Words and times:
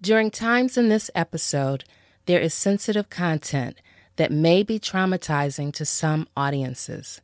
During 0.00 0.30
times 0.30 0.78
in 0.78 0.88
this 0.88 1.10
episode, 1.12 1.82
there 2.26 2.38
is 2.38 2.54
sensitive 2.54 3.10
content 3.10 3.80
that 4.14 4.30
may 4.30 4.62
be 4.62 4.78
traumatizing 4.78 5.72
to 5.72 5.84
some 5.84 6.28
audiences. 6.36 7.20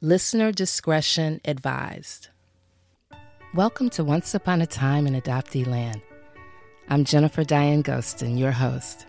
Listener 0.00 0.50
discretion 0.50 1.38
advised. 1.44 2.28
Welcome 3.52 3.90
to 3.90 4.04
Once 4.04 4.32
Upon 4.32 4.62
a 4.62 4.66
Time 4.66 5.06
in 5.06 5.20
Adoptee 5.20 5.66
Land. 5.66 6.00
I'm 6.88 7.04
Jennifer 7.04 7.44
Diane 7.44 7.82
Ghostin, 7.82 8.38
your 8.38 8.52
host. 8.52 9.04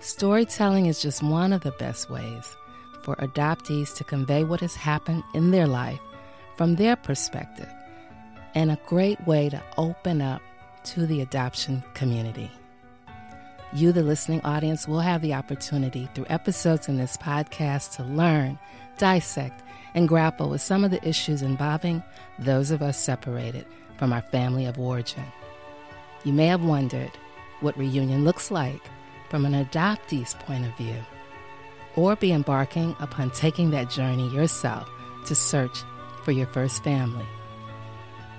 Storytelling 0.00 0.86
is 0.86 1.00
just 1.00 1.22
one 1.22 1.52
of 1.52 1.60
the 1.60 1.70
best 1.78 2.10
ways 2.10 2.56
for 3.04 3.14
adoptees 3.16 3.94
to 3.94 4.02
convey 4.02 4.42
what 4.42 4.58
has 4.58 4.74
happened 4.74 5.22
in 5.34 5.52
their 5.52 5.68
life 5.68 6.00
from 6.56 6.74
their 6.74 6.96
perspective, 6.96 7.72
and 8.56 8.72
a 8.72 8.80
great 8.86 9.24
way 9.24 9.48
to 9.50 9.62
open 9.76 10.20
up 10.20 10.42
to 10.88 11.06
the 11.06 11.20
adoption 11.20 11.84
community. 11.92 12.50
You, 13.74 13.92
the 13.92 14.02
listening 14.02 14.40
audience, 14.42 14.88
will 14.88 15.00
have 15.00 15.20
the 15.20 15.34
opportunity 15.34 16.08
through 16.14 16.24
episodes 16.30 16.88
in 16.88 16.96
this 16.96 17.18
podcast 17.18 17.96
to 17.96 18.04
learn, 18.04 18.58
dissect, 18.96 19.62
and 19.94 20.08
grapple 20.08 20.48
with 20.48 20.62
some 20.62 20.84
of 20.84 20.90
the 20.90 21.06
issues 21.06 21.42
involving 21.42 22.02
those 22.38 22.70
of 22.70 22.80
us 22.80 22.98
separated 22.98 23.66
from 23.98 24.14
our 24.14 24.22
family 24.22 24.64
of 24.64 24.78
origin. 24.78 25.24
You 26.24 26.32
may 26.32 26.46
have 26.46 26.64
wondered 26.64 27.10
what 27.60 27.76
reunion 27.76 28.24
looks 28.24 28.50
like 28.50 28.80
from 29.28 29.44
an 29.44 29.52
adoptee's 29.52 30.34
point 30.34 30.64
of 30.64 30.74
view, 30.78 30.96
or 31.96 32.16
be 32.16 32.32
embarking 32.32 32.96
upon 33.00 33.30
taking 33.32 33.70
that 33.70 33.90
journey 33.90 34.28
yourself 34.30 34.88
to 35.26 35.34
search 35.34 35.76
for 36.24 36.32
your 36.32 36.46
first 36.46 36.82
family, 36.82 37.26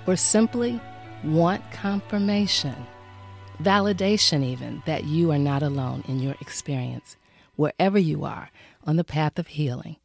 or 0.08 0.16
simply 0.16 0.80
want 1.24 1.70
confirmation, 1.72 2.74
validation 3.62 4.44
even, 4.44 4.82
that 4.86 5.04
you 5.04 5.30
are 5.30 5.38
not 5.38 5.62
alone 5.62 6.04
in 6.08 6.20
your 6.20 6.34
experience, 6.40 7.16
wherever 7.56 7.98
you 7.98 8.24
are 8.24 8.50
on 8.86 8.96
the 8.96 9.04
path 9.04 9.38
of 9.38 9.48
healing 9.48 9.96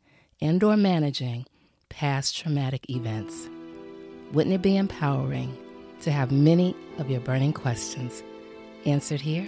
and 0.41 0.63
or 0.63 0.75
managing 0.75 1.45
past 1.89 2.37
traumatic 2.37 2.89
events. 2.89 3.49
Wouldn't 4.33 4.55
it 4.55 4.61
be 4.61 4.75
empowering 4.75 5.55
to 6.01 6.11
have 6.11 6.31
many 6.31 6.75
of 6.97 7.09
your 7.09 7.21
burning 7.21 7.53
questions 7.53 8.23
answered 8.85 9.21
here? 9.21 9.47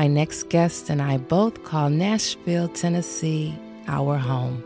My 0.00 0.06
next 0.06 0.48
guest 0.48 0.88
and 0.88 1.02
I 1.02 1.18
both 1.18 1.62
call 1.62 1.90
Nashville, 1.90 2.68
Tennessee 2.68 3.54
our 3.86 4.16
home. 4.16 4.64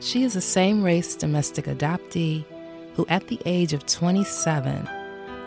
She 0.00 0.24
is 0.24 0.34
a 0.34 0.40
same 0.40 0.82
race 0.82 1.14
domestic 1.14 1.66
adoptee 1.66 2.44
who, 2.94 3.06
at 3.08 3.28
the 3.28 3.38
age 3.46 3.72
of 3.72 3.86
27, 3.86 4.88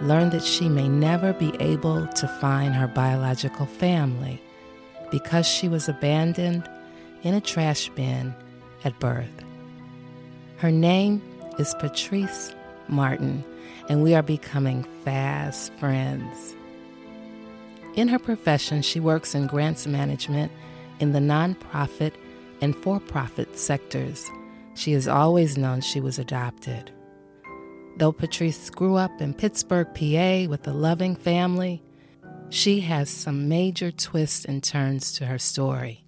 learned 0.04 0.32
that 0.32 0.46
she 0.46 0.70
may 0.70 0.88
never 0.88 1.34
be 1.34 1.52
able 1.60 2.08
to 2.08 2.26
find 2.40 2.74
her 2.74 2.88
biological 2.88 3.66
family 3.66 4.42
because 5.12 5.46
she 5.46 5.68
was 5.68 5.90
abandoned 5.90 6.70
in 7.24 7.34
a 7.34 7.42
trash 7.42 7.90
bin 7.96 8.34
at 8.86 8.98
birth. 9.02 9.44
Her 10.56 10.72
name 10.72 11.22
is 11.60 11.76
Patrice 11.80 12.54
Martin, 12.88 13.44
and 13.90 14.02
we 14.02 14.16
are 14.16 14.24
becoming 14.24 14.86
fast 15.04 15.74
friends. 15.74 16.56
In 17.96 18.08
her 18.08 18.20
profession, 18.20 18.82
she 18.82 19.00
works 19.00 19.36
in 19.36 19.48
grants 19.48 19.88
management 19.88 20.52
in 21.00 21.12
the 21.12 21.20
nonprofit 21.20 22.14
and 22.62 22.76
for 22.76 23.00
profit 23.00 23.58
sectors. 23.58 24.30
She 24.76 24.94
has 24.94 25.08
always 25.08 25.58
known 25.58 25.82
she 25.82 26.00
was 26.00 26.20
adopted. 26.20 26.92
Though 27.98 28.12
Patrice 28.12 28.70
grew 28.70 28.96
up 28.96 29.12
in 29.20 29.34
Pittsburgh, 29.34 29.88
PA, 29.94 30.50
with 30.50 30.68
a 30.68 30.74
loving 30.74 31.16
family, 31.16 31.84
she 32.50 32.80
has 32.82 33.10
some 33.10 33.50
major 33.50 33.92
twists 33.92 34.46
and 34.46 34.64
turns 34.64 35.12
to 35.14 35.26
her 35.26 35.38
story. 35.38 36.06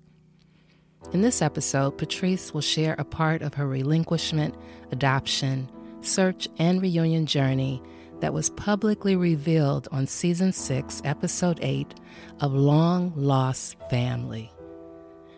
In 1.12 1.22
this 1.22 1.42
episode, 1.42 1.98
Patrice 1.98 2.54
will 2.54 2.62
share 2.62 2.96
a 2.98 3.04
part 3.04 3.42
of 3.42 3.56
her 3.56 3.68
relinquishment, 3.68 4.56
adoption, 4.92 5.70
search, 6.02 6.48
and 6.58 6.82
reunion 6.82 7.26
journey 7.26 7.84
that 8.22 8.34
was 8.34 8.52
publicly 8.52 9.16
revealed 9.16 9.88
on 9.92 10.08
season 10.08 10.54
6, 10.54 11.02
episode 11.04 11.60
8 11.62 11.94
of 12.40 12.54
Long 12.54 13.12
Lost 13.16 13.76
Family. 13.90 14.52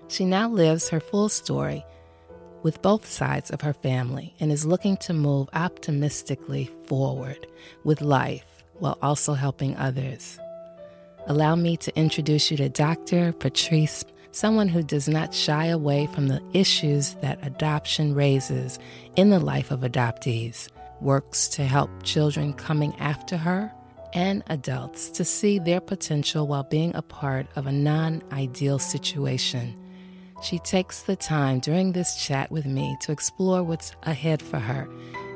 She 0.09 0.25
now 0.25 0.49
lives 0.49 0.89
her 0.89 0.99
full 0.99 1.29
story 1.29 1.83
with 2.61 2.81
both 2.81 3.05
sides 3.05 3.51
of 3.51 3.61
her 3.61 3.73
family 3.73 4.35
and 4.39 4.51
is 4.51 4.65
looking 4.65 4.97
to 4.97 5.13
move 5.13 5.49
optimistically 5.53 6.69
forward 6.85 7.47
with 7.83 8.01
life 8.01 8.63
while 8.75 8.97
also 9.01 9.33
helping 9.33 9.75
others. 9.77 10.37
Allow 11.27 11.55
me 11.55 11.77
to 11.77 11.97
introduce 11.97 12.51
you 12.51 12.57
to 12.57 12.69
Dr. 12.69 13.31
Patrice, 13.31 14.03
someone 14.31 14.67
who 14.67 14.83
does 14.83 15.07
not 15.07 15.33
shy 15.33 15.67
away 15.67 16.07
from 16.07 16.27
the 16.27 16.41
issues 16.53 17.13
that 17.15 17.45
adoption 17.45 18.13
raises 18.13 18.77
in 19.15 19.29
the 19.29 19.39
life 19.39 19.71
of 19.71 19.81
adoptees 19.81 20.69
works 21.03 21.47
to 21.49 21.63
help 21.63 21.89
children 22.03 22.53
coming 22.53 22.95
after 22.99 23.37
her 23.37 23.71
and 24.13 24.43
adults 24.47 25.09
to 25.09 25.25
see 25.25 25.59
their 25.59 25.81
potential 25.81 26.47
while 26.47 26.63
being 26.63 26.95
a 26.95 27.01
part 27.01 27.47
of 27.55 27.67
a 27.67 27.71
non 27.71 28.23
ideal 28.31 28.79
situation. 28.79 29.75
She 30.41 30.59
takes 30.59 31.03
the 31.03 31.15
time 31.15 31.59
during 31.59 31.91
this 31.91 32.15
chat 32.15 32.51
with 32.51 32.65
me 32.65 32.97
to 33.01 33.11
explore 33.11 33.63
what's 33.63 33.95
ahead 34.03 34.41
for 34.41 34.59
her 34.59 34.89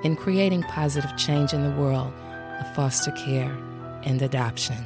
in 0.03 0.15
creating 0.15 0.63
positive 0.63 1.15
change 1.17 1.53
in 1.53 1.63
the 1.63 1.81
world 1.81 2.13
of 2.59 2.75
foster 2.75 3.11
care 3.11 3.55
and 4.03 4.21
adoption. 4.21 4.85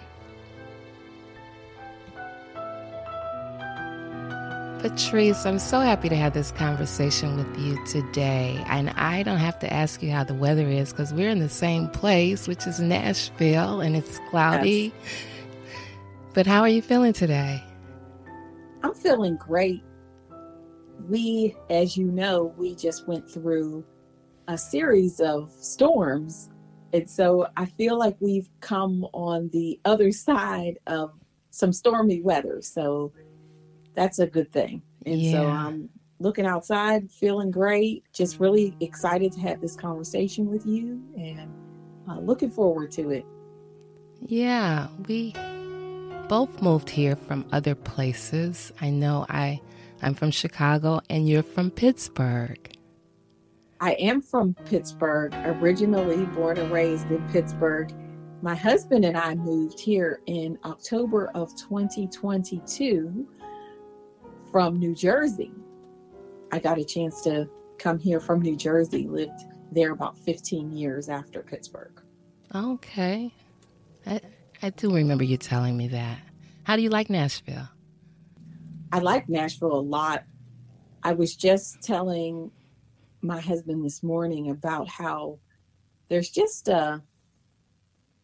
Patrice, 4.81 5.45
I'm 5.45 5.59
so 5.59 5.79
happy 5.79 6.09
to 6.09 6.15
have 6.15 6.33
this 6.33 6.49
conversation 6.49 7.37
with 7.37 7.59
you 7.59 7.77
today. 7.85 8.63
And 8.65 8.89
I 8.89 9.21
don't 9.21 9.37
have 9.37 9.59
to 9.59 9.71
ask 9.71 10.01
you 10.01 10.09
how 10.09 10.23
the 10.23 10.33
weather 10.33 10.67
is 10.67 10.91
because 10.91 11.13
we're 11.13 11.29
in 11.29 11.37
the 11.37 11.49
same 11.49 11.87
place, 11.89 12.47
which 12.47 12.65
is 12.65 12.79
Nashville, 12.79 13.79
and 13.79 13.95
it's 13.95 14.19
cloudy. 14.31 14.91
Yes. 15.03 15.13
But 16.33 16.47
how 16.47 16.61
are 16.61 16.67
you 16.67 16.81
feeling 16.81 17.13
today? 17.13 17.63
I'm 18.81 18.95
feeling 18.95 19.37
great. 19.37 19.83
We, 21.07 21.55
as 21.69 21.95
you 21.95 22.05
know, 22.05 22.51
we 22.57 22.73
just 22.73 23.07
went 23.07 23.29
through 23.29 23.85
a 24.47 24.57
series 24.57 25.19
of 25.19 25.51
storms. 25.51 26.49
And 26.91 27.07
so 27.07 27.45
I 27.55 27.65
feel 27.65 27.99
like 27.99 28.17
we've 28.19 28.49
come 28.61 29.05
on 29.13 29.51
the 29.53 29.79
other 29.85 30.11
side 30.11 30.79
of 30.87 31.11
some 31.51 31.71
stormy 31.71 32.19
weather. 32.19 32.63
So 32.63 33.13
that's 33.93 34.19
a 34.19 34.27
good 34.27 34.51
thing. 34.51 34.81
And 35.05 35.21
yeah. 35.21 35.31
so 35.31 35.47
I'm 35.47 35.89
looking 36.19 36.45
outside, 36.45 37.09
feeling 37.09 37.51
great, 37.51 38.03
just 38.13 38.39
really 38.39 38.75
excited 38.79 39.31
to 39.33 39.39
have 39.41 39.61
this 39.61 39.75
conversation 39.75 40.49
with 40.49 40.65
you 40.65 41.01
and 41.17 41.51
uh, 42.07 42.19
looking 42.19 42.51
forward 42.51 42.91
to 42.91 43.09
it. 43.09 43.25
Yeah, 44.19 44.87
we 45.07 45.33
both 46.29 46.61
moved 46.61 46.89
here 46.89 47.15
from 47.15 47.45
other 47.51 47.75
places. 47.75 48.71
I 48.79 48.89
know 48.89 49.25
I 49.29 49.59
I'm 50.03 50.13
from 50.13 50.31
Chicago 50.31 51.01
and 51.09 51.27
you're 51.27 51.43
from 51.43 51.69
Pittsburgh. 51.71 52.71
I 53.79 53.93
am 53.93 54.21
from 54.21 54.53
Pittsburgh, 54.65 55.33
originally 55.33 56.25
born 56.25 56.57
and 56.57 56.71
raised 56.71 57.09
in 57.09 57.27
Pittsburgh. 57.29 57.91
My 58.43 58.55
husband 58.55 59.05
and 59.05 59.17
I 59.17 59.35
moved 59.35 59.79
here 59.79 60.21
in 60.27 60.57
October 60.65 61.31
of 61.33 61.55
2022 61.55 63.27
from 64.51 64.77
New 64.77 64.93
Jersey. 64.93 65.51
I 66.51 66.59
got 66.59 66.77
a 66.77 66.83
chance 66.83 67.21
to 67.21 67.49
come 67.77 67.97
here 67.97 68.19
from 68.19 68.41
New 68.41 68.55
Jersey, 68.55 69.07
lived 69.07 69.45
there 69.71 69.91
about 69.91 70.17
15 70.19 70.75
years 70.75 71.09
after 71.09 71.41
Pittsburgh. 71.41 72.01
Okay. 72.53 73.33
I, 74.05 74.19
I 74.61 74.69
do 74.71 74.93
remember 74.93 75.23
you 75.23 75.37
telling 75.37 75.77
me 75.77 75.87
that. 75.89 76.19
How 76.63 76.75
do 76.75 76.81
you 76.81 76.89
like 76.89 77.09
Nashville? 77.09 77.69
I 78.91 78.99
like 78.99 79.29
Nashville 79.29 79.73
a 79.73 79.79
lot. 79.79 80.25
I 81.03 81.13
was 81.13 81.35
just 81.35 81.81
telling 81.81 82.51
my 83.21 83.39
husband 83.39 83.85
this 83.85 84.03
morning 84.03 84.49
about 84.49 84.89
how 84.89 85.39
there's 86.09 86.29
just 86.29 86.67
a 86.67 87.01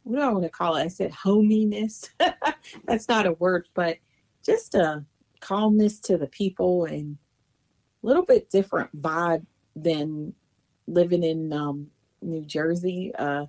what 0.03 0.15
do 0.15 0.21
I 0.21 0.29
want 0.29 0.43
to 0.43 0.49
call 0.49 0.77
it? 0.77 0.83
I 0.83 0.87
said 0.87 1.11
hominess. 1.11 2.09
That's 2.85 3.09
not 3.09 3.25
a 3.25 3.33
word, 3.33 3.67
but 3.73 3.97
just 4.45 4.73
a 4.73 5.03
calmness 5.39 5.99
to 6.01 6.17
the 6.17 6.27
people 6.27 6.85
and 6.85 7.17
a 8.03 8.07
little 8.07 8.25
bit 8.25 8.49
different 8.49 9.01
vibe 9.01 9.45
than 9.75 10.33
living 10.87 11.23
in 11.23 11.51
um, 11.53 11.87
New 12.21 12.45
Jersey. 12.45 13.11
Uh, 13.17 13.45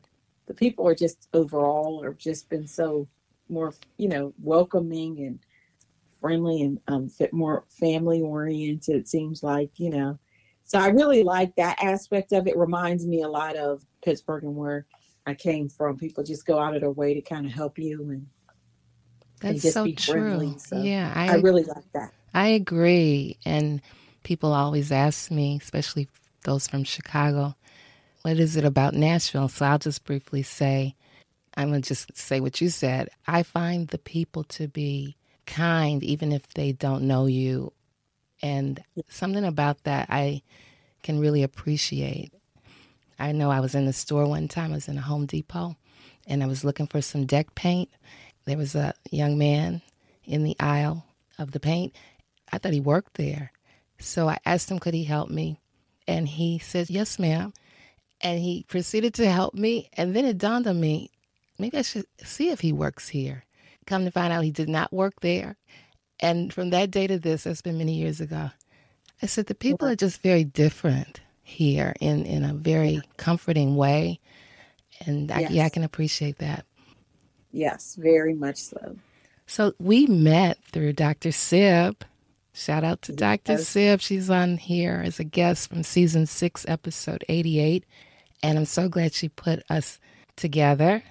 the 0.46 0.54
people 0.54 0.86
are 0.86 0.94
just 0.94 1.28
overall 1.32 2.02
have 2.02 2.18
just 2.18 2.48
been 2.48 2.66
so 2.66 3.06
more, 3.48 3.74
you 3.96 4.08
know, 4.08 4.32
welcoming 4.42 5.20
and 5.20 5.38
friendly 6.20 6.62
and 6.62 6.80
um, 6.88 7.08
fit 7.08 7.32
more 7.32 7.64
family 7.68 8.20
oriented. 8.20 8.96
It 8.96 9.08
seems 9.08 9.42
like, 9.42 9.70
you 9.78 9.90
know, 9.90 10.18
So 10.64 10.78
I 10.78 10.88
really 10.88 11.22
like 11.22 11.54
that 11.56 11.82
aspect 11.82 12.32
of 12.32 12.46
it. 12.46 12.56
Reminds 12.56 13.06
me 13.06 13.22
a 13.22 13.28
lot 13.28 13.56
of 13.56 13.84
Pittsburgh 14.02 14.44
and 14.44 14.56
where 14.56 14.86
I 15.26 15.34
came 15.34 15.68
from. 15.68 15.96
People 15.96 16.24
just 16.24 16.46
go 16.46 16.58
out 16.58 16.74
of 16.74 16.80
their 16.80 16.90
way 16.90 17.14
to 17.14 17.22
kind 17.22 17.46
of 17.46 17.52
help 17.52 17.78
you 17.78 18.10
and 18.10 18.26
that's 19.40 19.72
so 19.72 19.90
true. 19.92 20.56
So 20.58 20.82
yeah, 20.82 21.12
I, 21.14 21.30
I 21.30 21.34
really 21.36 21.64
like 21.64 21.90
that. 21.92 22.12
I 22.34 22.48
agree. 22.48 23.36
And 23.44 23.80
people 24.22 24.52
always 24.52 24.92
ask 24.92 25.30
me, 25.30 25.58
especially 25.60 26.08
those 26.44 26.68
from 26.68 26.84
Chicago, 26.84 27.54
what 28.22 28.38
is 28.38 28.56
it 28.56 28.64
about 28.64 28.94
Nashville? 28.94 29.48
So 29.48 29.64
I'll 29.66 29.78
just 29.78 30.04
briefly 30.04 30.42
say, 30.42 30.94
I'm 31.56 31.70
going 31.70 31.82
to 31.82 31.88
just 31.88 32.16
say 32.16 32.40
what 32.40 32.60
you 32.60 32.68
said. 32.68 33.08
I 33.26 33.42
find 33.42 33.88
the 33.88 33.98
people 33.98 34.44
to 34.44 34.68
be 34.68 35.16
kind, 35.46 36.02
even 36.04 36.30
if 36.32 36.46
they 36.54 36.72
don't 36.72 37.08
know 37.08 37.26
you. 37.26 37.72
And 38.42 38.82
something 39.08 39.44
about 39.44 39.82
that 39.84 40.08
I 40.10 40.42
can 41.02 41.18
really 41.18 41.42
appreciate. 41.42 42.32
I 43.18 43.32
know 43.32 43.50
I 43.50 43.60
was 43.60 43.74
in 43.74 43.86
the 43.86 43.92
store 43.92 44.26
one 44.26 44.46
time, 44.46 44.70
I 44.70 44.76
was 44.76 44.88
in 44.88 44.98
a 44.98 45.02
Home 45.02 45.26
Depot, 45.26 45.76
and 46.26 46.42
I 46.42 46.46
was 46.46 46.64
looking 46.64 46.86
for 46.86 47.02
some 47.02 47.26
deck 47.26 47.54
paint. 47.56 47.88
There 48.48 48.58
was 48.58 48.74
a 48.74 48.94
young 49.10 49.36
man 49.36 49.82
in 50.24 50.42
the 50.42 50.56
aisle 50.58 51.04
of 51.38 51.52
the 51.52 51.60
paint. 51.60 51.94
I 52.50 52.58
thought 52.58 52.72
he 52.72 52.80
worked 52.80 53.14
there. 53.14 53.52
So 53.98 54.28
I 54.28 54.38
asked 54.46 54.70
him, 54.70 54.78
could 54.78 54.94
he 54.94 55.04
help 55.04 55.28
me? 55.28 55.60
And 56.06 56.26
he 56.26 56.58
said, 56.58 56.88
yes, 56.88 57.18
ma'am. 57.18 57.52
And 58.20 58.40
he 58.40 58.64
proceeded 58.66 59.12
to 59.14 59.30
help 59.30 59.54
me. 59.54 59.90
And 59.92 60.16
then 60.16 60.24
it 60.24 60.38
dawned 60.38 60.66
on 60.66 60.80
me, 60.80 61.10
maybe 61.58 61.76
I 61.76 61.82
should 61.82 62.06
see 62.24 62.48
if 62.48 62.60
he 62.60 62.72
works 62.72 63.08
here. 63.08 63.44
Come 63.86 64.04
to 64.06 64.10
find 64.10 64.32
out 64.32 64.44
he 64.44 64.50
did 64.50 64.68
not 64.68 64.92
work 64.92 65.20
there. 65.20 65.56
And 66.18 66.52
from 66.52 66.70
that 66.70 66.90
day 66.90 67.06
to 67.06 67.18
this, 67.18 67.44
that's 67.44 67.62
been 67.62 67.78
many 67.78 67.94
years 67.94 68.20
ago, 68.20 68.50
I 69.22 69.26
said, 69.26 69.46
the 69.46 69.54
people 69.54 69.86
are 69.88 69.96
just 69.96 70.22
very 70.22 70.44
different 70.44 71.20
here 71.42 71.94
in, 72.00 72.24
in 72.24 72.44
a 72.44 72.54
very 72.54 73.02
comforting 73.18 73.76
way. 73.76 74.20
And 75.04 75.30
I, 75.30 75.40
yeah, 75.50 75.64
I 75.64 75.68
can 75.68 75.84
appreciate 75.84 76.38
that. 76.38 76.64
Yes, 77.52 77.96
very 77.98 78.34
much 78.34 78.56
so. 78.56 78.96
So 79.46 79.72
we 79.78 80.06
met 80.06 80.58
through 80.72 80.92
Dr. 80.92 81.32
Sib. 81.32 82.04
Shout 82.52 82.84
out 82.84 83.02
to 83.02 83.12
Dr. 83.12 83.52
Yes. 83.52 83.68
Sib. 83.68 84.00
She's 84.00 84.28
on 84.28 84.58
here 84.58 85.02
as 85.04 85.18
a 85.18 85.24
guest 85.24 85.68
from 85.70 85.82
season 85.82 86.26
six, 86.26 86.64
episode 86.68 87.24
88. 87.28 87.84
And 88.42 88.58
I'm 88.58 88.66
so 88.66 88.88
glad 88.88 89.14
she 89.14 89.28
put 89.28 89.62
us 89.70 89.98
together. 90.36 91.02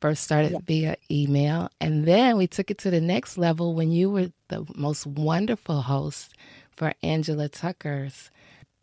First 0.00 0.22
started 0.22 0.52
yeah. 0.52 0.58
via 0.64 0.96
email, 1.10 1.70
and 1.80 2.06
then 2.06 2.36
we 2.36 2.46
took 2.46 2.70
it 2.70 2.78
to 2.78 2.90
the 2.90 3.00
next 3.00 3.36
level 3.36 3.74
when 3.74 3.90
you 3.90 4.08
were 4.08 4.30
the 4.46 4.64
most 4.76 5.06
wonderful 5.08 5.82
host 5.82 6.34
for 6.76 6.92
Angela 7.02 7.48
Tucker's 7.48 8.30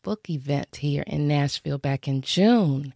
book 0.03 0.29
event 0.29 0.75
here 0.75 1.05
in 1.07 1.25
Nashville 1.25 1.77
back 1.77 2.05
in 2.05 2.21
June. 2.21 2.93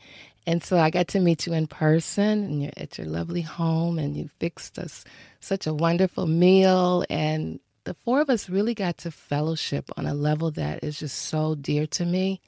And 0.50 0.64
so 0.64 0.80
I 0.80 0.90
got 0.90 1.10
to 1.10 1.20
meet 1.20 1.46
you 1.46 1.54
in 1.54 1.68
person 1.68 2.44
and 2.44 2.64
you're 2.64 2.72
at 2.76 2.98
your 2.98 3.06
lovely 3.06 3.44
home 3.44 4.00
and 4.00 4.18
you 4.18 4.32
fixed 4.40 4.80
us 4.80 5.06
such 5.40 5.68
a 5.68 5.74
wonderful 5.76 6.26
meal 6.26 7.06
and 7.08 7.60
the 7.84 7.94
four 7.94 8.20
of 8.20 8.32
us 8.32 8.50
really 8.50 8.74
got 8.74 8.98
to 8.98 9.12
fellowship 9.12 9.92
on 9.96 10.08
a 10.08 10.16
level 10.16 10.50
that 10.50 10.84
is 10.84 10.98
just 10.98 11.20
so 11.20 11.54
dear 11.54 11.86
to 11.86 12.04
me. 12.04 12.42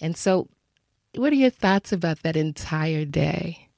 And 0.00 0.16
so 0.16 0.48
what 1.14 1.30
are 1.30 1.36
your 1.36 1.50
thoughts 1.50 1.92
about 1.92 2.22
that 2.22 2.36
entire 2.36 3.04
day? 3.04 3.68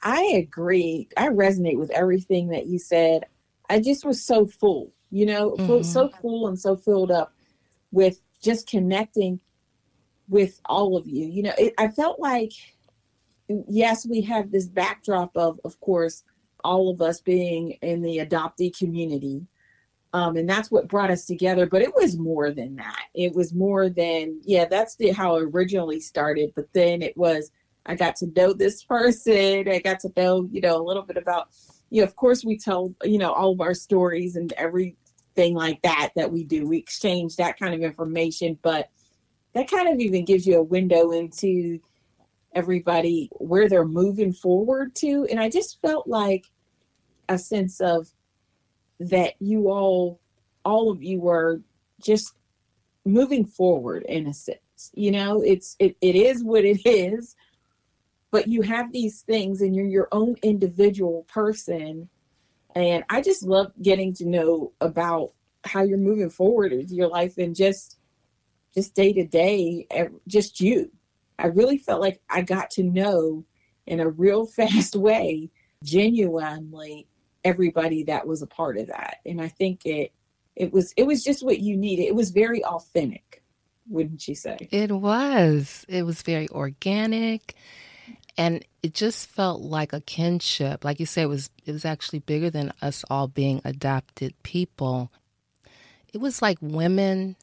I 0.00 0.22
agree. 0.36 1.08
I 1.16 1.30
resonate 1.30 1.80
with 1.80 1.90
everything 1.90 2.50
that 2.50 2.66
you 2.66 2.78
said. 2.78 3.26
I 3.70 3.80
just 3.80 4.04
was 4.04 4.22
so 4.22 4.46
full, 4.46 4.92
you 5.10 5.26
know, 5.26 5.56
mm-hmm. 5.58 5.82
so 5.82 6.10
full 6.10 6.46
and 6.46 6.56
so 6.56 6.76
filled 6.76 7.10
up 7.10 7.34
with 7.90 8.20
just 8.40 8.68
connecting 8.68 9.40
with 10.28 10.60
all 10.64 10.96
of 10.96 11.06
you. 11.06 11.26
You 11.26 11.42
know, 11.44 11.52
it, 11.58 11.74
I 11.78 11.88
felt 11.88 12.20
like, 12.20 12.52
yes, 13.68 14.06
we 14.06 14.20
have 14.22 14.50
this 14.50 14.66
backdrop 14.66 15.36
of, 15.36 15.60
of 15.64 15.78
course, 15.80 16.24
all 16.64 16.90
of 16.90 17.02
us 17.02 17.20
being 17.20 17.72
in 17.82 18.02
the 18.02 18.18
adoptee 18.18 18.76
community. 18.76 19.46
Um, 20.14 20.36
and 20.36 20.48
that's 20.48 20.70
what 20.70 20.88
brought 20.88 21.10
us 21.10 21.24
together. 21.24 21.66
But 21.66 21.82
it 21.82 21.94
was 21.94 22.18
more 22.18 22.50
than 22.50 22.76
that. 22.76 23.04
It 23.14 23.34
was 23.34 23.54
more 23.54 23.88
than, 23.88 24.40
yeah, 24.44 24.66
that's 24.66 24.96
the, 24.96 25.10
how 25.10 25.36
it 25.36 25.44
originally 25.44 26.00
started. 26.00 26.52
But 26.54 26.72
then 26.72 27.02
it 27.02 27.16
was, 27.16 27.50
I 27.86 27.94
got 27.94 28.16
to 28.16 28.26
know 28.36 28.52
this 28.52 28.84
person. 28.84 29.68
I 29.68 29.80
got 29.80 30.00
to 30.00 30.12
know, 30.16 30.48
you 30.52 30.60
know, 30.60 30.80
a 30.80 30.84
little 30.84 31.02
bit 31.02 31.16
about, 31.16 31.48
you 31.90 32.02
know, 32.02 32.06
of 32.06 32.14
course, 32.14 32.44
we 32.44 32.58
tell, 32.58 32.94
you 33.02 33.18
know, 33.18 33.32
all 33.32 33.52
of 33.52 33.60
our 33.60 33.74
stories 33.74 34.36
and 34.36 34.52
everything 34.52 35.54
like 35.54 35.80
that 35.82 36.10
that 36.14 36.30
we 36.30 36.44
do. 36.44 36.66
We 36.66 36.78
exchange 36.78 37.36
that 37.36 37.58
kind 37.58 37.74
of 37.74 37.80
information. 37.80 38.58
But 38.62 38.90
that 39.54 39.70
kind 39.70 39.88
of 39.88 40.00
even 40.00 40.24
gives 40.24 40.46
you 40.46 40.58
a 40.58 40.62
window 40.62 41.12
into 41.12 41.78
everybody 42.54 43.30
where 43.32 43.68
they're 43.68 43.84
moving 43.84 44.32
forward 44.32 44.94
to. 44.96 45.26
And 45.30 45.40
I 45.40 45.48
just 45.48 45.80
felt 45.80 46.06
like 46.06 46.46
a 47.28 47.38
sense 47.38 47.80
of 47.80 48.08
that 49.00 49.34
you 49.40 49.70
all, 49.70 50.20
all 50.64 50.90
of 50.90 51.02
you 51.02 51.20
were 51.20 51.60
just 52.00 52.34
moving 53.04 53.44
forward 53.44 54.04
in 54.08 54.26
a 54.26 54.34
sense. 54.34 54.58
You 54.94 55.12
know, 55.12 55.42
it's 55.42 55.76
it, 55.78 55.96
it 56.00 56.16
is 56.16 56.42
what 56.42 56.64
it 56.64 56.86
is, 56.86 57.36
but 58.30 58.48
you 58.48 58.62
have 58.62 58.92
these 58.92 59.22
things 59.22 59.60
and 59.60 59.76
you're 59.76 59.86
your 59.86 60.08
own 60.12 60.36
individual 60.42 61.24
person. 61.28 62.08
And 62.74 63.04
I 63.10 63.20
just 63.20 63.42
love 63.42 63.72
getting 63.82 64.14
to 64.14 64.26
know 64.26 64.72
about 64.80 65.32
how 65.64 65.82
you're 65.82 65.98
moving 65.98 66.30
forward 66.30 66.72
with 66.72 66.90
your 66.90 67.08
life 67.08 67.38
and 67.38 67.54
just 67.54 67.98
just 68.74 68.94
day 68.94 69.12
to 69.12 69.24
day, 69.24 69.86
just 70.26 70.60
you. 70.60 70.90
I 71.38 71.46
really 71.46 71.78
felt 71.78 72.00
like 72.00 72.20
I 72.28 72.42
got 72.42 72.70
to 72.72 72.82
know 72.82 73.44
in 73.86 74.00
a 74.00 74.08
real 74.08 74.46
fast 74.58 74.96
way, 74.96 75.50
genuinely 75.82 77.06
everybody 77.44 78.04
that 78.04 78.26
was 78.26 78.40
a 78.42 78.46
part 78.46 78.78
of 78.78 78.86
that. 78.86 79.16
And 79.26 79.40
I 79.40 79.48
think 79.48 79.84
it 79.84 80.12
it 80.54 80.72
was 80.72 80.92
it 80.96 81.06
was 81.06 81.24
just 81.24 81.44
what 81.44 81.60
you 81.60 81.76
needed. 81.76 82.04
It 82.04 82.14
was 82.14 82.30
very 82.30 82.64
authentic, 82.64 83.42
wouldn't 83.88 84.28
you 84.28 84.34
say? 84.34 84.68
It 84.70 84.92
was. 84.92 85.84
It 85.88 86.04
was 86.04 86.22
very 86.22 86.48
organic 86.50 87.54
and 88.36 88.64
it 88.82 88.94
just 88.94 89.28
felt 89.28 89.60
like 89.60 89.92
a 89.92 90.00
kinship. 90.00 90.84
Like 90.84 91.00
you 91.00 91.06
said, 91.06 91.24
it 91.24 91.28
was 91.28 91.50
it 91.64 91.72
was 91.72 91.84
actually 91.84 92.20
bigger 92.20 92.50
than 92.50 92.72
us 92.80 93.04
all 93.10 93.28
being 93.28 93.60
adopted 93.64 94.34
people. 94.42 95.10
It 96.12 96.20
was 96.20 96.42
like 96.42 96.58
women 96.60 97.36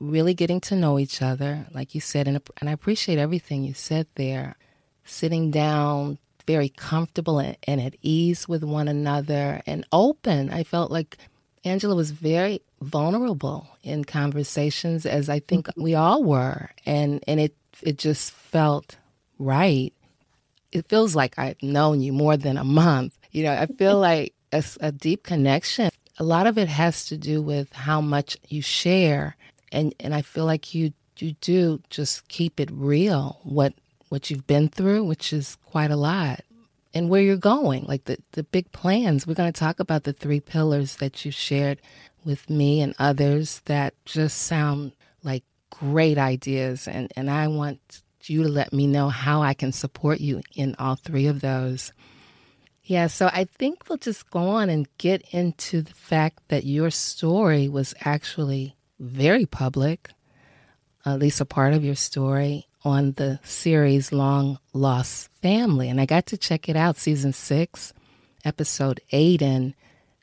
really 0.00 0.34
getting 0.34 0.60
to 0.62 0.76
know 0.76 0.98
each 0.98 1.22
other, 1.22 1.66
like 1.72 1.94
you 1.94 2.00
said, 2.00 2.28
and, 2.28 2.40
and 2.60 2.68
I 2.68 2.72
appreciate 2.72 3.18
everything 3.18 3.64
you 3.64 3.74
said 3.74 4.06
there. 4.14 4.56
Sitting 5.04 5.50
down, 5.50 6.18
very 6.46 6.70
comfortable 6.70 7.38
and, 7.38 7.56
and 7.64 7.80
at 7.80 7.94
ease 8.02 8.48
with 8.48 8.64
one 8.64 8.88
another 8.88 9.62
and 9.66 9.86
open. 9.92 10.50
I 10.50 10.64
felt 10.64 10.90
like 10.90 11.18
Angela 11.64 11.94
was 11.94 12.10
very 12.10 12.62
vulnerable 12.80 13.68
in 13.82 14.04
conversations, 14.04 15.04
as 15.04 15.28
I 15.28 15.40
think 15.40 15.66
mm-hmm. 15.66 15.82
we 15.82 15.94
all 15.94 16.24
were, 16.24 16.70
and 16.86 17.22
and 17.28 17.38
it 17.38 17.54
it 17.82 17.98
just 17.98 18.32
felt 18.32 18.96
right. 19.38 19.92
It 20.72 20.88
feels 20.88 21.14
like 21.14 21.38
I've 21.38 21.62
known 21.62 22.00
you 22.00 22.12
more 22.12 22.36
than 22.36 22.56
a 22.56 22.64
month. 22.64 23.16
You 23.30 23.44
know, 23.44 23.52
I 23.52 23.66
feel 23.66 23.98
like 24.10 24.34
a, 24.52 24.64
a 24.80 24.92
deep 24.92 25.24
connection. 25.24 25.90
A 26.18 26.24
lot 26.24 26.46
of 26.46 26.58
it 26.58 26.68
has 26.68 27.06
to 27.06 27.16
do 27.16 27.40
with 27.42 27.72
how 27.72 28.00
much 28.00 28.36
you 28.48 28.62
share 28.62 29.36
and 29.72 29.94
and 30.00 30.14
I 30.14 30.22
feel 30.22 30.44
like 30.44 30.74
you 30.74 30.92
you 31.18 31.32
do 31.40 31.80
just 31.90 32.28
keep 32.28 32.60
it 32.60 32.70
real 32.72 33.40
what 33.42 33.74
what 34.08 34.30
you've 34.30 34.46
been 34.46 34.68
through, 34.68 35.04
which 35.04 35.32
is 35.32 35.56
quite 35.66 35.90
a 35.90 35.96
lot, 35.96 36.40
and 36.94 37.10
where 37.10 37.22
you're 37.22 37.36
going, 37.36 37.84
like 37.84 38.04
the 38.04 38.18
the 38.32 38.44
big 38.44 38.70
plans. 38.72 39.26
We're 39.26 39.34
going 39.34 39.52
to 39.52 39.58
talk 39.58 39.80
about 39.80 40.04
the 40.04 40.12
three 40.12 40.40
pillars 40.40 40.96
that 40.96 41.24
you 41.24 41.30
shared 41.30 41.80
with 42.24 42.48
me 42.48 42.80
and 42.80 42.94
others 42.98 43.62
that 43.66 43.94
just 44.04 44.38
sound 44.38 44.92
like 45.22 45.44
great 45.70 46.18
ideas, 46.18 46.88
and 46.88 47.12
and 47.16 47.30
I 47.30 47.48
want 47.48 48.02
you 48.24 48.42
to 48.42 48.48
let 48.48 48.72
me 48.72 48.86
know 48.86 49.08
how 49.08 49.42
I 49.42 49.54
can 49.54 49.72
support 49.72 50.20
you 50.20 50.42
in 50.54 50.74
all 50.78 50.96
three 50.96 51.26
of 51.26 51.40
those. 51.40 51.92
Yeah, 52.82 53.08
so 53.08 53.26
I 53.26 53.44
think 53.44 53.88
we'll 53.88 53.98
just 53.98 54.30
go 54.30 54.40
on 54.40 54.70
and 54.70 54.88
get 54.96 55.22
into 55.30 55.82
the 55.82 55.92
fact 55.92 56.38
that 56.48 56.64
your 56.64 56.90
story 56.90 57.68
was 57.68 57.94
actually 58.00 58.77
very 58.98 59.46
public, 59.46 60.10
at 61.04 61.18
least 61.18 61.40
a 61.40 61.44
part 61.44 61.74
of 61.74 61.84
your 61.84 61.94
story, 61.94 62.66
on 62.84 63.12
the 63.12 63.40
series 63.42 64.12
Long 64.12 64.58
Lost 64.72 65.30
Family. 65.42 65.88
And 65.88 66.00
I 66.00 66.06
got 66.06 66.26
to 66.26 66.36
check 66.36 66.68
it 66.68 66.76
out, 66.76 66.96
season 66.96 67.32
six, 67.32 67.92
episode 68.44 69.00
eight. 69.10 69.42
And 69.42 69.74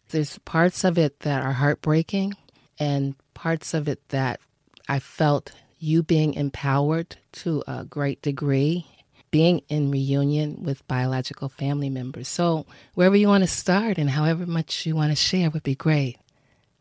there's 0.10 0.38
parts 0.40 0.84
of 0.84 0.98
it 0.98 1.20
that 1.22 1.44
are 1.44 1.54
heartbreaking 1.54 2.36
and 2.80 3.16
parts 3.34 3.74
of 3.74 3.88
it 3.88 4.08
that 4.10 4.40
I 4.88 5.00
felt 5.00 5.52
you 5.80 6.04
being 6.04 6.34
empowered 6.34 7.18
to 7.34 7.64
a 7.68 7.86
great 7.86 8.22
degree, 8.22 8.86
being 9.32 9.62
in 9.70 9.92
reunion 9.92 10.64
with 10.64 10.88
biological 10.88 11.50
family 11.50 11.90
members. 11.90 12.28
So, 12.28 12.66
wherever 12.94 13.16
you 13.16 13.28
want 13.28 13.44
to 13.44 13.48
start 13.48 13.98
and 13.98 14.10
however 14.10 14.46
much 14.46 14.86
you 14.86 14.96
want 14.96 15.12
to 15.12 15.16
share 15.16 15.50
would 15.50 15.64
be 15.64 15.76
great. 15.76 16.18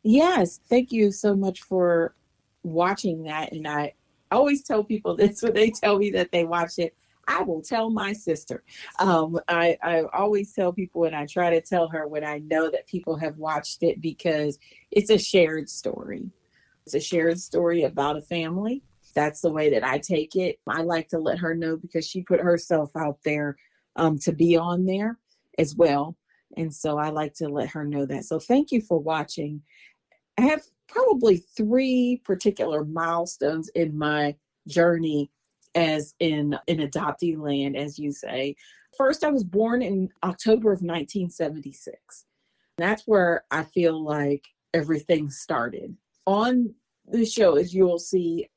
Yes, 0.04 0.60
thank 0.68 0.92
you 0.92 1.10
so 1.10 1.34
much 1.34 1.62
for 1.62 2.14
watching 2.62 3.24
that. 3.24 3.52
And 3.52 3.66
I 3.66 3.94
always 4.30 4.62
tell 4.62 4.84
people 4.84 5.16
this 5.16 5.42
when 5.42 5.54
they 5.54 5.70
tell 5.70 5.98
me 5.98 6.10
that 6.10 6.30
they 6.30 6.44
watch 6.44 6.78
it. 6.78 6.94
I 7.26 7.42
will 7.42 7.62
tell 7.62 7.88
my 7.88 8.12
sister. 8.12 8.62
Um, 8.98 9.40
I, 9.48 9.78
I 9.82 10.02
always 10.12 10.52
tell 10.52 10.74
people, 10.74 11.04
and 11.04 11.16
I 11.16 11.24
try 11.24 11.48
to 11.48 11.62
tell 11.62 11.88
her 11.88 12.06
when 12.06 12.22
I 12.22 12.38
know 12.38 12.70
that 12.70 12.86
people 12.86 13.16
have 13.16 13.38
watched 13.38 13.82
it 13.82 14.02
because 14.02 14.58
it's 14.90 15.08
a 15.08 15.16
shared 15.16 15.70
story. 15.70 16.30
It's 16.84 16.94
a 16.94 17.00
shared 17.00 17.40
story 17.40 17.84
about 17.84 18.18
a 18.18 18.20
family. 18.20 18.82
That's 19.14 19.40
the 19.40 19.50
way 19.50 19.70
that 19.70 19.82
I 19.82 19.96
take 19.96 20.36
it. 20.36 20.58
I 20.66 20.82
like 20.82 21.08
to 21.08 21.18
let 21.18 21.38
her 21.38 21.54
know 21.54 21.78
because 21.78 22.06
she 22.06 22.20
put 22.20 22.40
herself 22.40 22.90
out 22.94 23.20
there 23.24 23.56
um, 23.96 24.18
to 24.18 24.32
be 24.32 24.58
on 24.58 24.84
there 24.84 25.18
as 25.56 25.74
well. 25.74 26.18
And 26.56 26.74
so 26.74 26.98
I 26.98 27.10
like 27.10 27.34
to 27.34 27.48
let 27.48 27.70
her 27.70 27.84
know 27.84 28.06
that. 28.06 28.24
So 28.24 28.38
thank 28.38 28.70
you 28.70 28.80
for 28.80 28.98
watching. 28.98 29.62
I 30.38 30.42
have 30.42 30.62
probably 30.88 31.38
three 31.38 32.20
particular 32.24 32.84
milestones 32.84 33.68
in 33.70 33.96
my 33.96 34.36
journey 34.68 35.30
as 35.74 36.14
in 36.20 36.56
in 36.66 36.78
adoptee 36.78 37.36
land, 37.36 37.76
as 37.76 37.98
you 37.98 38.12
say. 38.12 38.56
First, 38.96 39.24
I 39.24 39.30
was 39.30 39.44
born 39.44 39.82
in 39.82 40.08
October 40.22 40.70
of 40.70 40.82
1976. 40.82 42.24
That's 42.76 43.02
where 43.06 43.44
I 43.50 43.64
feel 43.64 44.02
like 44.02 44.44
everything 44.72 45.30
started. 45.30 45.96
On 46.26 46.74
the 47.06 47.24
show, 47.24 47.56
as 47.56 47.74
you'll 47.74 47.98
see, 47.98 48.48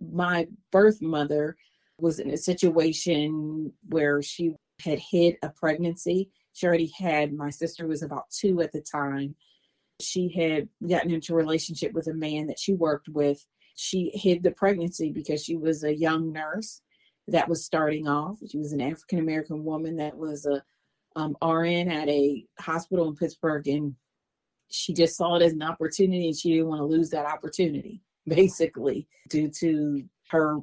my 0.00 0.46
birth 0.70 1.02
mother 1.02 1.56
was 1.98 2.18
in 2.18 2.30
a 2.30 2.36
situation 2.36 3.72
where 3.88 4.22
she 4.22 4.54
had 4.80 4.98
hid 4.98 5.36
a 5.42 5.50
pregnancy. 5.50 6.30
She 6.52 6.66
already 6.66 6.92
had, 6.96 7.32
my 7.32 7.50
sister 7.50 7.86
was 7.86 8.02
about 8.02 8.30
two 8.30 8.60
at 8.60 8.72
the 8.72 8.80
time. 8.80 9.34
She 10.02 10.28
had 10.28 10.68
gotten 10.86 11.10
into 11.10 11.32
a 11.32 11.36
relationship 11.36 11.92
with 11.92 12.08
a 12.08 12.14
man 12.14 12.46
that 12.48 12.58
she 12.58 12.74
worked 12.74 13.08
with 13.08 13.44
she 13.74 14.10
hid 14.14 14.42
the 14.42 14.50
pregnancy 14.50 15.10
because 15.10 15.42
she 15.42 15.56
was 15.56 15.84
a 15.84 15.94
young 15.94 16.32
nurse 16.32 16.80
that 17.28 17.48
was 17.48 17.64
starting 17.64 18.08
off. 18.08 18.38
She 18.48 18.58
was 18.58 18.72
an 18.72 18.80
African 18.80 19.18
American 19.18 19.64
woman 19.64 19.96
that 19.96 20.16
was 20.16 20.46
a 20.46 20.62
um, 21.14 21.36
RN 21.42 21.90
at 21.90 22.08
a 22.08 22.44
hospital 22.58 23.08
in 23.08 23.16
Pittsburgh, 23.16 23.66
and 23.68 23.94
she 24.70 24.94
just 24.94 25.16
saw 25.16 25.36
it 25.36 25.42
as 25.42 25.52
an 25.52 25.62
opportunity, 25.62 26.26
and 26.26 26.36
she 26.36 26.50
didn't 26.50 26.68
want 26.68 26.80
to 26.80 26.86
lose 26.86 27.10
that 27.10 27.26
opportunity, 27.26 28.02
basically, 28.26 29.06
due 29.28 29.50
to 29.60 30.04
her 30.30 30.58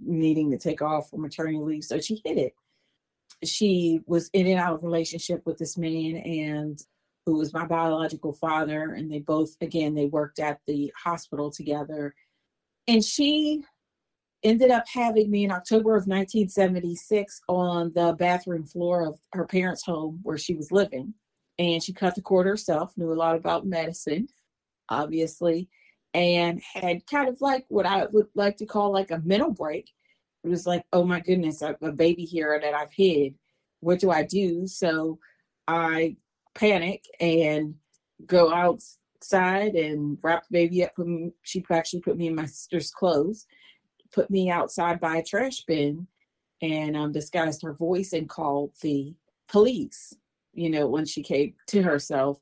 needing 0.00 0.50
to 0.50 0.58
take 0.58 0.80
off 0.80 1.10
for 1.10 1.18
maternity 1.18 1.58
leave. 1.58 1.84
So 1.84 2.00
she 2.00 2.22
hid 2.24 2.38
it. 2.38 2.52
She 3.44 4.00
was 4.06 4.30
in 4.32 4.46
and 4.46 4.58
out 4.58 4.74
of 4.74 4.84
relationship 4.84 5.42
with 5.44 5.58
this 5.58 5.76
man, 5.76 6.16
and 6.16 6.80
who 7.28 7.38
was 7.38 7.52
my 7.52 7.66
biological 7.66 8.32
father, 8.32 8.94
and 8.94 9.10
they 9.10 9.18
both, 9.18 9.50
again, 9.60 9.94
they 9.94 10.06
worked 10.06 10.38
at 10.38 10.60
the 10.66 10.92
hospital 11.04 11.50
together 11.50 12.14
and 12.88 13.04
she 13.04 13.62
ended 14.42 14.70
up 14.70 14.84
having 14.92 15.30
me 15.30 15.44
in 15.44 15.52
October 15.52 15.90
of 15.90 16.06
1976 16.06 17.40
on 17.48 17.92
the 17.94 18.14
bathroom 18.18 18.64
floor 18.64 19.06
of 19.06 19.20
her 19.32 19.46
parents' 19.46 19.84
home 19.84 20.20
where 20.22 20.38
she 20.38 20.54
was 20.54 20.72
living. 20.72 21.14
And 21.58 21.82
she 21.82 21.92
cut 21.92 22.14
the 22.14 22.22
cord 22.22 22.46
herself, 22.46 22.96
knew 22.96 23.12
a 23.12 23.14
lot 23.14 23.36
about 23.36 23.66
medicine, 23.66 24.28
obviously, 24.88 25.68
and 26.14 26.62
had 26.72 27.04
kind 27.06 27.28
of 27.28 27.40
like 27.40 27.66
what 27.68 27.84
I 27.84 28.06
would 28.12 28.28
like 28.34 28.56
to 28.58 28.66
call 28.66 28.92
like 28.92 29.10
a 29.10 29.20
mental 29.24 29.50
break. 29.50 29.90
It 30.44 30.48
was 30.48 30.66
like, 30.66 30.84
oh 30.92 31.04
my 31.04 31.20
goodness, 31.20 31.62
I 31.62 31.68
have 31.68 31.82
a 31.82 31.92
baby 31.92 32.24
here 32.24 32.58
that 32.62 32.74
I've 32.74 32.92
hid. 32.92 33.34
What 33.80 33.98
do 33.98 34.10
I 34.10 34.22
do? 34.22 34.66
So 34.68 35.18
I 35.66 36.16
panic 36.58 37.04
and 37.20 37.74
go 38.26 38.52
outside 38.52 39.74
and 39.74 40.18
wrap 40.22 40.44
the 40.50 40.52
baby 40.52 40.84
up. 40.84 40.98
Me, 40.98 41.30
she 41.42 41.64
actually 41.70 42.00
put 42.00 42.16
me 42.16 42.26
in 42.26 42.34
my 42.34 42.46
sister's 42.46 42.90
clothes, 42.90 43.46
put 44.12 44.28
me 44.30 44.50
outside 44.50 45.00
by 45.00 45.16
a 45.16 45.24
trash 45.24 45.64
bin, 45.66 46.06
and 46.60 46.96
um, 46.96 47.12
disguised 47.12 47.62
her 47.62 47.72
voice 47.72 48.12
and 48.12 48.28
called 48.28 48.72
the 48.82 49.14
police. 49.48 50.12
You 50.52 50.70
know, 50.70 50.88
when 50.88 51.06
she 51.06 51.22
came 51.22 51.54
to 51.68 51.82
herself 51.82 52.38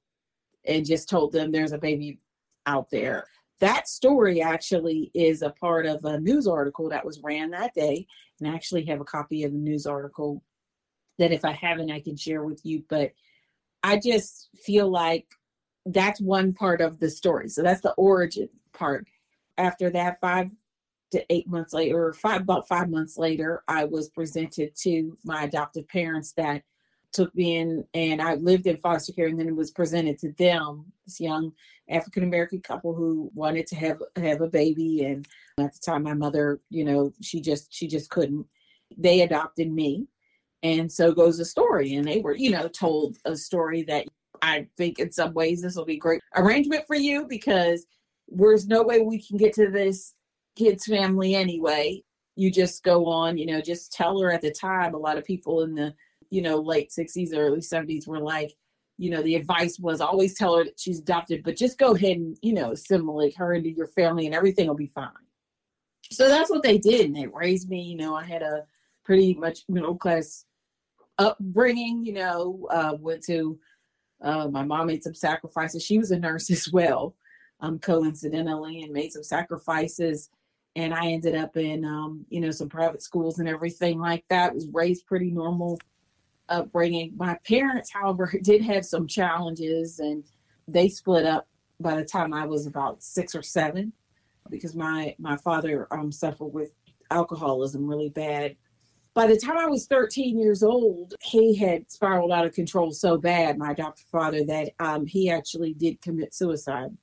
and 0.65 0.87
just 0.87 1.09
told 1.09 1.33
them 1.33 1.53
there's 1.53 1.73
a 1.73 1.79
baby 1.79 2.19
out 2.65 2.91
there. 2.91 3.27
That 3.61 3.89
story 3.89 4.43
actually 4.43 5.11
is 5.15 5.43
a 5.43 5.51
part 5.51 5.87
of 5.87 6.05
a 6.05 6.19
news 6.19 6.47
article 6.47 6.89
that 6.89 7.05
was 7.05 7.21
ran 7.23 7.51
that 7.51 7.75
day. 7.75 8.07
And 8.41 8.49
I 8.49 8.55
actually 8.55 8.85
have 8.87 9.01
a 9.01 9.05
copy 9.05 9.45
of 9.45 9.53
the 9.53 9.59
news 9.59 9.87
article 9.87 10.43
that 11.19 11.33
if 11.33 11.45
I 11.45 11.53
haven't, 11.53 11.91
I 11.91 12.01
can 12.01 12.17
share 12.17 12.45
with 12.45 12.61
you. 12.65 12.83
But 12.89 13.13
I 13.87 13.99
just 13.99 14.49
feel 14.57 14.91
like 14.91 15.27
that's 15.87 16.21
one 16.21 16.53
part 16.53 16.81
of 16.81 16.99
the 16.99 17.09
story. 17.09 17.49
So 17.49 17.63
that's 17.63 17.83
the 17.83 17.93
origin 17.93 18.49
part. 18.73 19.07
After 19.59 19.91
that, 19.91 20.19
five 20.21 20.51
to 21.13 21.25
eight 21.31 21.47
months 21.47 21.73
later, 21.73 22.07
or 22.07 22.13
five 22.13 22.41
about 22.41 22.67
five 22.67 22.91
months 22.91 23.17
later, 23.17 23.63
I 23.69 23.85
was 23.85 24.09
presented 24.09 24.75
to 24.83 25.17
my 25.25 25.45
adoptive 25.45 25.87
parents 25.87 26.33
that 26.33 26.65
took 27.13 27.33
me 27.37 27.59
in, 27.59 27.85
and 27.95 28.21
I 28.21 28.35
lived 28.35 28.67
in 28.67 28.77
foster 28.79 29.13
care, 29.13 29.29
and 29.29 29.39
then 29.39 29.47
it 29.47 29.55
was 29.55 29.71
presented 29.71 30.19
to 30.19 30.33
them, 30.33 30.87
this 31.05 31.21
young 31.21 31.53
African 31.89 32.25
American 32.25 32.61
couple 32.61 32.93
who 32.93 33.31
wanted 33.35 33.69
to 33.69 33.77
have 33.77 34.03
have 34.17 34.41
a 34.41 34.49
baby, 34.49 35.05
and 35.05 35.29
at 35.61 35.75
the 35.75 35.79
time, 35.79 36.03
my 36.03 36.15
mother, 36.15 36.61
you 36.71 36.85
know, 36.85 37.13
she 37.23 37.41
just 37.41 37.73
she 37.73 37.87
just 37.87 38.11
couldn't. 38.11 38.47
They 38.99 39.21
adopted 39.21 39.71
me, 39.71 40.09
and 40.63 40.91
so 40.91 41.13
goes 41.13 41.39
the 41.39 41.45
story, 41.45 41.95
and 41.95 42.07
they 42.07 42.21
were, 42.21 42.37
you 42.37 42.51
know, 42.51 42.69
told 42.69 43.17
a 43.25 43.37
story 43.37 43.83
that 43.85 44.07
I 44.43 44.67
think 44.77 44.99
in 44.99 45.13
some 45.13 45.35
ways 45.35 45.63
this 45.63 45.77
will 45.77 45.85
be 45.85 45.97
great 45.97 46.21
arrangement 46.35 46.87
for 46.87 46.97
you 46.97 47.27
because 47.27 47.87
there's 48.29 48.67
no 48.67 48.83
way 48.83 49.01
we 49.01 49.23
can 49.23 49.37
get 49.37 49.55
to 49.55 49.71
this 49.71 50.15
kid's 50.57 50.87
family 50.87 51.35
anyway. 51.35 52.03
You 52.35 52.51
just 52.51 52.83
go 52.83 53.07
on, 53.07 53.39
you 53.39 53.47
know, 53.47 53.61
just 53.61 53.93
tell 53.93 54.21
her 54.21 54.31
at 54.31 54.43
the 54.43 54.51
time. 54.51 54.95
A 54.95 54.99
lot 54.99 55.19
of 55.19 55.25
people 55.25 55.63
in 55.63 55.75
the, 55.75 55.95
you 56.31 56.43
know, 56.43 56.57
late 56.57 56.91
60s, 56.91 57.31
early 57.35 57.61
70s 57.61 58.07
were 58.07 58.21
like, 58.21 58.55
you 58.99 59.11
know, 59.11 59.23
the 59.23 59.37
advice 59.37 59.79
was 59.79 60.01
always 60.01 60.35
tell 60.35 60.57
her 60.57 60.65
that 60.65 60.81
she's 60.81 60.99
adopted, 60.99 61.43
but 61.45 61.57
just 61.57 61.79
go 61.79 61.95
ahead 61.95 62.17
and, 62.17 62.37
you 62.43 62.55
know, 62.55 62.73
assimilate 62.73 63.37
her 63.37 63.53
into 63.53 63.71
your 63.71 63.89
family 63.89 64.27
and 64.27 64.35
everything 64.35 64.67
will 64.67 64.75
be 64.75 64.87
fine. 64.87 65.11
So 66.11 66.29
that's 66.29 66.51
what 66.51 66.63
they 66.63 66.79
did. 66.79 67.07
And 67.07 67.17
they 67.17 67.27
raised 67.27 67.69
me, 67.69 67.83
you 67.83 67.97
know, 67.97 68.15
I 68.15 68.25
had 68.25 68.43
a 68.43 68.65
pretty 69.05 69.35
much 69.35 69.61
middle 69.69 69.97
class 69.97 70.46
upbringing, 71.19 72.05
you 72.05 72.13
know, 72.13 72.67
uh, 72.71 72.97
went 72.99 73.23
to 73.25 73.59
uh, 74.23 74.49
my 74.49 74.63
mom 74.63 74.87
made 74.87 75.03
some 75.03 75.15
sacrifices. 75.15 75.83
She 75.83 75.99
was 75.99 76.11
a 76.11 76.19
nurse 76.19 76.51
as 76.51 76.71
well, 76.73 77.15
um, 77.61 77.79
coincidentally, 77.79 78.83
and 78.83 78.93
made 78.93 79.13
some 79.13 79.23
sacrifices. 79.23 80.31
And 80.75 80.93
I 80.93 81.07
ended 81.07 81.35
up 81.35 81.57
in, 81.57 81.85
um, 81.85 82.27
you 82.29 82.41
know, 82.41 82.51
some 82.51 82.69
private 82.69 83.03
schools 83.03 83.39
and 83.39 83.49
everything 83.49 83.99
like 83.99 84.25
that. 84.29 84.55
Was 84.55 84.69
raised 84.73 85.07
pretty 85.07 85.31
normal 85.31 85.79
upbringing. 86.49 87.15
My 87.17 87.39
parents, 87.47 87.91
however, 87.93 88.33
did 88.43 88.63
have 88.63 88.85
some 88.85 89.07
challenges, 89.07 89.99
and 89.99 90.25
they 90.69 90.89
split 90.89 91.25
up 91.25 91.49
by 91.81 91.97
the 91.97 92.05
time 92.05 92.33
I 92.33 92.47
was 92.47 92.67
about 92.67 93.03
six 93.03 93.35
or 93.35 93.43
seven, 93.43 93.93
because 94.51 94.75
my 94.75 95.15
my 95.19 95.37
father 95.39 95.89
um, 95.91 96.13
suffered 96.13 96.47
with 96.47 96.73
alcoholism 97.11 97.87
really 97.87 98.09
bad 98.09 98.57
by 99.17 99.27
the 99.27 99.39
time 99.39 99.57
I 99.57 99.65
was 99.65 99.87
13 99.87 100.39
years 100.39 100.63
old, 100.63 101.15
he 101.23 101.57
had 101.57 101.91
spiraled 101.91 102.33
out 102.33 102.45
of 102.45 102.53
control 102.53 102.93
so 102.93 103.17
bad, 103.17 103.57
my 103.57 103.71
adopted 103.71 104.05
father, 104.13 104.45
that 104.45 104.73
um, 104.79 105.07
he 105.07 105.31
actually 105.31 105.73
did 105.73 106.03
commit 106.03 106.35
suicide. 106.35 106.95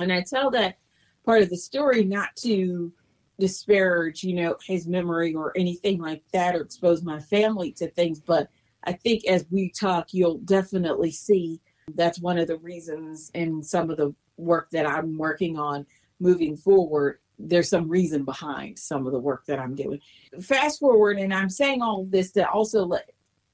And 0.00 0.12
I 0.12 0.22
tell 0.22 0.50
that 0.50 0.78
part 1.24 1.42
of 1.42 1.48
the 1.48 1.56
story 1.56 2.02
not 2.02 2.34
to 2.38 2.92
disparage, 3.38 4.24
you 4.24 4.34
know, 4.34 4.56
his 4.66 4.88
memory 4.88 5.32
or 5.32 5.52
anything 5.56 6.00
like 6.00 6.24
that 6.32 6.56
or 6.56 6.62
expose 6.62 7.04
my 7.04 7.20
family 7.20 7.70
to 7.74 7.86
things, 7.86 8.20
but 8.20 8.48
I 8.82 8.92
think 8.92 9.24
as 9.26 9.46
we 9.48 9.70
talk, 9.70 10.12
you'll 10.12 10.38
definitely 10.38 11.12
see 11.12 11.60
that's 11.94 12.20
one 12.20 12.36
of 12.36 12.48
the 12.48 12.58
reasons 12.58 13.30
in 13.34 13.62
some 13.62 13.90
of 13.90 13.96
the 13.96 14.12
work 14.38 14.70
that 14.72 14.88
I'm 14.88 15.16
working 15.16 15.56
on 15.56 15.86
moving 16.18 16.56
forward 16.56 17.20
there's 17.38 17.68
some 17.68 17.88
reason 17.88 18.24
behind 18.24 18.78
some 18.78 19.06
of 19.06 19.12
the 19.12 19.18
work 19.18 19.44
that 19.46 19.58
I'm 19.58 19.74
doing. 19.74 20.00
Fast 20.40 20.80
forward, 20.80 21.18
and 21.18 21.32
I'm 21.32 21.50
saying 21.50 21.82
all 21.82 22.04
this 22.04 22.32
to 22.32 22.48
also 22.48 22.84
let 22.84 23.10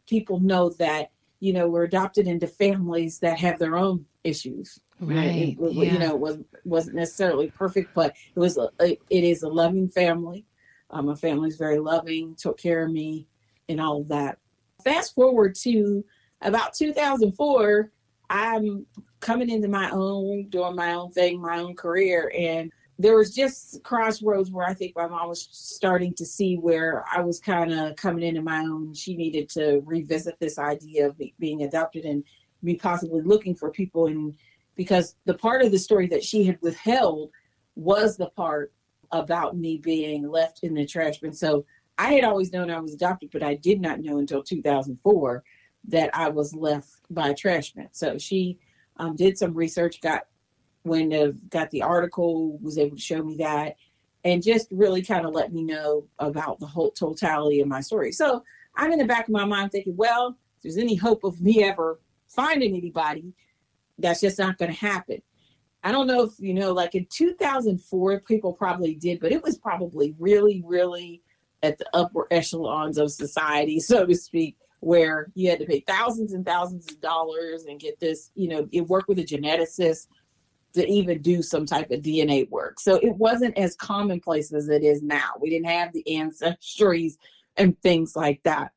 people 0.07 0.41
know 0.41 0.71
that 0.79 1.11
you 1.41 1.53
know 1.53 1.69
we're 1.69 1.85
adopted 1.85 2.27
into 2.27 2.47
families 2.47 3.19
that 3.21 3.39
have 3.39 3.59
their 3.59 3.77
own 3.77 4.05
issues. 4.25 4.81
Right. 5.01 5.57
It, 5.61 5.73
yeah. 5.73 5.93
You 5.93 5.99
know, 5.99 6.11
it 6.11 6.19
was 6.19 6.39
wasn't 6.65 6.97
necessarily 6.97 7.51
perfect, 7.51 7.95
but 7.95 8.15
it 8.35 8.39
was 8.39 8.59
a, 8.59 8.71
it 8.81 8.99
is 9.11 9.43
a 9.43 9.49
loving 9.49 9.89
family. 9.89 10.45
Um, 10.91 11.07
my 11.07 11.15
family's 11.15 11.57
very 11.57 11.79
loving, 11.79 12.35
took 12.35 12.59
care 12.59 12.85
of 12.85 12.93
me, 12.93 13.27
and 13.69 13.81
all 13.81 14.01
of 14.01 14.09
that. 14.09 14.39
Fast 14.83 15.15
forward 15.15 15.55
to 15.57 16.05
about 16.41 16.73
2004, 16.75 17.91
I'm 18.31 18.87
coming 19.21 19.51
into 19.51 19.69
my 19.69 19.91
own, 19.91 20.49
doing 20.49 20.77
my 20.77 20.95
own 20.95 21.11
thing, 21.13 21.41
my 21.41 21.59
own 21.59 21.75
career, 21.75 22.33
and 22.37 22.73
there 22.99 23.17
was 23.17 23.33
just 23.33 23.83
crossroads 23.85 24.51
where 24.51 24.67
I 24.67 24.75
think 24.75 24.97
my 24.97 25.07
mom 25.07 25.29
was 25.29 25.49
starting 25.53 26.15
to 26.15 26.27
see 26.27 26.57
where 26.57 27.05
I 27.13 27.21
was 27.21 27.39
kind 27.39 27.73
of 27.73 27.95
coming 27.95 28.25
into 28.25 28.43
my 28.43 28.59
own. 28.61 28.93
She 28.93 29.17
needed 29.17 29.49
to 29.51 29.81
revisit 29.85 30.39
this 30.41 30.59
idea 30.59 31.07
of 31.07 31.21
being 31.39 31.63
adopted 31.63 32.05
and 32.05 32.25
me 32.63 32.75
possibly 32.75 33.23
looking 33.23 33.55
for 33.55 33.71
people. 33.71 34.07
And 34.07 34.35
because 34.75 35.15
the 35.27 35.35
part 35.35 35.63
of 35.63 35.71
the 35.71 35.79
story 35.79 36.09
that 36.09 36.25
she 36.25 36.45
had 36.45 36.59
withheld 36.61 37.31
was 37.77 38.17
the 38.17 38.31
part 38.31 38.73
about 39.13 39.57
me 39.57 39.77
being 39.77 40.29
left 40.29 40.65
in 40.65 40.75
the 40.75 40.85
trash 40.85 41.19
bin. 41.19 41.33
So 41.33 41.65
I 41.99 42.15
had 42.15 42.25
always 42.25 42.53
known 42.53 42.69
I 42.69 42.81
was 42.81 42.95
adopted, 42.95 43.31
but 43.33 43.45
I 43.45 43.55
did 43.55 43.81
not 43.81 44.01
know 44.01 44.19
until 44.19 44.43
2004 44.43 45.45
that 45.87 46.11
I 46.13 46.29
was 46.29 46.53
left 46.53 46.91
by 47.11 47.29
a 47.29 47.35
trash 47.35 47.73
bin. 47.73 47.89
So 47.93 48.19
she 48.19 48.59
um, 48.97 49.15
did 49.15 49.39
some 49.39 49.55
research, 49.55 50.01
got 50.01 50.25
when 50.83 51.13
uh, 51.13 51.33
got 51.51 51.71
the 51.71 51.83
article, 51.83 52.59
was 52.59 52.79
able 52.79 52.97
to 52.97 53.03
show 53.03 53.23
me 53.23 53.37
that, 53.37 53.77
and 54.25 54.43
just 54.43 54.69
really 54.71 55.03
kind 55.03 55.27
of 55.27 55.33
let 55.33 55.53
me 55.53 55.63
know 55.63 56.05
about 56.19 56.61
the 56.61 56.67
whole 56.67 56.91
totality 56.91 57.61
of 57.61 57.69
my 57.69 57.81
story. 57.81 58.13
So 58.13 58.43
I'm 58.77 58.93
in 58.93 58.99
the 58.99 59.05
back 59.05 59.29
of 59.29 59.33
my 59.33 59.45
mind 59.45 59.73
thinking, 59.73 59.97
well, 59.97 60.37
if 60.57 60.63
there's 60.63 60.77
any 60.77 60.95
hope 60.95 61.25
of 61.25 61.41
me 61.41 61.65
ever 61.65 62.01
finding 62.29 62.77
anybody, 62.77 63.33
that's 63.99 64.21
just 64.21 64.39
not 64.39 64.59
going 64.59 64.73
to 64.73 64.79
happen. 64.79 65.23
I 65.83 65.93
don't 65.93 66.07
know 66.07 66.23
if 66.23 66.33
you 66.39 66.55
know, 66.55 66.73
like 66.73 66.95
in 66.95 67.07
2004, 67.11 68.21
people 68.21 68.53
probably 68.53 68.95
did, 68.95 69.21
but 69.21 69.33
it 69.33 69.43
was 69.43 69.59
probably 69.59 70.15
really, 70.19 70.63
really 70.67 71.23
at 71.63 71.79
the 71.79 71.87
upper 71.95 72.27
echelons 72.31 72.99
of 72.99 73.11
society, 73.11 73.81
so 73.81 74.07
to 74.07 74.15
speak, 74.15 74.57
where 74.81 75.31
you 75.35 75.51
had 75.51 75.59
to 75.59 75.67
pay 75.67 75.81
thousands 75.81 76.33
and 76.33 76.45
thousands 76.45 76.91
of 76.91 77.01
dollars 77.01 77.65
and 77.65 77.81
get 77.81 77.99
this, 77.99 78.31
you 78.35 78.49
know, 78.49 78.69
it 78.73 78.87
worked 78.87 79.09
with 79.09 79.19
a 79.19 79.25
geneticist 79.25 80.07
to 80.75 80.87
even 80.87 81.23
do 81.23 81.43
some 81.43 81.65
type 81.67 81.91
of 81.91 82.03
DNA 82.03 82.49
work. 82.51 82.79
So 82.81 82.97
it 82.97 83.17
wasn't 83.17 83.57
as 83.59 83.77
commonplace 83.77 84.53
as 84.53 84.69
it 84.69 84.83
is 84.83 85.03
now. 85.03 85.31
We 85.41 85.49
didn't 85.51 85.69
have 85.69 85.93
the 85.93 86.05
ancestries 86.09 87.15
and 87.57 87.81
things 87.83 88.15
like 88.15 88.43
that. 88.45 88.73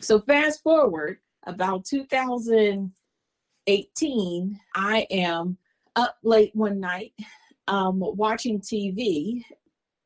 So 0.00 0.20
fast 0.20 0.62
forward 0.62 1.18
about 1.46 1.84
2018, 1.84 4.60
I 4.74 5.06
am 5.10 5.58
up 5.96 6.16
late 6.22 6.52
one 6.54 6.80
night 6.80 7.12
um, 7.68 8.00
watching 8.00 8.60
TV. 8.60 9.42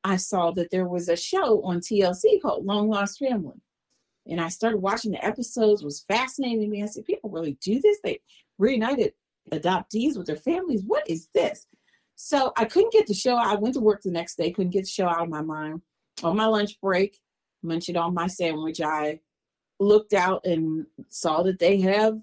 I 0.04 0.16
saw 0.16 0.50
that 0.52 0.70
there 0.70 0.88
was 0.88 1.08
a 1.08 1.16
show 1.16 1.62
on 1.62 1.80
TLC 1.80 2.40
called 2.40 2.64
Long 2.64 2.88
Lost 2.88 3.18
Family. 3.18 3.60
And 4.28 4.40
I 4.40 4.48
started 4.48 4.78
watching 4.78 5.12
the 5.12 5.24
episodes, 5.24 5.84
was 5.84 6.04
fascinating 6.08 6.62
to 6.62 6.68
me. 6.68 6.82
I 6.82 6.86
said, 6.86 7.04
people 7.04 7.30
really 7.30 7.56
do 7.60 7.80
this? 7.80 7.98
They 8.02 8.20
reunited 8.58 9.12
adoptees 9.52 10.16
with 10.16 10.26
their 10.26 10.36
families. 10.36 10.82
What 10.86 11.08
is 11.08 11.28
this? 11.34 11.66
So 12.16 12.52
I 12.56 12.64
couldn't 12.64 12.92
get 12.92 13.06
the 13.06 13.14
show. 13.14 13.36
I 13.36 13.54
went 13.54 13.74
to 13.74 13.80
work 13.80 14.02
the 14.02 14.10
next 14.10 14.36
day, 14.36 14.50
couldn't 14.50 14.72
get 14.72 14.84
the 14.84 14.90
show 14.90 15.06
out 15.06 15.22
of 15.22 15.28
my 15.28 15.42
mind. 15.42 15.82
On 16.22 16.36
my 16.36 16.46
lunch 16.46 16.80
break, 16.80 17.20
munching 17.62 17.96
on 17.96 18.14
my 18.14 18.26
sandwich, 18.26 18.80
I 18.80 19.20
looked 19.78 20.14
out 20.14 20.46
and 20.46 20.86
saw 21.10 21.42
that 21.42 21.58
they 21.58 21.80
have, 21.82 22.18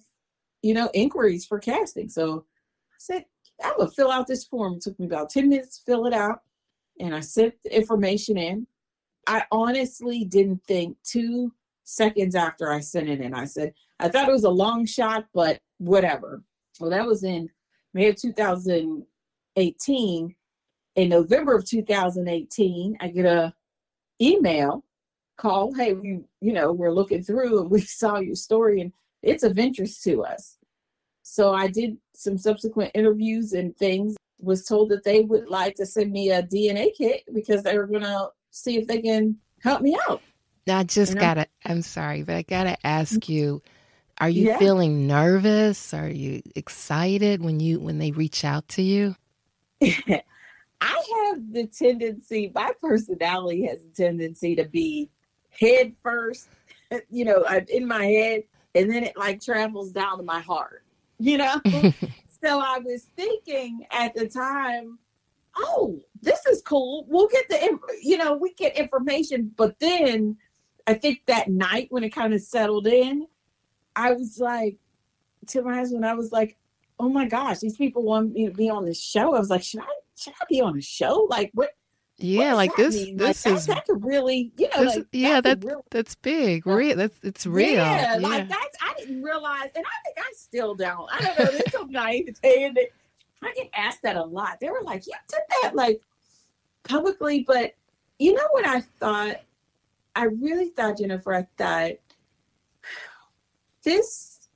you 0.64 0.74
know, 0.74 0.90
inquiries 0.94 1.46
for 1.46 1.60
casting. 1.60 2.10
So 2.10 2.46
I 2.92 2.98
said, 2.98 3.26
I'm 3.64 3.78
gonna 3.78 3.92
fill 3.92 4.12
out 4.12 4.26
this 4.28 4.46
form. 4.46 4.76
It 4.76 4.82
took 4.82 5.00
me 5.00 5.06
about 5.06 5.30
10 5.30 5.48
minutes 5.48 5.78
to 5.78 5.84
fill 5.86 6.08
it 6.08 6.14
out. 6.14 6.40
And 7.00 7.16
I 7.16 7.20
sent 7.20 7.54
the 7.64 7.76
information 7.76 8.38
in. 8.38 8.68
I 9.28 9.44
honestly 9.52 10.26
didn't 10.26 10.64
think 10.68 10.98
two 11.04 11.54
seconds 11.84 12.36
after 12.36 12.72
I 12.72 12.80
sent 12.80 13.10
it 13.10 13.22
in. 13.22 13.34
I 13.34 13.46
said, 13.46 13.74
I 14.00 14.10
thought 14.10 14.28
it 14.28 14.34
was 14.34 14.44
a 14.44 14.50
long 14.50 14.86
shot, 14.86 15.26
but 15.34 15.60
whatever. 15.78 16.44
Well, 16.80 16.90
that 16.90 17.06
was 17.06 17.24
in 17.24 17.50
May 17.94 18.10
of 18.10 18.16
2018. 18.16 20.36
In 20.96 21.10
November 21.10 21.56
of 21.56 21.66
2018, 21.66 22.98
I 23.00 23.08
get 23.08 23.26
a 23.26 23.54
email 24.22 24.84
call. 25.38 25.74
Hey, 25.74 25.94
we, 25.94 26.22
you 26.42 26.54
know, 26.54 26.72
we're 26.72 26.94
looking 26.94 27.24
through 27.24 27.62
and 27.62 27.72
we 27.72 27.82
saw 27.82 28.20
your 28.20 28.36
story 28.36 28.82
and 28.82 28.94
it's 29.22 29.44
of 29.44 29.58
interest 29.58 30.04
to 30.04 30.24
us. 30.24 30.58
So 31.24 31.54
I 31.54 31.68
did 31.68 31.98
some 32.14 32.38
subsequent 32.38 32.92
interviews 32.94 33.54
and 33.54 33.76
things. 33.78 34.16
Was 34.40 34.66
told 34.66 34.90
that 34.90 35.06
they 35.06 35.22
would 35.22 35.48
like 35.48 35.76
to 35.76 35.86
send 35.86 36.12
me 36.12 36.32
a 36.32 36.44
DNA 36.44 36.90
kit 36.98 37.24
because 37.34 37.64
they 37.64 37.78
were 37.78 37.88
going 37.88 38.02
to 38.02 38.28
see 38.52 38.78
if 38.78 38.88
they 38.88 39.02
can 39.02 39.38
help 39.62 39.82
me 39.82 39.98
out. 40.10 40.22
I 40.68 40.84
just 40.84 41.12
you 41.12 41.16
know? 41.16 41.22
gotta, 41.22 41.48
I'm 41.66 41.82
sorry, 41.82 42.24
but 42.24 42.36
I 42.36 42.42
gotta 42.42 42.76
ask 42.86 43.14
mm-hmm. 43.14 43.32
you, 43.32 43.62
are 44.24 44.30
you 44.30 44.46
yeah. 44.46 44.58
feeling 44.58 45.06
nervous? 45.06 45.94
Are 45.94 46.08
you 46.08 46.42
excited 46.56 47.44
when 47.44 47.60
you, 47.60 47.82
when 47.82 47.98
they 47.98 48.12
reach 48.12 48.46
out 48.46 48.66
to 48.70 48.82
you? 48.82 49.18
I 49.82 50.22
have 50.80 51.52
the 51.52 51.68
tendency, 51.68 52.50
my 52.56 52.72
personality 52.82 53.66
has 53.66 53.80
a 53.84 53.94
tendency 53.94 54.56
to 54.56 54.64
be 54.64 55.10
head 55.50 55.94
first, 56.02 56.48
you 57.10 57.26
know, 57.26 57.42
uh, 57.42 57.60
in 57.68 57.86
my 57.86 58.06
head, 58.06 58.44
and 58.76 58.90
then 58.90 59.04
it 59.04 59.18
like 59.18 59.42
travels 59.42 59.92
down 59.92 60.20
to 60.20 60.24
my 60.24 60.40
heart, 60.40 60.86
you 61.20 61.38
know? 61.38 61.60
so 61.66 62.62
I 62.62 62.80
was 62.80 63.08
thinking 63.18 63.86
at 63.92 64.16
the 64.16 64.30
time, 64.30 65.00
oh, 65.58 66.00
this 66.22 66.46
is 66.46 66.62
cool. 66.62 67.04
We'll 67.10 67.28
get 67.28 67.50
the, 67.50 67.78
you 68.02 68.18
know, 68.18 68.38
we 68.38 68.54
get 68.54 68.78
information, 68.78 69.52
but 69.58 69.78
then 69.80 70.38
I 70.88 70.94
think 70.94 71.24
that 71.26 71.50
night 71.50 71.88
when 71.90 72.06
it 72.06 72.12
kind 72.12 72.34
of 72.34 72.40
settled 72.40 72.88
in, 72.88 73.28
I 73.96 74.14
was 74.14 74.40
like 74.40 74.78
to 75.48 75.62
my 75.62 75.76
husband, 75.76 76.06
I 76.06 76.14
was 76.14 76.32
like, 76.32 76.58
oh 77.00 77.10
my 77.10 77.28
gosh, 77.28 77.60
these 77.60 77.78
people 77.78 78.04
want 78.04 78.34
me 78.34 78.46
to 78.48 78.54
be 78.54 78.70
on 78.70 78.86
this 78.86 79.02
show. 79.02 79.36
I 79.36 79.40
was 79.40 79.50
like, 79.50 79.64
should 79.64 79.82
I 79.82 79.88
should 80.16 80.34
I 80.42 80.46
be 80.50 80.62
on 80.62 80.78
a 80.78 80.82
show? 80.82 81.28
Like 81.30 81.52
what 81.54 81.72
yeah, 82.18 82.54
like 82.54 82.76
this. 82.76 82.96
Mean? 82.96 83.18
This 83.18 83.46
like, 83.46 83.56
is 83.56 83.66
that, 83.66 83.76
that 83.76 83.86
could 83.86 84.06
really, 84.06 84.52
you 84.58 84.70
know, 84.76 84.86
this, 84.86 84.98
like, 84.98 85.08
yeah, 85.12 85.42
that, 85.42 85.62
that 85.62 85.68
really, 85.68 85.82
that's 85.90 86.16
big. 86.16 86.66
Real, 86.68 86.96
that's 86.96 87.18
it's 87.24 87.46
real. 87.46 87.74
Yeah, 87.74 88.14
yeah, 88.14 88.28
like 88.28 88.48
that's. 88.48 88.78
I 88.82 88.94
didn't 88.98 89.24
realize, 89.24 89.70
and 89.76 89.84
I 89.84 90.04
think 90.06 90.18
I 90.20 90.32
still 90.36 90.76
don't. 90.76 91.10
I 91.12 91.22
don't 91.22 91.40
know. 91.40 91.46
This 91.58 91.72
so 91.72 91.84
naivete, 91.90 92.64
and 92.66 92.78
I 93.42 93.54
get 93.56 93.70
asked 93.74 94.04
that 94.04 94.16
a 94.16 94.24
lot. 94.24 94.60
They 94.62 94.70
were 94.70 94.84
like, 94.84 95.08
"You 95.08 95.14
did 95.28 95.40
that 95.64 95.76
like 95.76 96.02
publicly," 96.84 97.44
but 97.48 97.74
you 98.20 98.34
know 98.34 98.48
what 98.52 98.66
I 98.66 98.82
thought 98.82 99.38
I 100.16 100.26
really 100.26 100.70
thought, 100.70 100.98
Jennifer, 100.98 101.34
I 101.34 101.48
thought 101.58 101.94
this 103.84 104.50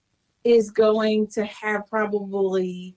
is 0.44 0.72
going 0.72 1.28
to 1.28 1.46
have 1.46 1.88
probably 1.88 2.96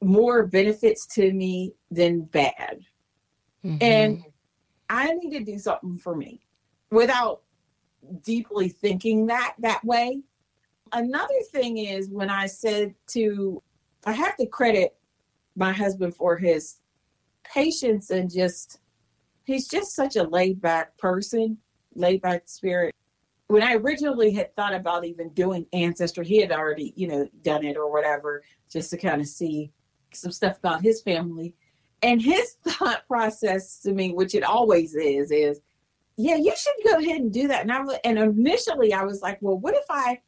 more 0.00 0.46
benefits 0.46 1.06
to 1.06 1.32
me 1.32 1.72
than 1.90 2.22
bad. 2.22 2.80
Mm-hmm. 3.64 3.78
And 3.80 4.24
I 4.88 5.12
need 5.12 5.30
to 5.38 5.44
do 5.44 5.58
something 5.58 5.98
for 5.98 6.14
me 6.14 6.40
without 6.90 7.42
deeply 8.22 8.68
thinking 8.68 9.26
that 9.26 9.54
that 9.58 9.84
way. 9.84 10.20
Another 10.92 11.40
thing 11.52 11.78
is 11.78 12.08
when 12.08 12.30
I 12.30 12.46
said 12.46 12.94
to, 13.08 13.62
I 14.06 14.12
have 14.12 14.36
to 14.36 14.46
credit 14.46 14.96
my 15.56 15.72
husband 15.72 16.14
for 16.14 16.36
his 16.36 16.76
patience 17.44 18.10
and 18.10 18.32
just, 18.32 18.80
he's 19.44 19.68
just 19.68 19.94
such 19.94 20.16
a 20.16 20.22
laid 20.22 20.60
back 20.60 20.96
person 20.96 21.58
laid 21.94 22.22
back 22.22 22.42
spirit. 22.46 22.94
When 23.48 23.62
I 23.62 23.74
originally 23.74 24.30
had 24.32 24.54
thought 24.54 24.74
about 24.74 25.04
even 25.04 25.30
doing 25.30 25.66
Ancestry, 25.72 26.26
he 26.26 26.40
had 26.40 26.52
already, 26.52 26.92
you 26.96 27.08
know, 27.08 27.28
done 27.42 27.64
it 27.64 27.76
or 27.76 27.90
whatever, 27.90 28.42
just 28.70 28.90
to 28.90 28.96
kind 28.96 29.20
of 29.20 29.26
see 29.26 29.70
some 30.12 30.30
stuff 30.30 30.58
about 30.58 30.82
his 30.82 31.00
family. 31.02 31.54
And 32.02 32.20
his 32.20 32.52
thought 32.64 33.06
process 33.06 33.80
to 33.80 33.92
me, 33.92 34.12
which 34.12 34.34
it 34.34 34.44
always 34.44 34.94
is, 34.94 35.30
is, 35.30 35.60
yeah, 36.16 36.36
you 36.36 36.52
should 36.56 36.92
go 36.92 36.98
ahead 36.98 37.20
and 37.20 37.32
do 37.32 37.48
that. 37.48 37.62
And 37.62 37.72
I 37.72 37.82
and 38.04 38.18
initially 38.18 38.92
I 38.92 39.04
was 39.04 39.22
like, 39.22 39.38
well, 39.40 39.58
what 39.58 39.74
if 39.74 39.84
I 39.88 40.20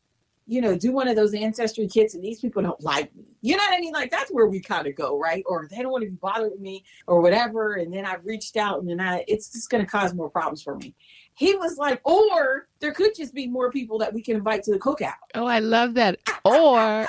you 0.50 0.60
know, 0.60 0.76
do 0.76 0.90
one 0.90 1.06
of 1.06 1.14
those 1.14 1.32
ancestry 1.32 1.86
kits 1.86 2.16
and 2.16 2.24
these 2.24 2.40
people 2.40 2.60
don't 2.60 2.80
like 2.82 3.14
me. 3.14 3.22
You 3.40 3.56
know 3.56 3.62
what 3.62 3.78
I 3.78 3.80
mean? 3.80 3.92
Like 3.92 4.10
that's 4.10 4.32
where 4.32 4.46
we 4.46 4.58
kind 4.58 4.88
of 4.88 4.96
go, 4.96 5.16
right? 5.16 5.44
Or 5.46 5.68
they 5.70 5.76
don't 5.76 5.92
want 5.92 6.02
to 6.02 6.10
be 6.10 6.16
bothered 6.16 6.50
with 6.50 6.60
me 6.60 6.82
or 7.06 7.20
whatever. 7.20 7.74
And 7.74 7.94
then 7.94 8.04
I've 8.04 8.26
reached 8.26 8.56
out 8.56 8.80
and 8.80 8.88
then 8.88 8.98
I 8.98 9.24
it's 9.28 9.52
just 9.52 9.70
gonna 9.70 9.86
cause 9.86 10.12
more 10.12 10.28
problems 10.28 10.60
for 10.60 10.76
me. 10.76 10.92
He 11.40 11.54
was 11.54 11.78
like, 11.78 12.02
or 12.04 12.68
there 12.80 12.92
could 12.92 13.14
just 13.16 13.32
be 13.32 13.46
more 13.46 13.70
people 13.70 13.96
that 14.00 14.12
we 14.12 14.20
can 14.20 14.36
invite 14.36 14.62
to 14.64 14.72
the 14.72 14.78
cookout. 14.78 15.14
Oh, 15.34 15.46
I 15.46 15.60
love 15.60 15.94
that. 15.94 16.18
Or 16.44 17.06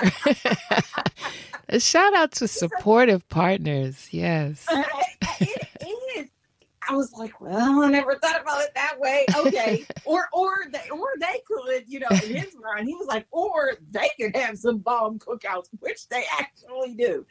a 1.68 1.78
shout 1.78 2.14
out 2.14 2.32
to 2.32 2.48
supportive 2.48 3.28
partners. 3.28 4.08
Yes. 4.10 4.66
it 4.70 5.98
is. 6.16 6.30
I 6.88 6.96
was 6.96 7.12
like, 7.12 7.42
well, 7.42 7.82
I 7.82 7.90
never 7.90 8.14
thought 8.14 8.40
about 8.40 8.62
it 8.62 8.70
that 8.74 8.98
way. 8.98 9.26
Okay, 9.36 9.84
or 10.06 10.28
or 10.32 10.54
they 10.72 10.88
or 10.88 11.08
they 11.20 11.42
could, 11.46 11.84
you 11.86 12.00
know, 12.00 12.08
in 12.10 12.34
his 12.34 12.56
mind, 12.58 12.88
he 12.88 12.94
was 12.94 13.08
like, 13.08 13.26
or 13.32 13.74
they 13.90 14.08
could 14.18 14.34
have 14.34 14.56
some 14.56 14.78
bomb 14.78 15.18
cookouts, 15.18 15.68
which 15.80 16.08
they 16.08 16.24
actually 16.40 16.94
do, 16.94 17.26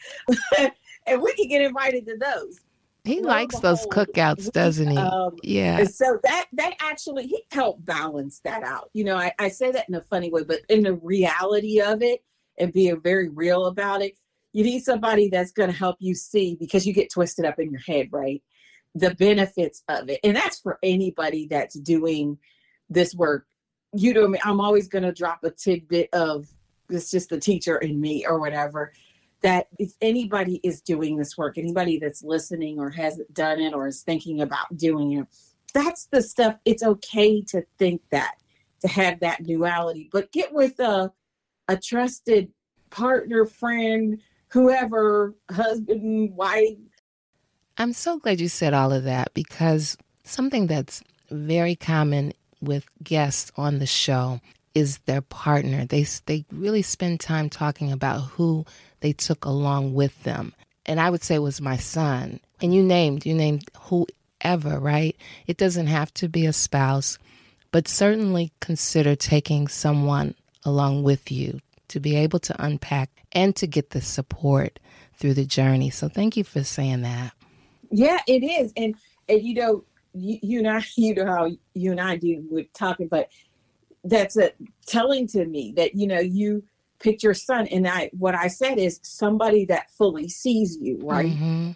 and 1.08 1.20
we 1.20 1.34
could 1.34 1.50
get 1.50 1.64
invited 1.64 2.06
to 2.06 2.18
those. 2.18 2.60
He 3.04 3.22
likes 3.22 3.60
those 3.60 3.86
cookouts, 3.88 4.52
doesn't 4.52 4.90
he? 4.90 4.98
Um, 4.98 5.36
yeah. 5.42 5.84
So 5.86 6.20
that 6.24 6.46
that 6.54 6.76
actually 6.80 7.28
he 7.28 7.44
helped 7.52 7.84
balance 7.86 8.42
that 8.44 8.64
out. 8.64 8.90
You 8.94 9.04
know, 9.04 9.18
I, 9.18 9.34
I 9.40 9.50
say 9.50 9.72
that 9.72 9.90
in 9.90 9.96
a 9.96 10.02
funny 10.02 10.30
way, 10.30 10.44
but 10.44 10.60
in 10.70 10.84
the 10.84 10.94
reality 10.94 11.82
of 11.82 12.04
it 12.04 12.24
and 12.60 12.72
being 12.72 13.02
very 13.02 13.30
real 13.30 13.66
about 13.66 14.04
it, 14.04 14.14
you 14.54 14.64
need 14.64 14.84
somebody 14.84 15.30
that's 15.30 15.52
going 15.52 15.72
to 15.72 15.76
help 15.76 15.96
you 16.00 16.14
see 16.14 16.56
because 16.60 16.86
you 16.86 16.94
get 16.94 17.12
twisted 17.12 17.46
up 17.46 17.58
in 17.58 17.72
your 17.72 17.82
head, 17.82 18.10
right? 18.12 18.44
the 18.96 19.16
benefits 19.16 19.84
of 19.88 20.10
it. 20.10 20.20
And 20.24 20.36
that's 20.36 20.60
for 20.60 20.78
anybody 20.84 21.48
that's 21.48 21.76
doing 21.80 22.38
this 22.90 23.14
work. 23.14 23.46
You 23.94 24.14
know, 24.14 24.36
I'm 24.44 24.62
always 24.62 24.88
going 24.88 25.04
to 25.04 25.14
drop 25.14 25.44
a 25.44 25.52
tidbit 25.52 26.10
of 26.14 26.48
it's 26.90 27.12
just 27.12 27.30
the 27.30 27.40
teacher 27.40 27.78
in 27.78 28.00
me 28.00 28.26
or 28.26 28.40
whatever. 28.40 28.92
That 29.42 29.68
if 29.80 29.94
anybody 30.02 30.60
is 30.64 30.82
doing 30.82 31.18
this 31.18 31.38
work, 31.38 31.58
anybody 31.58 31.98
that's 31.98 32.24
listening 32.24 32.80
or 32.80 32.90
hasn't 32.90 33.34
done 33.34 33.60
it 33.60 33.74
or 33.74 33.88
is 33.88 34.02
thinking 34.02 34.42
about 34.42 34.76
doing 34.78 35.14
it, 35.14 35.28
that's 35.74 36.06
the 36.08 36.22
stuff. 36.22 36.56
It's 36.66 36.84
okay 36.84 37.42
to 37.44 37.64
think 37.78 38.02
that, 38.12 38.36
to 38.82 38.88
have 38.88 39.20
that 39.22 39.44
duality, 39.44 40.10
but 40.12 40.32
get 40.32 40.54
with 40.54 40.80
a, 40.80 41.12
a 41.68 41.78
trusted 41.78 42.52
partner, 42.90 43.46
friend, 43.46 44.20
whoever, 44.50 45.36
husband, 45.50 46.36
wife. 46.36 46.78
I'm 47.78 47.94
so 47.94 48.20
glad 48.20 48.42
you 48.42 48.50
said 48.50 48.74
all 48.74 48.92
of 48.92 49.06
that 49.06 49.34
because 49.34 49.98
something 50.24 50.68
that's 50.68 51.02
very 51.32 51.76
common 51.76 52.34
with 52.62 52.86
guests 53.02 53.52
on 53.56 53.80
the 53.80 53.88
show 53.88 54.40
is 54.76 55.00
their 55.00 55.22
partner. 55.22 55.86
They 55.86 56.06
they 56.26 56.46
really 56.52 56.82
spend 56.82 57.20
time 57.20 57.50
talking 57.50 57.92
about 57.92 58.22
who 58.22 58.66
they 59.02 59.14
took 59.14 59.46
along 59.46 59.94
with 59.94 60.24
them. 60.24 60.54
And 60.86 61.00
I 61.00 61.10
would 61.10 61.24
say 61.24 61.36
it 61.36 61.40
was 61.40 61.62
my 61.62 61.78
son. 61.78 62.40
And 62.62 62.74
you 62.74 62.82
named 62.82 63.26
you 63.26 63.34
named 63.34 63.70
whoever, 63.82 64.80
right? 64.80 65.16
It 65.48 65.58
doesn't 65.58 65.88
have 65.88 66.14
to 66.16 66.28
be 66.28 66.46
a 66.46 66.54
spouse, 66.54 67.18
but 67.72 67.88
certainly 67.88 68.52
consider 68.60 69.16
taking 69.16 69.68
someone 69.68 70.36
along 70.64 71.04
with 71.04 71.32
you 71.32 71.60
to 71.90 72.00
be 72.00 72.16
able 72.16 72.40
to 72.40 72.64
unpack 72.64 73.10
and 73.32 73.56
to 73.56 73.68
get 73.68 73.90
the 73.92 74.02
support 74.02 74.80
through 75.18 75.34
the 75.34 75.46
journey. 75.46 75.90
So 75.90 76.08
thank 76.08 76.38
you 76.38 76.44
for 76.44 76.64
saying 76.64 77.02
that. 77.02 77.34
Yeah, 77.90 78.20
it 78.28 78.44
is. 78.44 78.74
And 78.78 78.96
and 79.28 79.42
you 79.42 79.56
know, 79.56 79.84
you, 80.14 80.40
you 80.42 80.60
and 80.60 80.70
I, 80.70 80.84
you 80.96 81.16
know 81.16 81.26
how 81.26 81.52
you 81.74 81.92
and 81.92 82.02
I 82.02 82.18
do 82.18 82.44
with 82.50 82.72
talking, 82.74 83.08
but 83.08 83.30
that's 84.04 84.36
a, 84.38 84.52
telling 84.88 85.28
to 85.28 85.46
me 85.46 85.74
that 85.78 85.96
you 85.96 86.08
know 86.08 86.20
you 86.20 86.64
picked 87.02 87.24
your 87.24 87.34
son, 87.34 87.68
and 87.68 87.88
I 87.88 88.10
what 88.18 88.36
I 88.36 88.48
said 88.48 88.78
is 88.78 89.00
somebody 89.04 89.66
that 89.66 89.92
fully 89.92 90.30
sees 90.30 90.78
you, 90.80 91.00
right? 91.02 91.32
Mm-hmm. 91.32 91.72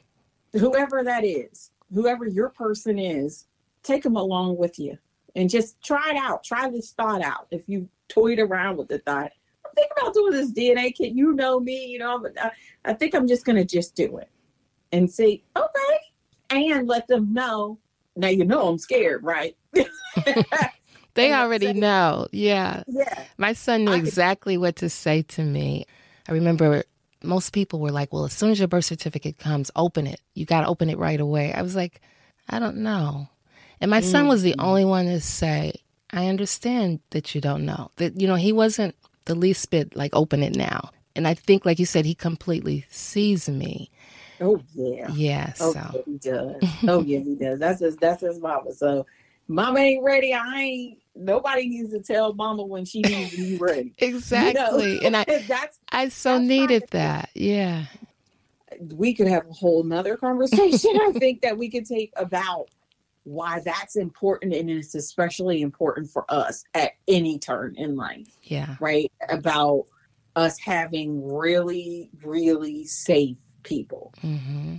Whoever 0.60 1.04
that 1.04 1.26
is, 1.26 1.72
whoever 1.94 2.26
your 2.26 2.50
person 2.50 2.98
is, 2.98 3.46
take 3.84 4.04
them 4.04 4.16
along 4.16 4.58
with 4.58 4.80
you 4.80 4.98
and 5.36 5.50
just 5.50 5.82
try 5.82 6.12
it 6.12 6.18
out. 6.18 6.44
Try 6.44 6.70
this 6.70 6.92
thought 6.92 7.22
out. 7.22 7.48
If 7.52 7.68
you 7.68 7.90
toyed 8.08 8.40
around 8.40 8.78
with 8.78 8.88
the 8.88 9.00
thought, 9.00 9.32
think 9.76 9.92
about 9.98 10.14
doing 10.14 10.32
this 10.32 10.52
DNA 10.52 10.96
kit. 10.96 11.14
You 11.14 11.34
know 11.34 11.60
me, 11.60 11.86
you 11.86 12.00
know, 12.00 12.20
but 12.20 12.34
I, 12.42 12.52
I 12.86 12.94
think 12.94 13.14
I'm 13.14 13.28
just 13.28 13.46
going 13.46 13.58
to 13.58 13.66
just 13.66 13.96
do 13.96 14.18
it 14.18 14.30
and 14.92 15.12
see, 15.12 15.44
okay, 15.56 16.00
and 16.50 16.88
let 16.88 17.08
them 17.08 17.34
know. 17.34 17.80
Now 18.16 18.30
you 18.30 18.46
know 18.46 18.68
I'm 18.68 18.78
scared, 18.78 19.24
right? 19.24 19.56
they 21.16 21.34
already 21.34 21.74
know. 21.74 22.28
Yeah. 22.32 22.84
Yeah. 22.88 23.26
My 23.38 23.54
son 23.54 23.86
knew 23.86 23.94
I 23.94 23.98
exactly 23.98 24.56
could... 24.56 24.62
what 24.62 24.76
to 24.78 24.90
say 24.90 25.24
to 25.24 25.44
me. 25.44 25.86
I 26.28 26.34
remember 26.34 26.84
most 27.24 27.52
people 27.52 27.80
were 27.80 27.92
like, 27.92 28.14
well, 28.14 28.26
as 28.26 28.34
soon 28.34 28.52
as 28.52 28.60
your 28.60 28.68
birth 28.68 28.86
certificate 28.86 29.38
comes, 29.38 29.72
open 29.76 30.08
it. 30.08 30.22
You 30.34 30.46
got 30.46 30.62
to 30.62 30.68
open 30.68 30.90
it 30.90 30.98
right 30.98 31.20
away. 31.20 31.54
I 31.54 31.62
was 31.62 31.76
like, 31.76 32.02
I 32.50 32.60
don't 32.60 32.78
know. 32.78 33.28
And 33.82 33.92
my 33.92 34.02
mm-hmm. 34.02 34.12
son 34.12 34.28
was 34.28 34.44
the 34.44 34.52
mm-hmm. 34.52 34.66
only 34.66 34.86
one 34.86 35.06
to 35.06 35.20
say, 35.20 35.74
I 36.12 36.28
understand 36.28 37.00
that 37.10 37.34
you 37.34 37.42
don't 37.42 37.66
know. 37.66 37.92
That, 37.98 38.20
you 38.20 38.28
know, 38.28 38.36
he 38.36 38.54
wasn't 38.54 38.96
the 39.26 39.36
least 39.36 39.70
bit 39.72 39.96
like, 39.96 40.16
open 40.16 40.44
it 40.44 40.56
now. 40.56 40.92
And 41.16 41.28
I 41.28 41.34
think, 41.34 41.66
like 41.66 41.80
you 41.80 41.86
said, 41.86 42.06
he 42.06 42.14
completely 42.14 42.86
sees 42.90 43.50
me. 43.50 43.90
Oh 44.42 44.62
yeah. 44.74 45.10
Yeah. 45.14 45.54
Oh, 45.62 45.72
so. 45.72 45.80
yeah, 45.80 46.02
he 46.06 46.18
does. 46.18 46.56
oh 46.88 47.02
yeah, 47.02 47.20
he 47.20 47.36
does. 47.36 47.60
That's 47.60 47.80
his 47.80 47.96
that's 47.96 48.22
his 48.22 48.40
mama. 48.40 48.74
So 48.74 49.06
mama 49.48 49.80
ain't 49.80 50.04
ready. 50.04 50.34
I 50.34 50.62
ain't 50.62 51.00
nobody 51.16 51.68
needs 51.68 51.92
to 51.92 52.00
tell 52.00 52.34
mama 52.34 52.64
when 52.64 52.86
she 52.86 53.02
needs 53.02 53.32
to 53.32 53.38
be 53.38 53.58
ready. 53.60 53.94
exactly. 53.98 54.96
You 54.96 55.02
know? 55.02 55.08
and 55.08 55.18
I 55.18 55.24
that's 55.48 55.80
I 55.90 56.10
so 56.10 56.34
that's 56.34 56.46
needed 56.46 56.84
that. 56.92 57.30
Yeah. 57.34 57.86
We 58.94 59.14
could 59.14 59.28
have 59.28 59.48
a 59.48 59.54
whole 59.54 59.84
nother 59.84 60.18
conversation, 60.18 61.00
I 61.02 61.14
think, 61.14 61.42
that 61.42 61.58
we 61.58 61.70
could 61.70 61.86
take 61.86 62.12
about 62.18 62.68
why 63.24 63.60
that's 63.64 63.96
important 63.96 64.54
and 64.54 64.70
it's 64.70 64.94
especially 64.96 65.62
important 65.62 66.10
for 66.10 66.26
us 66.30 66.64
at 66.74 66.92
any 67.08 67.40
turn 67.40 67.76
in 67.78 67.96
life. 67.96 68.28
Yeah. 68.44 68.76
Right. 68.80 69.12
About 69.30 69.86
us 70.36 70.60
having 70.60 71.26
really, 71.34 72.10
really 72.22 72.86
safe 72.86 73.38
people. 73.64 74.14
Mm-hmm. 74.22 74.76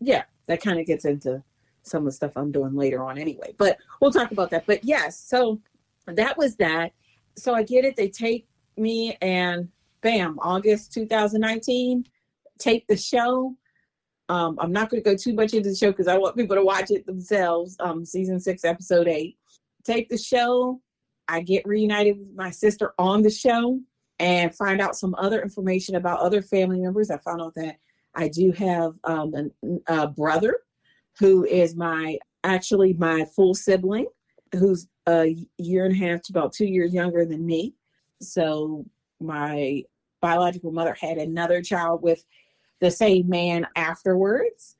Yeah. 0.00 0.24
That 0.46 0.60
kind 0.60 0.78
of 0.78 0.86
gets 0.86 1.04
into 1.04 1.42
some 1.82 2.00
of 2.00 2.06
the 2.06 2.12
stuff 2.12 2.32
I'm 2.36 2.52
doing 2.52 2.74
later 2.74 3.02
on 3.02 3.18
anyway. 3.18 3.54
But 3.58 3.78
we'll 4.00 4.10
talk 4.10 4.30
about 4.32 4.50
that. 4.50 4.66
But 4.66 4.84
yes, 4.84 5.18
so 5.18 5.60
that 6.06 6.36
was 6.36 6.56
that. 6.56 6.92
So 7.36 7.54
I 7.54 7.62
get 7.62 7.84
it. 7.84 7.96
They 7.96 8.08
take 8.08 8.46
me 8.76 9.16
and 9.20 9.68
bam, 10.00 10.38
August 10.40 10.92
2019, 10.92 12.04
tape 12.58 12.86
the 12.88 12.96
show. 12.96 13.54
Um, 14.28 14.56
I'm 14.60 14.72
not 14.72 14.90
going 14.90 15.02
to 15.02 15.10
go 15.10 15.16
too 15.16 15.34
much 15.34 15.54
into 15.54 15.70
the 15.70 15.76
show 15.76 15.90
because 15.90 16.06
I 16.06 16.16
want 16.16 16.36
people 16.36 16.56
to 16.56 16.64
watch 16.64 16.90
it 16.90 17.04
themselves. 17.06 17.76
Um, 17.80 18.04
season 18.04 18.38
six, 18.38 18.64
episode 18.64 19.08
eight. 19.08 19.36
Tape 19.84 20.08
the 20.08 20.18
show. 20.18 20.80
I 21.26 21.40
get 21.40 21.66
reunited 21.66 22.18
with 22.18 22.34
my 22.34 22.50
sister 22.50 22.94
on 22.98 23.22
the 23.22 23.30
show 23.30 23.80
and 24.18 24.54
find 24.54 24.80
out 24.80 24.96
some 24.96 25.14
other 25.16 25.42
information 25.42 25.96
about 25.96 26.20
other 26.20 26.42
family 26.42 26.80
members. 26.80 27.10
I 27.10 27.18
found 27.18 27.40
out 27.40 27.54
that 27.54 27.76
I 28.14 28.28
do 28.28 28.52
have 28.52 28.94
um, 29.04 29.50
a 29.86 30.06
brother 30.06 30.58
who 31.18 31.44
is 31.44 31.74
my 31.76 32.18
actually 32.44 32.94
my 32.94 33.24
full 33.36 33.54
sibling, 33.54 34.06
who's 34.52 34.88
a 35.08 35.36
year 35.58 35.84
and 35.84 35.94
a 35.94 35.98
half 35.98 36.22
to 36.22 36.32
about 36.32 36.52
two 36.52 36.66
years 36.66 36.94
younger 36.94 37.24
than 37.24 37.44
me. 37.44 37.74
So 38.20 38.84
my 39.20 39.84
biological 40.20 40.72
mother 40.72 40.96
had 40.98 41.18
another 41.18 41.62
child 41.62 42.02
with 42.02 42.24
the 42.80 42.90
same 42.90 43.28
man 43.28 43.66
afterwards. 43.76 44.76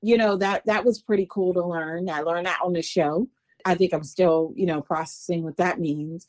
You 0.00 0.16
know, 0.16 0.36
that 0.38 0.64
that 0.66 0.84
was 0.84 1.02
pretty 1.02 1.26
cool 1.30 1.54
to 1.54 1.64
learn. 1.64 2.08
I 2.08 2.20
learned 2.20 2.46
that 2.46 2.60
on 2.64 2.72
the 2.72 2.82
show. 2.82 3.28
I 3.64 3.74
think 3.74 3.92
I'm 3.92 4.02
still, 4.02 4.52
you 4.56 4.66
know, 4.66 4.80
processing 4.80 5.44
what 5.44 5.56
that 5.58 5.78
means. 5.78 6.26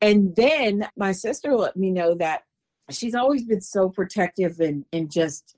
And 0.00 0.36
then 0.36 0.88
my 0.96 1.12
sister 1.12 1.54
let 1.56 1.76
me 1.76 1.90
know 1.90 2.14
that 2.16 2.44
she's 2.90 3.14
always 3.14 3.44
been 3.44 3.60
so 3.60 3.88
protective 3.88 4.60
and 4.60 4.84
and 4.92 5.10
just 5.10 5.56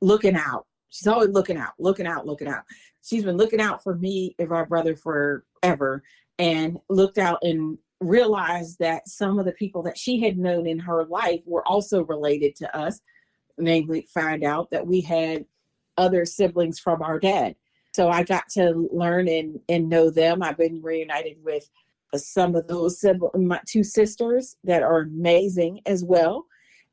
looking 0.00 0.36
out. 0.36 0.66
She's 0.94 1.08
always 1.08 1.30
looking 1.30 1.56
out, 1.56 1.72
looking 1.80 2.06
out, 2.06 2.24
looking 2.24 2.46
out. 2.46 2.62
She's 3.02 3.24
been 3.24 3.36
looking 3.36 3.60
out 3.60 3.82
for 3.82 3.96
me 3.96 4.36
and 4.38 4.48
my 4.48 4.64
brother 4.64 4.94
forever 4.94 6.04
and 6.38 6.78
looked 6.88 7.18
out 7.18 7.38
and 7.42 7.76
realized 7.98 8.78
that 8.78 9.08
some 9.08 9.40
of 9.40 9.44
the 9.44 9.52
people 9.52 9.82
that 9.82 9.98
she 9.98 10.20
had 10.20 10.38
known 10.38 10.68
in 10.68 10.78
her 10.78 11.04
life 11.06 11.40
were 11.46 11.66
also 11.66 12.04
related 12.04 12.54
to 12.56 12.76
us. 12.76 13.00
Namely 13.58 14.06
find 14.14 14.44
out 14.44 14.70
that 14.70 14.86
we 14.86 15.00
had 15.00 15.46
other 15.96 16.24
siblings 16.24 16.78
from 16.78 17.02
our 17.02 17.18
dad. 17.18 17.56
So 17.92 18.08
i 18.08 18.22
got 18.22 18.48
to 18.50 18.88
learn 18.92 19.26
and, 19.26 19.58
and 19.68 19.88
know 19.88 20.10
them. 20.10 20.44
I've 20.44 20.58
been 20.58 20.80
reunited 20.80 21.38
with 21.42 21.68
some 22.14 22.54
of 22.54 22.68
those 22.68 23.00
siblings, 23.00 23.32
my 23.34 23.60
two 23.66 23.82
sisters 23.82 24.56
that 24.62 24.84
are 24.84 25.00
amazing 25.00 25.80
as 25.86 26.04
well. 26.04 26.46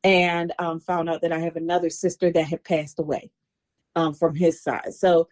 And 0.03 0.53
um, 0.57 0.79
found 0.79 1.07
out 1.07 1.21
that 1.21 1.31
i 1.31 1.37
have 1.37 1.55
another 1.55 1.91
sister 1.91 2.31
that 2.31 2.45
had 2.45 2.63
passed 2.63 2.97
away 2.97 3.29
um, 3.95 4.13
from 4.13 4.35
his 4.35 4.61
side 4.61 4.93
so 4.93 5.27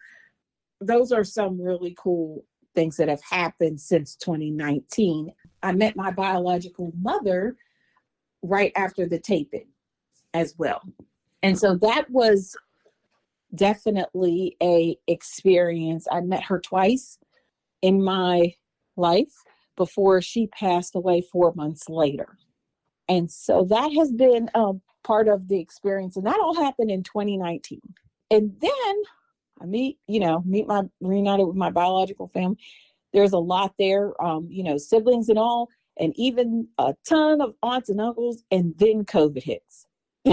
those 0.80 1.12
are 1.12 1.24
some 1.24 1.60
really 1.60 1.94
cool 1.98 2.44
things 2.74 2.96
that 2.96 3.08
have 3.08 3.22
happened 3.22 3.80
since 3.80 4.16
2019. 4.16 5.32
I 5.62 5.72
met 5.72 5.96
my 5.96 6.10
biological 6.10 6.92
mother 7.00 7.56
right 8.42 8.72
after 8.76 9.06
the 9.06 9.18
taping 9.18 9.66
as 10.32 10.54
well. 10.56 10.80
And 11.42 11.58
so 11.58 11.76
that 11.76 12.10
was 12.10 12.56
definitely 13.54 14.56
a 14.62 14.96
experience. 15.06 16.06
I 16.10 16.20
met 16.20 16.44
her 16.44 16.60
twice 16.60 17.18
in 17.82 18.02
my 18.02 18.54
life 18.96 19.32
before 19.76 20.20
she 20.20 20.46
passed 20.46 20.94
away 20.94 21.22
4 21.22 21.54
months 21.54 21.88
later. 21.88 22.36
And 23.08 23.30
so 23.30 23.64
that 23.64 23.92
has 23.98 24.12
been 24.12 24.48
um, 24.54 24.82
part 25.02 25.26
of 25.26 25.48
the 25.48 25.58
experience 25.58 26.16
and 26.16 26.26
that 26.26 26.38
all 26.38 26.54
happened 26.54 26.90
in 26.90 27.02
2019. 27.02 27.80
And 28.30 28.54
then 28.60 28.94
I 29.60 29.66
meet, 29.66 29.98
you 30.06 30.20
know, 30.20 30.42
meet 30.46 30.66
my 30.66 30.82
reunited 31.00 31.46
with 31.46 31.56
my 31.56 31.70
biological 31.70 32.28
family. 32.28 32.58
There's 33.12 33.32
a 33.32 33.38
lot 33.38 33.74
there, 33.78 34.12
um, 34.24 34.46
you 34.50 34.62
know, 34.62 34.78
siblings 34.78 35.28
and 35.28 35.38
all, 35.38 35.68
and 35.98 36.12
even 36.16 36.68
a 36.78 36.94
ton 37.08 37.40
of 37.40 37.54
aunts 37.62 37.88
and 37.88 38.00
uncles. 38.00 38.42
And 38.50 38.74
then 38.78 39.04
COVID 39.04 39.42
hits. 39.42 39.86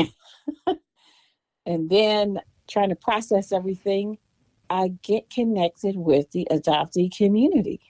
and 1.65 1.89
then 1.89 2.39
trying 2.67 2.89
to 2.89 2.95
process 2.95 3.51
everything, 3.51 4.17
I 4.69 4.89
get 5.01 5.29
connected 5.29 5.97
with 5.97 6.31
the 6.31 6.47
adoptee 6.51 7.15
community. 7.15 7.81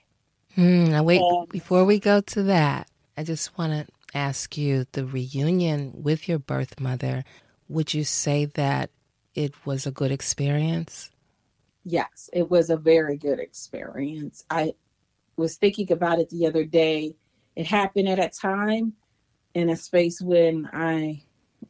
Hmm, 0.54 0.86
now, 0.86 1.02
wait, 1.02 1.20
and, 1.20 1.48
before 1.48 1.84
we 1.84 1.98
go 1.98 2.20
to 2.20 2.42
that, 2.44 2.88
I 3.16 3.24
just 3.24 3.56
want 3.58 3.72
to 3.72 3.86
ask 4.14 4.56
you 4.56 4.86
the 4.92 5.04
reunion 5.04 5.92
with 6.02 6.28
your 6.28 6.38
birth 6.38 6.80
mother. 6.80 7.24
Would 7.68 7.92
you 7.92 8.04
say 8.04 8.46
that 8.46 8.90
it 9.38 9.54
was 9.64 9.86
a 9.86 9.90
good 9.90 10.12
experience? 10.12 11.10
yes, 11.84 12.28
it 12.32 12.50
was 12.50 12.70
a 12.70 12.76
very 12.76 13.16
good 13.16 13.38
experience. 13.38 14.44
I 14.50 14.74
was 15.36 15.56
thinking 15.56 15.90
about 15.90 16.18
it 16.18 16.28
the 16.28 16.46
other 16.46 16.64
day. 16.64 17.16
It 17.56 17.66
happened 17.66 18.08
at 18.08 18.18
a 18.18 18.28
time 18.28 18.92
in 19.54 19.70
a 19.70 19.76
space 19.76 20.20
when 20.20 20.68
I 20.72 21.22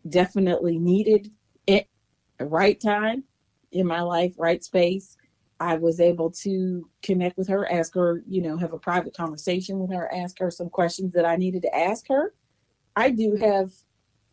definitely 0.09 0.79
needed 0.79 1.31
it 1.67 1.89
the 2.39 2.47
right 2.47 2.81
time 2.81 3.25
in 3.73 3.87
my 3.87 4.01
life, 4.01 4.35
right 4.39 4.63
space. 4.63 5.17
I 5.61 5.77
was 5.77 6.01
able 6.01 6.31
to 6.43 6.89
connect 7.03 7.37
with 7.37 7.49
her, 7.49 7.71
ask 7.71 7.95
her, 7.95 8.23
you 8.27 8.43
know, 8.43 8.57
have 8.57 8.73
a 8.73 8.79
private 8.79 9.17
conversation 9.17 9.79
with 9.81 9.93
her, 9.93 10.13
ask 10.13 10.39
her 10.39 10.51
some 10.51 10.69
questions 10.69 11.13
that 11.15 11.25
I 11.25 11.37
needed 11.37 11.63
to 11.63 11.77
ask 11.77 12.07
her. 12.09 12.35
I 12.97 13.11
do 13.11 13.37
have 13.37 13.73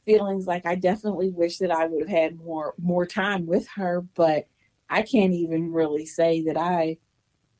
feelings 0.06 0.48
like 0.48 0.66
I 0.66 0.76
definitely 0.76 1.30
wish 1.30 1.58
that 1.58 1.72
I 1.72 1.86
would 1.86 2.08
have 2.08 2.18
had 2.18 2.38
more 2.38 2.74
more 2.78 3.06
time 3.06 3.46
with 3.46 3.68
her, 3.76 4.02
but 4.16 4.48
I 4.90 5.02
can't 5.02 5.34
even 5.34 5.72
really 5.72 6.06
say 6.06 6.44
that 6.44 6.58
I 6.58 6.98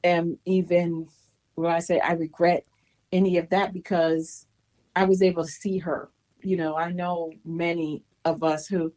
am 0.04 0.38
even 0.46 1.08
when 1.56 1.72
I 1.72 1.80
say 1.80 2.00
I 2.00 2.14
regret 2.14 2.66
any 3.12 3.38
of 3.38 3.50
that 3.50 3.74
because 3.74 4.46
I 4.96 5.06
was 5.06 5.22
able 5.22 5.44
to 5.44 5.52
see 5.52 5.78
her. 5.80 6.10
You 6.42 6.58
know, 6.58 6.76
I 6.76 6.92
know 6.92 7.32
many 7.44 8.04
of 8.24 8.44
us 8.44 8.68
who 8.68 8.94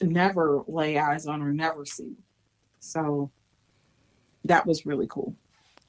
never 0.00 0.62
lay 0.66 0.98
eyes 0.98 1.26
on 1.26 1.42
or 1.42 1.52
never 1.52 1.84
see. 1.84 2.16
So 2.80 3.30
that 4.44 4.66
was 4.66 4.84
really 4.84 5.06
cool. 5.08 5.34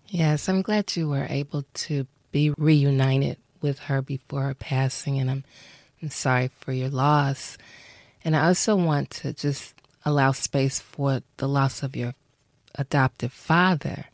Yes, 0.08 0.48
I'm 0.48 0.62
glad 0.62 0.96
you 0.96 1.10
were 1.10 1.28
able 1.30 1.66
to 1.74 2.06
be 2.32 2.54
reunited 2.58 3.38
with 3.62 3.80
her 3.80 4.02
before 4.02 4.44
her 4.44 4.54
passing, 4.54 5.20
and 5.20 5.32
I'm, 5.32 5.44
I'm 6.04 6.10
sorry 6.10 6.52
for 6.60 6.74
your 6.74 6.90
loss. 6.90 7.58
And 8.26 8.36
I 8.36 8.48
also 8.48 8.76
want 8.76 9.10
to 9.22 9.32
just 9.32 9.74
allow 10.04 10.34
space 10.34 10.78
for 10.78 11.22
the 11.38 11.48
loss 11.48 11.82
of 11.82 11.96
your 11.96 12.14
adoptive 12.76 13.32
father. 13.32 14.08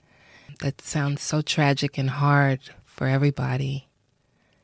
That 0.60 0.82
sounds 0.82 1.24
so 1.24 1.42
tragic 1.42 1.98
and 1.98 2.12
hard 2.12 2.60
for 2.86 3.08
everybody. 3.08 3.88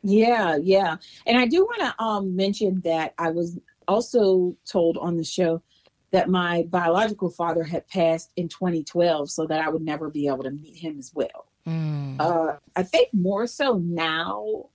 Yeah, 0.03 0.57
yeah. 0.61 0.97
And 1.25 1.39
I 1.39 1.47
do 1.47 1.65
want 1.65 1.79
to 1.81 2.03
um, 2.03 2.35
mention 2.35 2.81
that 2.81 3.15
I 3.17 3.31
was 3.31 3.57
also 3.87 4.55
told 4.63 4.97
on 4.97 5.17
the 5.17 5.23
show 5.23 5.63
that 6.11 6.29
my 6.29 6.67
biological 6.69 7.31
father 7.31 7.63
had 7.63 7.87
passed 7.87 8.29
in 8.35 8.49
2012 8.49 9.31
so 9.31 9.47
that 9.47 9.61
I 9.61 9.69
would 9.69 9.81
never 9.81 10.11
be 10.11 10.27
able 10.27 10.43
to 10.43 10.51
meet 10.51 10.77
him 10.77 10.99
as 10.99 11.11
well. 11.15 11.47
Mm. 11.67 12.19
Uh, 12.19 12.57
I 12.75 12.83
think 12.83 13.09
more 13.13 13.47
so 13.47 13.79
now 13.79 14.69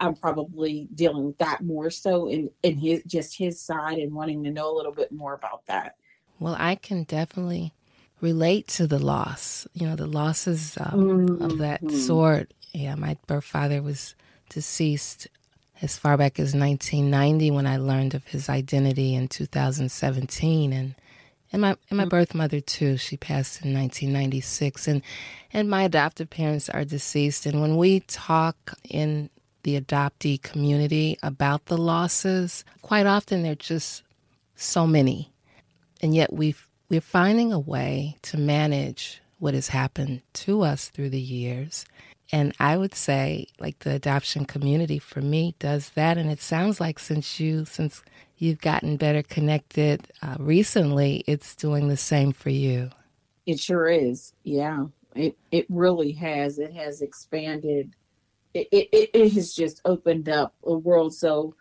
I'm 0.00 0.14
probably 0.14 0.88
dealing 0.94 1.26
with 1.26 1.38
that 1.38 1.62
more 1.62 1.90
so 1.90 2.28
in, 2.28 2.50
in 2.62 2.78
his 2.78 3.02
just 3.04 3.36
his 3.36 3.60
side 3.60 3.98
and 3.98 4.12
wanting 4.12 4.42
to 4.44 4.50
know 4.50 4.74
a 4.74 4.76
little 4.76 4.92
bit 4.92 5.12
more 5.12 5.34
about 5.34 5.66
that. 5.66 5.96
Well, 6.38 6.56
I 6.58 6.74
can 6.74 7.04
definitely 7.04 7.74
relate 8.20 8.66
to 8.68 8.86
the 8.86 8.98
loss. 8.98 9.66
You 9.74 9.86
know, 9.86 9.96
the 9.96 10.06
losses 10.06 10.76
um, 10.80 11.28
mm-hmm. 11.28 11.42
of 11.42 11.58
that 11.58 11.90
sort. 11.90 12.52
Yeah, 12.72 12.94
my 12.94 13.16
birth 13.26 13.44
father 13.44 13.82
was 13.82 14.14
deceased 14.48 15.28
as 15.82 15.96
far 15.96 16.16
back 16.16 16.38
as 16.38 16.54
1990 16.54 17.50
when 17.50 17.66
I 17.66 17.76
learned 17.76 18.14
of 18.14 18.26
his 18.26 18.48
identity 18.48 19.14
in 19.14 19.28
2017 19.28 20.72
and 20.72 20.94
and 21.52 21.62
my 21.62 21.76
and 21.88 21.96
my 21.96 22.04
mm. 22.04 22.08
birth 22.08 22.34
mother 22.34 22.60
too 22.60 22.96
she 22.96 23.16
passed 23.16 23.64
in 23.64 23.72
1996 23.72 24.86
and 24.86 25.02
and 25.52 25.70
my 25.70 25.82
adoptive 25.84 26.30
parents 26.30 26.68
are 26.68 26.84
deceased 26.84 27.46
and 27.46 27.60
when 27.60 27.76
we 27.76 28.00
talk 28.00 28.74
in 28.88 29.30
the 29.62 29.80
adoptee 29.80 30.40
community 30.40 31.18
about 31.22 31.66
the 31.66 31.78
losses 31.78 32.64
quite 32.82 33.06
often 33.06 33.42
they're 33.42 33.54
just 33.54 34.02
so 34.56 34.86
many 34.86 35.32
and 36.02 36.14
yet 36.14 36.32
we 36.32 36.54
we're 36.88 37.00
finding 37.00 37.52
a 37.52 37.58
way 37.58 38.16
to 38.22 38.36
manage 38.36 39.20
what 39.38 39.54
has 39.54 39.68
happened 39.68 40.20
to 40.32 40.62
us 40.62 40.88
through 40.88 41.08
the 41.10 41.20
years 41.20 41.84
and 42.32 42.54
I 42.60 42.76
would 42.76 42.94
say, 42.94 43.46
like 43.58 43.80
the 43.80 43.94
adoption 43.94 44.44
community 44.44 44.98
for 44.98 45.20
me 45.20 45.54
does 45.58 45.90
that. 45.90 46.16
And 46.16 46.30
it 46.30 46.40
sounds 46.40 46.80
like 46.80 46.98
since 46.98 47.40
you, 47.40 47.64
since 47.64 48.02
you've 48.38 48.60
gotten 48.60 48.96
better 48.96 49.22
connected 49.22 50.08
uh, 50.22 50.36
recently, 50.38 51.24
it's 51.26 51.56
doing 51.56 51.88
the 51.88 51.96
same 51.96 52.32
for 52.32 52.50
you. 52.50 52.90
It 53.46 53.58
sure 53.58 53.88
is. 53.88 54.32
Yeah, 54.44 54.86
it 55.16 55.36
it 55.50 55.66
really 55.68 56.12
has. 56.12 56.58
It 56.58 56.72
has 56.72 57.02
expanded. 57.02 57.94
It 58.54 58.68
it, 58.72 59.10
it 59.14 59.32
has 59.34 59.54
just 59.54 59.80
opened 59.84 60.28
up 60.28 60.54
a 60.64 60.74
world. 60.74 61.14
So, 61.14 61.54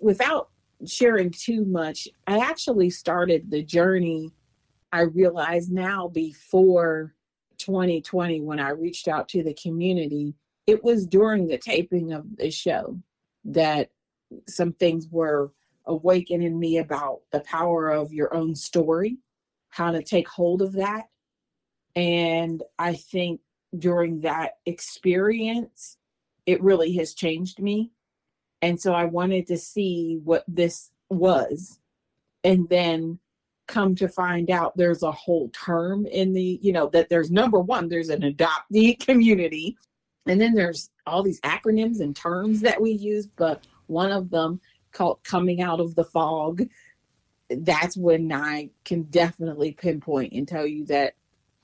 without 0.00 0.50
sharing 0.84 1.30
too 1.30 1.64
much, 1.64 2.08
I 2.26 2.38
actually 2.38 2.90
started 2.90 3.50
the 3.50 3.62
journey. 3.62 4.32
I 4.92 5.02
realize 5.02 5.68
now 5.68 6.08
before 6.08 7.14
2020 7.58 8.40
when 8.42 8.60
I 8.60 8.70
reached 8.70 9.08
out 9.08 9.28
to 9.30 9.42
the 9.42 9.54
community, 9.54 10.34
it 10.66 10.82
was 10.82 11.06
during 11.06 11.46
the 11.46 11.58
taping 11.58 12.12
of 12.12 12.24
the 12.36 12.50
show 12.50 12.98
that 13.44 13.90
some 14.48 14.72
things 14.72 15.08
were 15.10 15.52
awakening 15.86 16.58
me 16.58 16.78
about 16.78 17.20
the 17.30 17.40
power 17.40 17.90
of 17.90 18.12
your 18.12 18.34
own 18.34 18.54
story, 18.54 19.18
how 19.68 19.92
to 19.92 20.02
take 20.02 20.28
hold 20.28 20.62
of 20.62 20.72
that. 20.72 21.04
And 21.94 22.62
I 22.78 22.94
think 22.94 23.40
during 23.78 24.20
that 24.20 24.58
experience, 24.66 25.96
it 26.46 26.62
really 26.62 26.92
has 26.94 27.14
changed 27.14 27.60
me. 27.60 27.90
And 28.62 28.80
so 28.80 28.94
I 28.94 29.04
wanted 29.04 29.46
to 29.48 29.58
see 29.58 30.18
what 30.24 30.44
this 30.48 30.90
was. 31.10 31.78
And 32.42 32.68
then 32.68 33.18
come 33.66 33.94
to 33.96 34.08
find 34.08 34.50
out 34.50 34.76
there's 34.76 35.02
a 35.02 35.10
whole 35.10 35.48
term 35.50 36.06
in 36.06 36.32
the 36.32 36.58
you 36.62 36.72
know 36.72 36.88
that 36.88 37.08
there's 37.08 37.30
number 37.30 37.58
one 37.58 37.88
there's 37.88 38.10
an 38.10 38.22
adoptee 38.22 38.98
community 39.04 39.76
and 40.26 40.40
then 40.40 40.54
there's 40.54 40.90
all 41.06 41.22
these 41.22 41.40
acronyms 41.40 42.00
and 42.00 42.14
terms 42.14 42.60
that 42.60 42.80
we 42.80 42.92
use 42.92 43.26
but 43.26 43.66
one 43.86 44.12
of 44.12 44.30
them 44.30 44.60
called 44.92 45.18
coming 45.24 45.60
out 45.60 45.80
of 45.80 45.94
the 45.94 46.04
fog 46.04 46.62
that's 47.50 47.96
when 47.96 48.32
i 48.32 48.68
can 48.84 49.02
definitely 49.04 49.72
pinpoint 49.72 50.32
and 50.32 50.46
tell 50.46 50.66
you 50.66 50.84
that 50.84 51.14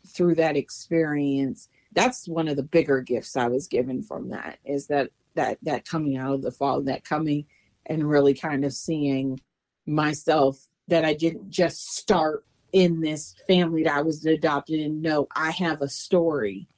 through 0.06 0.34
that 0.34 0.56
experience 0.56 1.68
that's 1.92 2.28
one 2.28 2.48
of 2.48 2.56
the 2.56 2.62
bigger 2.62 3.00
gifts 3.00 3.36
i 3.36 3.46
was 3.46 3.66
given 3.66 4.02
from 4.02 4.30
that 4.30 4.58
is 4.64 4.86
that 4.86 5.10
that 5.34 5.58
that 5.62 5.86
coming 5.86 6.16
out 6.16 6.34
of 6.34 6.42
the 6.42 6.50
fog 6.50 6.86
that 6.86 7.04
coming 7.04 7.44
and 7.86 8.08
really 8.08 8.34
kind 8.34 8.64
of 8.64 8.72
seeing 8.72 9.40
myself 9.86 10.68
that 10.88 11.04
I 11.04 11.14
didn't 11.14 11.50
just 11.50 11.94
start 11.94 12.44
in 12.72 13.00
this 13.00 13.34
family 13.46 13.84
that 13.84 13.96
I 13.96 14.02
was 14.02 14.24
adopted 14.24 14.80
in. 14.80 15.00
No, 15.02 15.28
I 15.34 15.50
have 15.52 15.82
a 15.82 15.88
story 15.88 16.68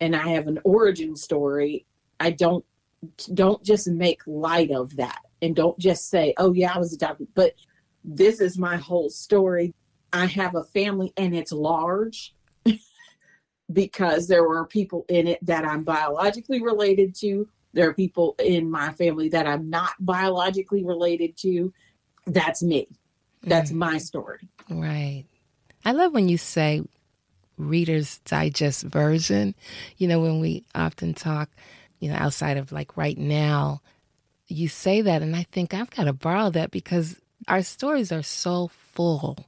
and 0.00 0.14
I 0.14 0.28
have 0.28 0.46
an 0.46 0.58
origin 0.64 1.16
story. 1.16 1.86
I 2.20 2.30
don't 2.30 2.64
don't 3.32 3.62
just 3.62 3.86
make 3.86 4.22
light 4.26 4.72
of 4.72 4.96
that 4.96 5.20
and 5.40 5.54
don't 5.54 5.78
just 5.78 6.08
say, 6.08 6.34
"Oh 6.36 6.52
yeah, 6.52 6.72
I 6.74 6.78
was 6.78 6.92
adopted," 6.92 7.28
but 7.34 7.54
this 8.04 8.40
is 8.40 8.58
my 8.58 8.76
whole 8.76 9.08
story. 9.08 9.74
I 10.12 10.26
have 10.26 10.54
a 10.54 10.64
family 10.64 11.12
and 11.16 11.34
it's 11.34 11.52
large 11.52 12.34
because 13.72 14.28
there 14.28 14.46
were 14.46 14.64
people 14.66 15.04
in 15.08 15.26
it 15.26 15.44
that 15.44 15.64
I'm 15.64 15.84
biologically 15.84 16.62
related 16.62 17.14
to. 17.16 17.48
There 17.74 17.88
are 17.88 17.94
people 17.94 18.34
in 18.38 18.70
my 18.70 18.92
family 18.92 19.28
that 19.30 19.46
I'm 19.46 19.68
not 19.68 19.92
biologically 20.00 20.84
related 20.84 21.36
to. 21.38 21.72
That's 22.26 22.62
me. 22.62 22.88
That's 23.42 23.70
mm. 23.70 23.76
my 23.76 23.98
story. 23.98 24.48
Right. 24.70 25.24
I 25.84 25.92
love 25.92 26.12
when 26.12 26.28
you 26.28 26.38
say 26.38 26.82
Reader's 27.56 28.18
Digest 28.20 28.82
version. 28.84 29.54
You 29.98 30.08
know, 30.08 30.20
when 30.20 30.40
we 30.40 30.64
often 30.74 31.14
talk, 31.14 31.50
you 32.00 32.10
know, 32.10 32.16
outside 32.16 32.56
of 32.56 32.72
like 32.72 32.96
right 32.96 33.18
now, 33.18 33.82
you 34.48 34.68
say 34.68 35.02
that, 35.02 35.20
and 35.20 35.36
I 35.36 35.42
think 35.52 35.74
I've 35.74 35.90
got 35.90 36.04
to 36.04 36.12
borrow 36.14 36.50
that 36.50 36.70
because 36.70 37.20
our 37.48 37.62
stories 37.62 38.12
are 38.12 38.22
so 38.22 38.70
full. 38.94 39.46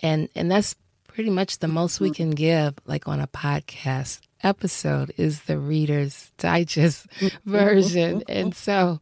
And, 0.00 0.28
and 0.36 0.50
that's 0.50 0.76
pretty 1.14 1.30
much 1.30 1.58
the 1.58 1.68
most 1.68 2.00
we 2.00 2.10
can 2.10 2.30
give, 2.30 2.74
like 2.84 3.08
on 3.08 3.20
a 3.20 3.26
podcast 3.28 4.20
episode, 4.42 5.14
is 5.16 5.42
the 5.42 5.58
Reader's 5.58 6.32
Digest 6.38 7.06
version. 7.46 8.22
and 8.28 8.54
so 8.54 9.00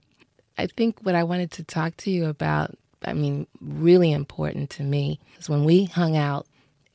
I 0.58 0.66
think 0.66 1.00
what 1.00 1.14
I 1.14 1.24
wanted 1.24 1.50
to 1.52 1.64
talk 1.64 1.96
to 1.98 2.10
you 2.10 2.26
about 2.26 2.76
I 3.04 3.14
mean, 3.14 3.46
really 3.60 4.12
important 4.12 4.70
to 4.70 4.82
me 4.82 5.18
is 5.38 5.48
when 5.48 5.64
we 5.64 5.84
hung 5.84 6.16
out 6.16 6.46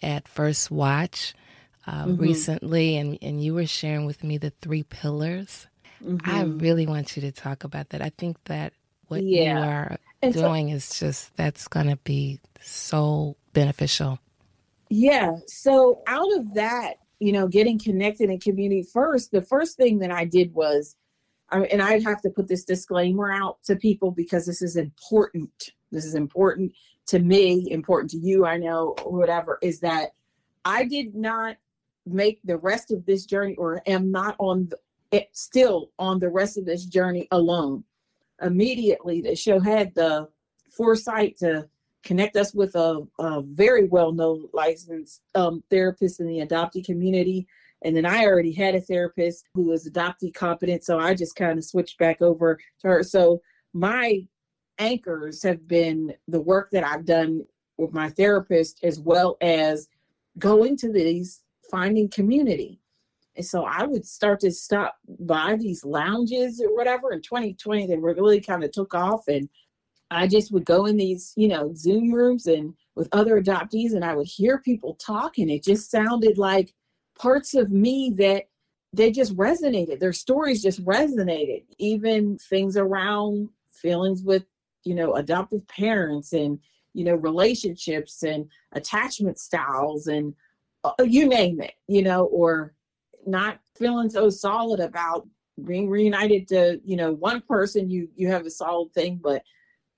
at 0.02 0.28
First 0.28 0.72
Watch 0.72 1.34
uh, 1.86 2.06
mm-hmm. 2.06 2.22
recently, 2.22 2.98
and, 2.98 3.18
and 3.22 3.44
you 3.44 3.54
were 3.54 3.66
sharing 3.66 4.06
with 4.06 4.24
me 4.24 4.38
the 4.38 4.52
three 4.62 4.84
pillars. 4.84 5.68
Mm-hmm. 6.04 6.30
I 6.30 6.44
really 6.44 6.86
want 6.86 7.16
you 7.16 7.22
to 7.24 7.32
talk 7.32 7.64
about 7.64 7.90
that. 7.90 8.02
I 8.02 8.12
think 8.18 8.38
that 8.46 8.74
what 9.08 9.24
yeah. 9.24 9.58
you 9.60 9.66
are 9.66 9.98
and 10.22 10.34
doing 10.34 10.70
so, 10.70 10.76
is 10.76 11.00
just 11.00 11.36
that's 11.38 11.68
going 11.68 11.88
to 11.88 11.98
be 11.98 12.40
so 12.62 13.36
beneficial. 13.54 14.20
Yeah. 14.90 15.38
So 15.48 16.02
out 16.08 16.38
of 16.38 16.54
that, 16.56 16.96
you 17.20 17.32
know, 17.32 17.48
getting 17.48 17.80
connected 17.80 18.30
in 18.30 18.40
community 18.40 18.84
first, 18.84 19.32
the 19.32 19.42
first 19.42 19.78
thing 19.78 20.00
that 20.00 20.12
I 20.12 20.26
did 20.26 20.54
was, 20.54 20.96
I, 21.50 21.62
and 21.62 21.82
I 21.82 22.00
have 22.02 22.22
to 22.22 22.30
put 22.30 22.48
this 22.48 22.64
disclaimer 22.64 23.32
out 23.32 23.64
to 23.64 23.76
people 23.76 24.12
because 24.12 24.46
this 24.46 24.62
is 24.62 24.76
important 24.76 25.72
this 25.92 26.06
is 26.06 26.16
important 26.16 26.74
to 27.08 27.20
me, 27.20 27.72
important 27.72 28.12
to 28.12 28.18
you, 28.18 28.46
I 28.46 28.58
know, 28.58 28.96
whatever, 29.06 29.58
is 29.62 29.80
that 29.82 30.12
I 30.66 30.84
did 30.84 31.16
not 31.16 31.58
make 32.06 32.40
the 32.44 32.58
rest 32.58 32.92
of 32.92 33.06
this 33.06 33.26
journey 33.26 33.56
or 33.56 33.82
am 33.86 34.12
not 34.12 34.36
on 34.40 34.70
the, 34.70 34.78
eh, 35.12 35.26
still 35.32 35.92
on 35.98 36.20
the 36.20 36.30
rest 36.30 36.58
of 36.58 36.66
this 36.66 36.86
journey 36.86 37.28
alone. 37.32 37.84
Immediately, 38.42 39.22
the 39.22 39.36
show 39.36 39.60
had 39.60 39.96
the 39.96 40.28
foresight 40.70 41.38
to 41.38 41.68
connect 42.08 42.38
us 42.38 42.54
with 42.54 42.74
a, 42.76 43.06
a 43.20 43.42
very 43.42 43.88
well 43.88 44.14
known 44.14 44.48
licensed 44.54 45.22
um, 45.36 45.62
therapist 45.70 46.20
in 46.22 46.28
the 46.28 46.40
adoptee 46.40 46.86
community. 46.86 47.46
And 47.84 47.96
then 47.96 48.06
I 48.06 48.26
already 48.26 48.54
had 48.54 48.74
a 48.74 48.82
therapist 48.82 49.46
who 49.54 49.64
was 49.64 49.88
adoptee 49.88 50.34
competent. 50.34 50.84
So 50.84 50.98
I 50.98 51.14
just 51.14 51.36
kind 51.36 51.60
of 51.60 51.66
switched 51.66 52.00
back 52.00 52.22
over 52.22 52.58
to 52.82 52.88
her. 52.88 53.04
So 53.04 53.42
my 53.74 54.26
anchors 54.80 55.44
have 55.44 55.68
been 55.68 56.14
the 56.28 56.42
work 56.42 56.72
that 56.72 56.84
I've 56.84 57.06
done 57.06 57.46
with 57.78 57.94
my 57.94 58.10
therapist, 58.10 58.84
as 58.84 59.00
well 59.00 59.38
as 59.42 59.88
going 60.40 60.78
to 60.78 60.92
these 60.92 61.42
finding 61.70 62.10
community. 62.10 62.80
And 63.36 63.46
so 63.46 63.66
I 63.66 63.84
would 63.84 64.06
start 64.06 64.40
to 64.40 64.52
stop 64.52 64.96
by 65.20 65.58
these 65.58 65.86
lounges 65.86 66.60
or 66.60 66.74
whatever. 66.74 67.12
In 67.12 67.22
2020, 67.22 67.86
they 67.86 67.98
really 67.98 68.42
kind 68.42 68.64
of 68.64 68.72
took 68.72 68.96
off. 68.96 69.28
And 69.28 69.48
I 70.10 70.28
just 70.28 70.52
would 70.52 70.66
go 70.66 70.86
in 70.86 70.98
these, 70.98 71.34
you 71.36 71.48
know, 71.48 71.74
Zoom 71.74 72.12
rooms 72.12 72.48
and 72.48 72.74
with 72.96 73.10
other 73.12 73.42
adoptees, 73.42 73.94
and 73.94 74.06
I 74.06 74.16
would 74.16 74.28
hear 74.28 74.60
people 74.60 74.96
talk, 74.96 75.38
and 75.38 75.50
it 75.50 75.64
just 75.64 75.92
sounded 75.92 76.38
like 76.38 76.74
parts 77.18 77.54
of 77.54 77.72
me 77.72 78.14
that 78.18 78.46
they 78.94 79.12
just 79.12 79.36
resonated. 79.36 80.00
Their 80.00 80.14
stories 80.14 80.62
just 80.62 80.84
resonated. 80.86 81.64
Even 81.78 82.38
things 82.38 82.78
around 82.78 83.50
feelings 83.70 84.24
with, 84.24 84.46
you 84.84 84.96
know, 84.96 85.16
adoptive 85.16 85.68
parents 85.68 86.34
and, 86.34 86.60
you 86.94 87.04
know, 87.04 87.16
relationships 87.16 88.24
and 88.24 88.48
attachment 88.72 89.40
styles 89.40 90.08
and 90.08 90.34
uh, 90.84 90.94
you 91.04 91.28
name 91.28 91.62
it, 91.62 91.74
you 91.88 92.02
know, 92.02 92.26
or 92.26 92.74
not 93.26 93.60
feeling 93.76 94.10
so 94.10 94.30
solid 94.30 94.80
about 94.80 95.28
being 95.66 95.90
reunited 95.90 96.48
to, 96.48 96.80
you 96.86 96.96
know, 96.96 97.14
one 97.14 97.42
person, 97.42 97.90
you 97.90 98.08
you 98.16 98.30
have 98.30 98.46
a 98.46 98.52
solid 98.52 98.94
thing, 98.94 99.20
but 99.22 99.44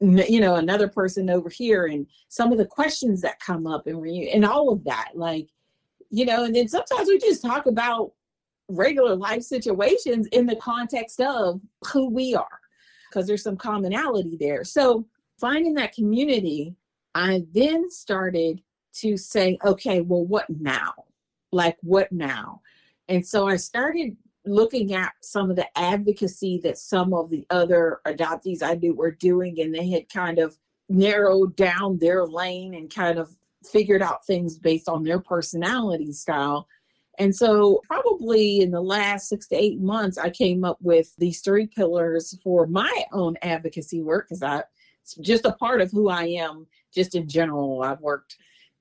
you 0.01 0.39
know 0.39 0.55
another 0.55 0.87
person 0.87 1.29
over 1.29 1.49
here 1.49 1.87
and 1.87 2.07
some 2.29 2.51
of 2.51 2.57
the 2.57 2.65
questions 2.65 3.21
that 3.21 3.39
come 3.39 3.67
up 3.67 3.85
and 3.85 4.01
re- 4.01 4.31
and 4.33 4.45
all 4.45 4.71
of 4.71 4.83
that 4.85 5.11
like 5.13 5.49
you 6.09 6.25
know 6.25 6.45
and 6.45 6.55
then 6.55 6.67
sometimes 6.67 7.07
we 7.07 7.17
just 7.17 7.41
talk 7.41 7.65
about 7.65 8.13
regular 8.69 9.15
life 9.15 9.41
situations 9.41 10.27
in 10.27 10.45
the 10.45 10.55
context 10.57 11.19
of 11.19 11.59
who 11.91 12.09
we 12.09 12.35
are 12.35 12.59
because 13.09 13.27
there's 13.27 13.43
some 13.43 13.57
commonality 13.57 14.37
there. 14.39 14.63
So 14.63 15.05
finding 15.39 15.73
that 15.75 15.93
community 15.93 16.75
i 17.15 17.43
then 17.53 17.89
started 17.89 18.61
to 18.93 19.17
say 19.17 19.57
okay 19.65 20.01
well 20.01 20.25
what 20.25 20.49
now? 20.49 20.93
Like 21.51 21.77
what 21.81 22.11
now? 22.11 22.61
And 23.07 23.25
so 23.25 23.47
i 23.47 23.55
started 23.55 24.15
looking 24.49 24.93
at 24.93 25.13
some 25.21 25.49
of 25.49 25.55
the 25.55 25.67
advocacy 25.77 26.59
that 26.63 26.77
some 26.77 27.13
of 27.13 27.29
the 27.29 27.45
other 27.49 27.99
adoptees 28.05 28.61
I 28.61 28.75
knew 28.75 28.93
were 28.93 29.11
doing, 29.11 29.59
and 29.61 29.73
they 29.73 29.89
had 29.89 30.11
kind 30.11 30.39
of 30.39 30.57
narrowed 30.89 31.55
down 31.55 31.99
their 31.99 32.25
lane 32.25 32.73
and 32.73 32.93
kind 32.93 33.19
of 33.19 33.35
figured 33.65 34.01
out 34.01 34.25
things 34.25 34.57
based 34.57 34.89
on 34.89 35.03
their 35.03 35.19
personality 35.19 36.11
style. 36.11 36.67
And 37.17 37.35
so, 37.35 37.81
probably 37.85 38.61
in 38.61 38.71
the 38.71 38.81
last 38.81 39.27
six 39.27 39.47
to 39.49 39.55
eight 39.55 39.79
months, 39.79 40.17
I 40.17 40.29
came 40.29 40.63
up 40.63 40.77
with 40.81 41.13
these 41.17 41.41
three 41.41 41.67
pillars 41.67 42.37
for 42.43 42.65
my 42.65 43.03
own 43.11 43.35
advocacy 43.41 44.01
work 44.01 44.27
because 44.29 44.41
I 44.41 44.63
it's 45.03 45.15
just 45.15 45.45
a 45.45 45.53
part 45.53 45.81
of 45.81 45.91
who 45.91 46.09
I 46.09 46.23
am, 46.25 46.67
just 46.93 47.15
in 47.15 47.27
general. 47.27 47.83
I've 47.83 48.01
worked 48.01 48.37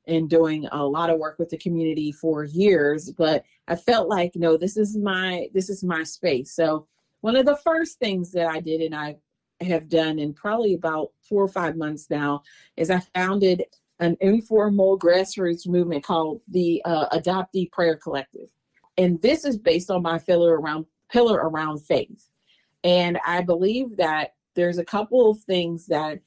in 0.07 0.29
doing 0.29 0.67
a 0.73 0.85
lot 0.85 1.11
of 1.11 1.19
work 1.19 1.39
with 1.39 1.51
the 1.51 1.59
community 1.59 2.13
for 2.13 2.45
years, 2.45 3.11
but 3.11 3.45
I 3.69 3.77
felt 3.77 4.09
like, 4.09 4.33
no, 4.35 4.57
this 4.57 4.77
is 4.77 4.97
my 4.97 5.49
this 5.53 5.69
is 5.69 5.85
my 5.85 6.03
space. 6.03 6.53
So 6.53 6.89
one 7.21 7.37
of 7.37 7.47
the 7.47 7.57
first 7.57 7.99
things 7.99 8.33
that 8.33 8.49
I 8.49 8.61
did 8.61 8.81
and 8.81 8.95
I 8.95 9.17
have 9.61 9.89
done 9.89 10.19
in 10.19 10.33
probably 10.33 10.75
about 10.75 11.11
four 11.21 11.43
or 11.43 11.49
five 11.49 11.77
months 11.77 12.09
now 12.11 12.43
is 12.77 12.91
I 12.91 13.01
founded 13.15 13.65
an 14.01 14.17
informal 14.21 14.99
grassroots 14.99 15.67
movement 15.67 16.05
called 16.05 16.41
the 16.49 16.81
uh, 16.85 17.09
Adoptee 17.11 17.71
Prayer 17.71 17.97
Collective. 17.97 18.49
And 18.97 19.21
this 19.21 19.45
is 19.45 19.59
based 19.59 19.91
on 19.91 20.03
my 20.03 20.19
pillar 20.19 20.59
around 20.59 20.87
pillar 21.11 21.37
around 21.37 21.79
faith. 21.79 22.29
And 22.85 23.19
I 23.27 23.43
believe 23.43 23.97
that 23.97 24.35
there's 24.55 24.79
a 24.79 24.85
couple 24.85 25.31
of 25.31 25.41
things 25.41 25.87
that 25.87 26.21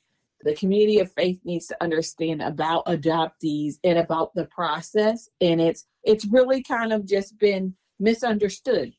the 0.44 0.56
community 0.56 1.00
of 1.00 1.12
faith 1.12 1.40
needs 1.44 1.68
to 1.68 1.78
understand 1.82 2.42
about 2.42 2.86
adoptees 2.86 3.76
and 3.84 4.00
about 4.00 4.34
the 4.36 4.46
process 4.46 5.30
and 5.40 5.62
it's 5.62 5.86
it's 6.04 6.26
really 6.26 6.64
kind 6.64 6.92
of 6.92 7.06
just 7.06 7.38
been 7.38 7.74
misunderstood 8.00 8.94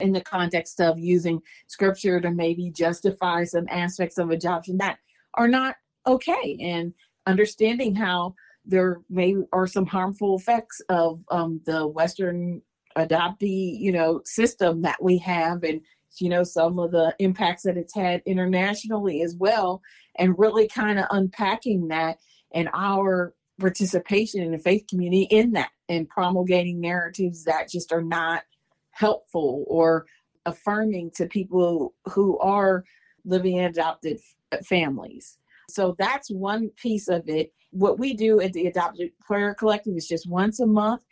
in 0.00 0.12
the 0.12 0.20
context 0.20 0.80
of 0.80 0.98
using 0.98 1.40
scripture 1.66 2.20
to 2.20 2.30
maybe 2.30 2.70
justify 2.70 3.44
some 3.44 3.66
aspects 3.70 4.18
of 4.18 4.30
adoption 4.30 4.76
that 4.78 4.98
are 5.34 5.48
not 5.48 5.76
okay 6.06 6.58
and 6.60 6.92
understanding 7.26 7.94
how 7.94 8.34
there 8.64 9.00
may 9.10 9.34
are 9.52 9.66
some 9.66 9.86
harmful 9.86 10.36
effects 10.36 10.80
of 10.88 11.20
um, 11.30 11.60
the 11.64 11.86
western 11.86 12.60
adoptee 12.96 13.78
you 13.78 13.92
know 13.92 14.20
system 14.24 14.82
that 14.82 15.02
we 15.02 15.18
have 15.18 15.62
and 15.64 15.80
you 16.20 16.28
know 16.28 16.44
some 16.44 16.78
of 16.78 16.90
the 16.90 17.14
impacts 17.18 17.62
that 17.62 17.76
it's 17.76 17.94
had 17.94 18.22
internationally 18.26 19.22
as 19.22 19.34
well 19.38 19.82
and 20.18 20.38
really 20.38 20.68
kind 20.68 20.98
of 20.98 21.06
unpacking 21.10 21.88
that 21.88 22.18
and 22.54 22.68
our 22.72 23.34
participation 23.60 24.42
in 24.42 24.52
the 24.52 24.58
faith 24.58 24.84
community 24.88 25.26
in 25.30 25.52
that 25.52 25.70
and 25.88 26.08
promulgating 26.08 26.80
narratives 26.80 27.44
that 27.44 27.70
just 27.70 27.92
are 27.92 28.02
not 28.02 28.42
helpful 28.90 29.64
or 29.68 30.06
affirming 30.46 31.10
to 31.14 31.26
people 31.26 31.94
who 32.06 32.38
are 32.38 32.84
living 33.24 33.56
in 33.56 33.64
adopted 33.64 34.18
families. 34.64 35.38
So 35.70 35.94
that's 35.98 36.30
one 36.30 36.70
piece 36.76 37.08
of 37.08 37.28
it. 37.28 37.52
What 37.70 37.98
we 37.98 38.14
do 38.14 38.40
at 38.40 38.52
the 38.52 38.70
Adoptee 38.70 39.12
Prayer 39.20 39.54
Collective 39.54 39.96
is 39.96 40.06
just 40.06 40.28
once 40.28 40.60
a 40.60 40.66
month, 40.66 41.02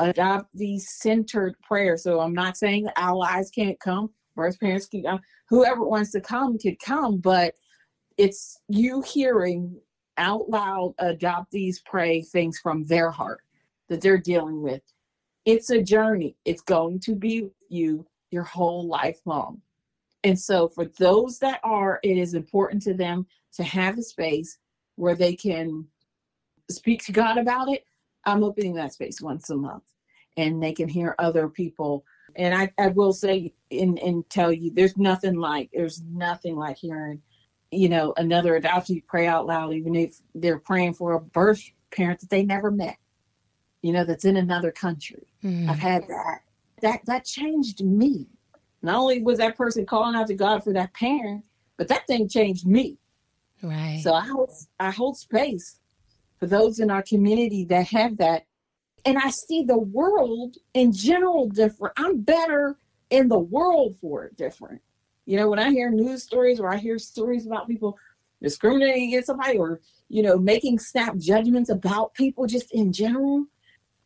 adoptee 0.00 0.80
centered 0.80 1.54
prayer. 1.60 1.96
So 1.96 2.20
I'm 2.20 2.32
not 2.32 2.56
saying 2.56 2.88
allies 2.96 3.50
can't 3.50 3.78
come, 3.80 4.10
birth 4.38 4.58
parents 4.60 4.86
can 4.86 5.02
come, 5.02 5.20
whoever 5.48 5.84
wants 5.84 6.12
to 6.12 6.20
come 6.20 6.56
could 6.58 6.78
come, 6.78 7.18
but 7.18 7.54
it's 8.16 8.60
you 8.68 9.02
hearing 9.02 9.76
out 10.16 10.48
loud 10.48 10.94
adoptees 11.00 11.84
pray 11.84 12.22
things 12.22 12.58
from 12.58 12.84
their 12.84 13.10
heart 13.10 13.42
that 13.88 14.00
they're 14.00 14.16
dealing 14.16 14.62
with. 14.62 14.80
It's 15.44 15.70
a 15.70 15.82
journey. 15.82 16.36
It's 16.44 16.62
going 16.62 17.00
to 17.00 17.16
be 17.16 17.50
you 17.68 18.06
your 18.30 18.44
whole 18.44 18.86
life 18.86 19.18
long. 19.24 19.60
And 20.22 20.38
so 20.38 20.68
for 20.68 20.84
those 20.84 21.38
that 21.40 21.60
are, 21.64 21.98
it 22.04 22.16
is 22.16 22.34
important 22.34 22.82
to 22.82 22.94
them 22.94 23.26
to 23.54 23.64
have 23.64 23.98
a 23.98 24.02
space 24.02 24.58
where 24.96 25.14
they 25.14 25.34
can 25.34 25.84
speak 26.70 27.04
to 27.06 27.12
God 27.12 27.38
about 27.38 27.68
it. 27.68 27.84
I'm 28.24 28.44
opening 28.44 28.74
that 28.74 28.92
space 28.92 29.20
once 29.20 29.50
a 29.50 29.56
month 29.56 29.84
and 30.36 30.62
they 30.62 30.72
can 30.72 30.88
hear 30.88 31.16
other 31.18 31.48
people. 31.48 32.04
And 32.36 32.54
I, 32.54 32.72
I 32.78 32.88
will 32.88 33.12
say 33.12 33.52
and, 33.70 33.98
and 33.98 34.28
tell 34.30 34.52
you 34.52 34.70
there's 34.72 34.96
nothing 34.96 35.36
like 35.36 35.70
there's 35.72 36.02
nothing 36.02 36.56
like 36.56 36.78
hearing 36.78 37.22
you 37.70 37.88
know, 37.88 38.14
another 38.16 38.58
adoptee 38.60 39.04
pray 39.06 39.26
out 39.26 39.46
loud, 39.46 39.74
even 39.74 39.94
if 39.94 40.20
they're 40.34 40.58
praying 40.58 40.94
for 40.94 41.12
a 41.12 41.20
birth 41.20 41.62
parent 41.90 42.20
that 42.20 42.30
they 42.30 42.42
never 42.42 42.70
met, 42.70 42.96
you 43.82 43.92
know, 43.92 44.04
that's 44.04 44.24
in 44.24 44.36
another 44.36 44.70
country. 44.70 45.26
Mm. 45.44 45.68
I've 45.68 45.78
had 45.78 46.06
that. 46.08 46.40
That 46.80 47.00
that 47.06 47.24
changed 47.24 47.84
me. 47.84 48.28
Not 48.82 48.96
only 48.96 49.20
was 49.22 49.38
that 49.38 49.56
person 49.56 49.84
calling 49.84 50.14
out 50.14 50.28
to 50.28 50.34
God 50.34 50.62
for 50.62 50.72
that 50.72 50.94
parent, 50.94 51.44
but 51.76 51.88
that 51.88 52.06
thing 52.06 52.28
changed 52.28 52.66
me. 52.66 52.98
Right. 53.62 54.00
So 54.02 54.14
I 54.14 54.26
hold 54.26 54.52
I 54.78 54.90
hold 54.90 55.16
space 55.16 55.80
for 56.38 56.46
those 56.46 56.78
in 56.78 56.90
our 56.90 57.02
community 57.02 57.64
that 57.66 57.88
have 57.88 58.16
that. 58.18 58.44
And 59.04 59.18
I 59.18 59.30
see 59.30 59.62
the 59.62 59.78
world 59.78 60.56
in 60.74 60.92
general 60.92 61.48
different. 61.48 61.94
I'm 61.96 62.20
better 62.20 62.76
in 63.10 63.28
the 63.28 63.38
world 63.38 63.96
for 64.00 64.24
it 64.24 64.36
different. 64.36 64.80
You 65.26 65.36
know, 65.36 65.48
when 65.48 65.58
I 65.58 65.70
hear 65.70 65.90
news 65.90 66.22
stories 66.22 66.60
or 66.60 66.68
I 66.68 66.78
hear 66.78 66.98
stories 66.98 67.46
about 67.46 67.68
people 67.68 67.98
discriminating 68.42 69.08
against 69.08 69.26
somebody 69.26 69.58
or, 69.58 69.80
you 70.08 70.22
know, 70.22 70.38
making 70.38 70.78
snap 70.78 71.16
judgments 71.16 71.70
about 71.70 72.14
people 72.14 72.46
just 72.46 72.72
in 72.72 72.92
general, 72.92 73.44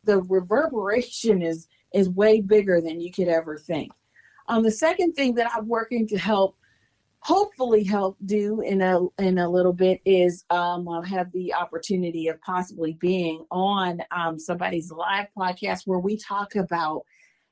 the 0.04 0.22
reverberation 0.22 1.42
is 1.42 1.68
is 1.94 2.08
way 2.08 2.40
bigger 2.40 2.80
than 2.80 3.00
you 3.00 3.12
could 3.12 3.28
ever 3.28 3.58
think. 3.58 3.92
Um, 4.48 4.62
the 4.62 4.70
second 4.70 5.12
thing 5.12 5.34
that 5.34 5.52
I'm 5.54 5.68
working 5.68 6.06
to 6.08 6.18
help, 6.18 6.56
hopefully 7.22 7.84
help 7.84 8.16
do 8.26 8.60
in 8.62 8.82
a 8.82 9.00
in 9.18 9.38
a 9.38 9.48
little 9.48 9.72
bit 9.72 10.00
is 10.04 10.44
um, 10.50 10.88
I'll 10.88 11.02
have 11.02 11.30
the 11.30 11.54
opportunity 11.54 12.26
of 12.26 12.40
possibly 12.40 12.94
being 12.94 13.46
on 13.48 14.02
um, 14.10 14.40
somebody's 14.40 14.90
live 14.90 15.28
podcast 15.38 15.82
where 15.86 16.00
we 16.00 16.16
talk 16.16 16.56
about 16.56 17.02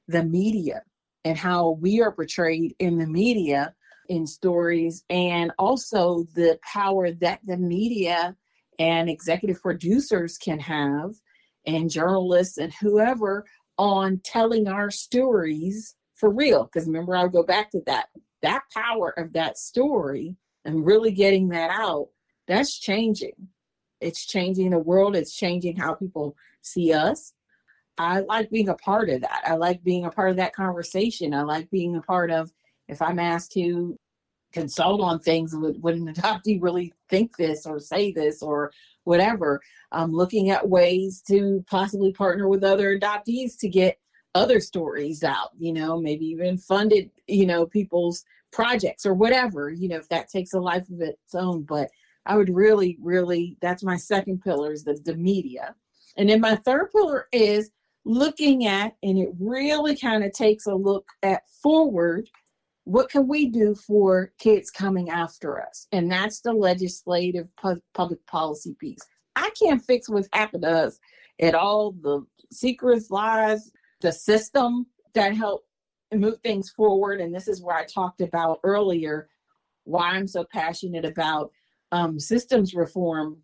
the 0.09 0.25
media 0.25 0.83
and 1.25 1.39
how 1.39 1.79
we 1.81 2.03
are 2.03 2.11
portrayed 2.11 2.75
in 2.81 2.99
the 2.99 3.07
media 3.07 3.73
in 4.09 4.27
stories 4.27 5.05
and 5.09 5.53
also 5.57 6.25
the 6.35 6.59
power 6.64 7.12
that 7.12 7.39
the 7.45 7.57
media 7.57 8.35
and 8.81 9.09
executive 9.09 9.62
producers 9.62 10.37
can 10.37 10.59
have 10.59 11.12
and 11.64 11.91
journalists 11.91 12.59
and 12.59 12.75
whoever 12.75 13.45
on 13.79 14.21
telling 14.25 14.66
our 14.66 14.91
stories 14.91 15.95
for 16.16 16.29
real. 16.29 16.64
Because 16.64 16.89
remember 16.89 17.14
i'll 17.14 17.29
go 17.29 17.45
back 17.45 17.71
to 17.71 17.81
that 17.87 18.09
that 18.43 18.62
power 18.72 19.11
of 19.18 19.32
that 19.32 19.59
story 19.59 20.36
and 20.64 20.84
really 20.84 21.12
getting 21.12 21.49
that 21.49 21.70
out 21.70 22.09
that's 22.47 22.78
changing 22.78 23.49
It's 24.01 24.26
changing 24.26 24.70
the 24.70 24.78
world, 24.78 25.14
it's 25.14 25.36
changing 25.36 25.76
how 25.76 25.95
people 25.95 26.36
see 26.62 26.93
us. 26.93 27.34
I 27.99 28.20
like 28.20 28.51
being 28.51 28.70
a 28.70 28.74
part 28.74 29.11
of 29.11 29.20
that. 29.20 29.43
I 29.47 29.55
like 29.55 29.84
being 29.84 30.07
a 30.07 30.11
part 30.11 30.30
of 30.30 30.36
that 30.36 30.55
conversation. 30.55 31.34
I 31.34 31.43
like 31.43 31.70
being 31.70 31.97
a 31.97 32.03
part 32.03 32.30
of 32.30 32.51
if 32.88 33.03
I'm 33.03 33.18
asked 33.18 33.53
to 33.53 33.99
consult 34.53 35.01
on 35.01 35.20
things, 35.20 35.55
would, 35.55 35.80
would 35.82 35.95
an 35.95 36.12
adoptee 36.12 36.61
really 36.61 36.93
think 37.09 37.36
this 37.36 37.66
or 37.66 37.78
say 37.78 38.11
this 38.11 38.43
or 38.43 38.72
whatever? 39.05 39.61
I'm 39.93 40.12
looking 40.12 40.51
at 40.51 40.68
ways 40.68 41.22
to 41.28 41.64
possibly 41.68 42.12
partner 42.12 42.49
with 42.49 42.64
other 42.64 42.99
adoptees 42.99 43.59
to 43.61 43.68
get 43.68 43.99
other 44.35 44.61
stories 44.61 45.24
out, 45.24 45.51
you 45.59 45.72
know, 45.72 46.01
maybe 46.01 46.26
even 46.26 46.57
funded, 46.59 47.11
you 47.26 47.47
know, 47.47 47.66
people's 47.66 48.24
projects 48.53 49.07
or 49.07 49.14
whatever, 49.14 49.70
you 49.70 49.89
know, 49.89 49.97
if 49.97 50.09
that 50.09 50.28
takes 50.28 50.53
a 50.53 50.61
life 50.61 50.89
of 50.91 51.01
its 51.01 51.35
own. 51.35 51.62
But 51.62 51.91
I 52.26 52.37
would 52.37 52.55
really, 52.55 52.99
really, 53.01 53.57
that's 53.61 53.83
my 53.83 53.97
second 53.97 54.43
pillar 54.43 54.72
is 54.72 54.85
the, 54.85 55.01
the 55.05 55.16
media. 55.16 55.74
And 56.16 56.28
then 56.28 56.41
my 56.41 56.57
third 56.57 56.91
pillar 56.93 57.26
is 57.33 57.70
looking 58.05 58.66
at, 58.66 58.97
and 59.03 59.18
it 59.18 59.31
really 59.39 59.97
kind 59.97 60.24
of 60.24 60.33
takes 60.33 60.66
a 60.66 60.74
look 60.74 61.07
at 61.22 61.43
forward 61.62 62.28
what 62.85 63.09
can 63.09 63.28
we 63.28 63.47
do 63.47 63.74
for 63.74 64.33
kids 64.39 64.70
coming 64.70 65.11
after 65.11 65.62
us? 65.62 65.87
And 65.93 66.11
that's 66.11 66.41
the 66.41 66.53
legislative 66.53 67.47
pu- 67.57 67.83
public 67.95 68.24
policy 68.26 68.74
piece. 68.81 68.99
I 69.37 69.51
can't 69.61 69.85
fix 69.85 70.09
what's 70.09 70.28
happened 70.33 70.64
to 70.64 70.70
us 70.70 70.99
at 71.41 71.55
all 71.55 71.93
the 71.93 72.26
secrets, 72.51 73.11
lies, 73.11 73.70
the 74.01 74.12
system 74.12 74.86
that 75.14 75.36
help 75.36 75.64
move 76.12 76.38
things 76.42 76.70
forward. 76.70 77.20
And 77.20 77.34
this 77.34 77.48
is 77.48 77.62
where 77.62 77.76
I 77.76 77.84
talked 77.84 78.20
about 78.20 78.61
earlier 78.64 79.28
why 79.84 80.11
I'm 80.11 80.26
so 80.26 80.44
passionate 80.44 81.05
about 81.05 81.51
um, 81.92 82.18
systems 82.18 82.74
reform. 82.74 83.38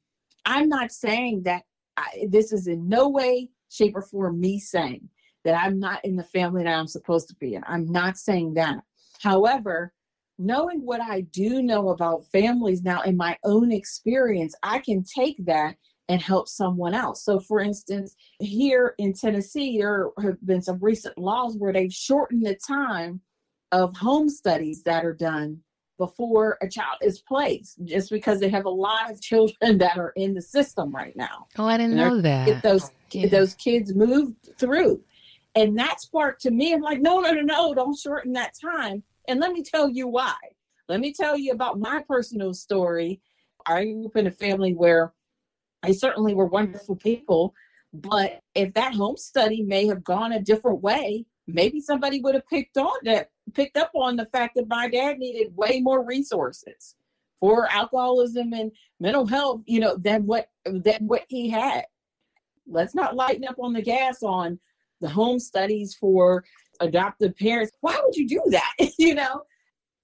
I'm 0.44 0.68
not 0.68 0.92
saying 0.92 1.42
that 1.44 1.62
I, 1.96 2.26
this 2.28 2.52
is 2.52 2.66
in 2.66 2.88
no 2.88 3.09
way, 3.09 3.50
shape, 3.70 3.96
or 3.96 4.02
form 4.02 4.40
me 4.40 4.59
saying 4.59 5.09
that 5.44 5.54
I'm 5.54 5.78
not 5.78 6.04
in 6.04 6.16
the 6.16 6.24
family 6.24 6.64
that 6.64 6.76
I'm 6.76 6.86
supposed 6.86 7.28
to 7.28 7.34
be 7.36 7.54
in. 7.54 7.62
I'm 7.66 7.90
not 7.90 8.16
saying 8.16 8.54
that. 8.54 8.78
However, 9.20 9.92
knowing 10.38 10.84
what 10.84 11.00
I 11.00 11.22
do 11.22 11.62
know 11.62 11.88
about 11.90 12.26
families 12.26 12.82
now 12.82 13.02
in 13.02 13.16
my 13.16 13.36
own 13.44 13.72
experience, 13.72 14.54
I 14.62 14.78
can 14.80 15.02
take 15.02 15.44
that 15.46 15.76
and 16.09 16.20
help 16.20 16.48
someone 16.48 16.94
else. 16.94 17.24
So, 17.24 17.40
for 17.40 17.61
instance, 17.61 18.14
here 18.38 18.94
in 18.98 19.12
Tennessee, 19.12 19.78
there 19.78 20.11
have 20.22 20.44
been 20.46 20.62
some 20.62 20.78
recent 20.80 21.18
laws 21.18 21.57
where 21.57 21.72
they've 21.72 21.92
shortened 21.92 22.46
the 22.46 22.54
time 22.54 23.20
of 23.72 23.96
home 23.96 24.28
studies 24.28 24.82
that 24.84 25.04
are 25.04 25.12
done 25.12 25.61
before 25.98 26.59
a 26.61 26.68
child 26.68 26.98
is 27.00 27.20
placed, 27.20 27.82
just 27.84 28.11
because 28.11 28.38
they 28.38 28.48
have 28.48 28.66
a 28.66 28.70
lot 28.70 29.11
of 29.11 29.20
children 29.20 29.78
that 29.78 29.98
are 29.98 30.12
in 30.16 30.34
the 30.34 30.42
system 30.42 30.94
right 30.94 31.16
now. 31.16 31.46
Oh, 31.59 31.66
I 31.66 31.76
didn't 31.76 31.96
know 31.96 32.20
that. 32.20 32.46
Get 32.46 32.62
those 32.62 32.90
yeah. 33.11 33.28
those 33.28 33.54
kids 33.54 33.94
moved 33.94 34.50
through, 34.59 35.02
and 35.54 35.78
that 35.78 36.00
sparked 36.00 36.42
to 36.42 36.50
me. 36.50 36.72
I'm 36.72 36.82
like, 36.82 37.00
no, 37.00 37.20
no, 37.20 37.32
no, 37.32 37.40
no! 37.40 37.74
Don't 37.74 37.98
shorten 37.98 38.32
that 38.34 38.52
time. 38.61 39.02
And 39.28 39.40
let 39.40 39.52
me 39.52 39.62
tell 39.62 39.88
you 39.88 40.07
why. 40.07 40.34
Let 40.88 41.00
me 41.00 41.12
tell 41.12 41.36
you 41.36 41.52
about 41.52 41.80
my 41.80 42.02
personal 42.07 42.54
story. 42.54 43.20
I 43.66 43.84
grew 43.84 44.07
up 44.07 44.16
in 44.16 44.28
a 44.28 44.30
family 44.30 44.72
where 44.72 45.12
I 45.87 45.93
certainly 45.93 46.34
were 46.34 46.47
wonderful 46.47 46.97
people, 46.97 47.55
but 47.93 48.41
if 48.55 48.74
that 48.74 48.95
home 48.95 49.16
study 49.16 49.62
may 49.62 49.87
have 49.87 50.03
gone 50.03 50.32
a 50.32 50.43
different 50.43 50.82
way, 50.82 51.24
maybe 51.47 51.80
somebody 51.80 52.20
would 52.20 52.34
have 52.34 52.47
picked 52.49 52.76
on 52.76 52.97
that, 53.05 53.30
picked 53.55 53.76
up 53.76 53.93
on 53.95 54.16
the 54.16 54.26
fact 54.26 54.57
that 54.57 54.68
my 54.68 54.89
dad 54.89 55.18
needed 55.18 55.57
way 55.57 55.80
more 55.80 56.05
resources 56.05 56.97
for 57.39 57.70
alcoholism 57.70 58.53
and 58.53 58.72
mental 58.99 59.26
health, 59.26 59.61
you 59.66 59.78
know, 59.78 59.97
than 59.97 60.26
what 60.26 60.49
than 60.64 61.07
what 61.07 61.24
he 61.28 61.49
had. 61.49 61.84
Let's 62.66 62.95
not 62.95 63.14
lighten 63.14 63.45
up 63.45 63.57
on 63.61 63.72
the 63.72 63.82
gas 63.82 64.22
on 64.22 64.59
the 65.01 65.09
home 65.09 65.39
studies 65.39 65.95
for 65.95 66.45
adoptive 66.80 67.37
parents. 67.37 67.72
Why 67.80 68.01
would 68.03 68.16
you 68.16 68.26
do 68.26 68.43
that? 68.51 68.72
you 68.99 69.14
know, 69.14 69.43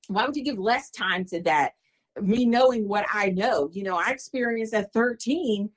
why 0.06 0.26
would 0.26 0.36
you 0.36 0.44
give 0.44 0.58
less 0.58 0.90
time 0.90 1.24
to 1.26 1.42
that? 1.42 1.72
Me 2.20 2.44
knowing 2.44 2.86
what 2.86 3.06
I 3.12 3.30
know, 3.30 3.70
you 3.72 3.82
know, 3.82 3.96
I 3.96 4.10
experienced 4.10 4.74
at 4.74 4.92
13 4.92 5.70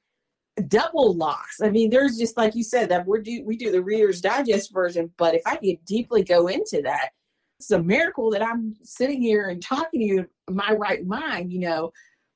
double 0.67 1.13
loss. 1.15 1.59
I 1.61 1.69
mean, 1.69 1.89
there's 1.89 2.17
just 2.17 2.37
like 2.37 2.55
you 2.55 2.63
said 2.63 2.89
that 2.89 3.05
we 3.05 3.21
do 3.21 3.43
we 3.45 3.57
do 3.57 3.71
the 3.71 3.81
Reader's 3.81 4.21
Digest 4.21 4.73
version, 4.73 5.11
but 5.17 5.35
if 5.35 5.41
I 5.45 5.57
could 5.57 5.83
deeply 5.85 6.23
go 6.23 6.47
into 6.47 6.81
that, 6.83 7.09
it's 7.59 7.71
a 7.71 7.81
miracle 7.81 8.29
that 8.31 8.41
I'm 8.41 8.75
sitting 8.83 9.21
here 9.21 9.49
and 9.49 9.61
talking 9.61 9.99
to 9.99 10.05
you 10.05 10.19
in 10.47 10.55
my 10.55 10.71
right 10.73 11.05
mind, 11.05 11.51
you 11.51 11.59
know, 11.59 11.91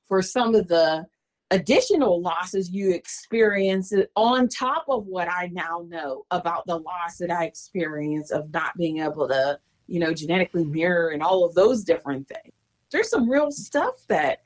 for 0.08 0.22
some 0.22 0.54
of 0.54 0.68
the 0.68 1.06
additional 1.50 2.20
losses 2.20 2.70
you 2.70 2.92
experience 2.92 3.92
on 4.16 4.48
top 4.48 4.84
of 4.88 5.06
what 5.06 5.28
I 5.28 5.48
now 5.52 5.84
know 5.88 6.24
about 6.30 6.66
the 6.66 6.76
loss 6.76 7.18
that 7.18 7.30
I 7.30 7.44
experienced 7.44 8.32
of 8.32 8.52
not 8.52 8.76
being 8.76 8.98
able 9.00 9.28
to, 9.28 9.58
you 9.88 9.98
know, 9.98 10.14
genetically 10.14 10.64
mirror 10.64 11.10
and 11.10 11.22
all 11.22 11.44
of 11.44 11.54
those 11.54 11.82
different 11.84 12.28
things. 12.28 12.54
There's 12.90 13.10
some 13.10 13.28
real 13.28 13.50
stuff 13.50 14.06
that 14.08 14.42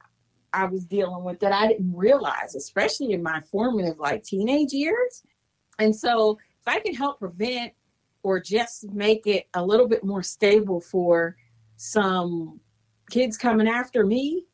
I 0.53 0.67
was 0.67 0.85
dealing 0.85 1.25
with 1.25 1.41
that 1.41 1.53
I 1.53 1.67
didn't 1.67 1.95
realize, 1.95 2.55
especially 2.55 3.13
in 3.13 3.23
my 3.23 3.41
formative 3.41 3.99
like 3.99 4.23
teenage 4.23 4.73
years. 4.73 5.23
And 5.79 5.95
so 5.95 6.39
if 6.61 6.69
I 6.69 6.81
can 6.81 6.95
help 6.95 7.19
prevent 7.19 7.73
or 8.23 8.41
just 8.41 8.91
make 8.93 9.27
it 9.27 9.49
a 9.55 9.65
little 9.65 9.89
bit 9.89 10.05
more 10.05 10.23
stable 10.23 10.81
for 10.81 11.37
some 11.77 12.61
kids 13.11 13.37
coming 13.37 13.69
after 13.69 14.07
me, 14.07 14.45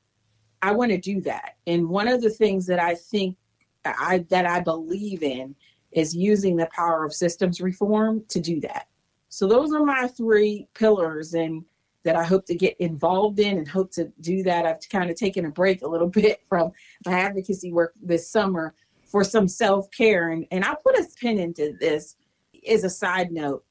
I 0.63 0.73
want 0.73 0.91
to 0.91 0.99
do 0.99 1.21
that. 1.23 1.57
And 1.67 1.89
one 1.89 2.09
of 2.09 2.23
the 2.23 2.31
things 2.31 2.67
that 2.67 2.81
I 2.81 2.95
think 2.95 3.37
I 3.85 4.25
that 4.29 4.47
I 4.47 4.61
believe 4.61 5.23
in 5.23 5.55
is 5.93 6.15
using 6.15 6.57
the 6.57 6.69
power 6.75 7.05
of 7.05 7.13
systems 7.13 7.61
reform 7.61 8.25
to 8.29 8.41
do 8.41 8.61
that. 8.61 8.89
So 9.29 9.47
those 9.47 9.73
are 9.73 9.85
my 9.85 10.09
three 10.09 10.67
pillars 10.75 11.35
and 11.35 11.65
that 12.05 12.17
I 12.17 12.25
hope 12.25 12.47
to 12.47 12.55
get 12.55 12.77
involved 12.81 13.39
in 13.39 13.59
and 13.59 13.69
hope 13.69 13.93
to 13.93 14.11
do 14.21 14.43
that. 14.45 14.67
I've 14.67 14.81
kind 14.91 15.11
of 15.11 15.17
taken 15.17 15.45
a 15.45 15.51
break 15.51 15.83
a 15.83 15.89
little 15.89 16.09
bit 16.23 16.41
from 16.49 16.73
my 17.07 17.21
advocacy 17.21 17.73
work 17.73 17.95
this 18.03 18.31
summer 18.31 18.75
for 19.05 19.25
some 19.25 19.49
self-care 19.49 20.31
and, 20.31 20.47
and 20.51 20.65
I'll 20.65 20.77
put 20.77 20.97
a 20.97 21.05
pin 21.21 21.39
into 21.39 21.77
this 21.81 22.17
as 22.69 22.85
a 22.85 22.91
side 22.91 23.33
note. 23.33 23.65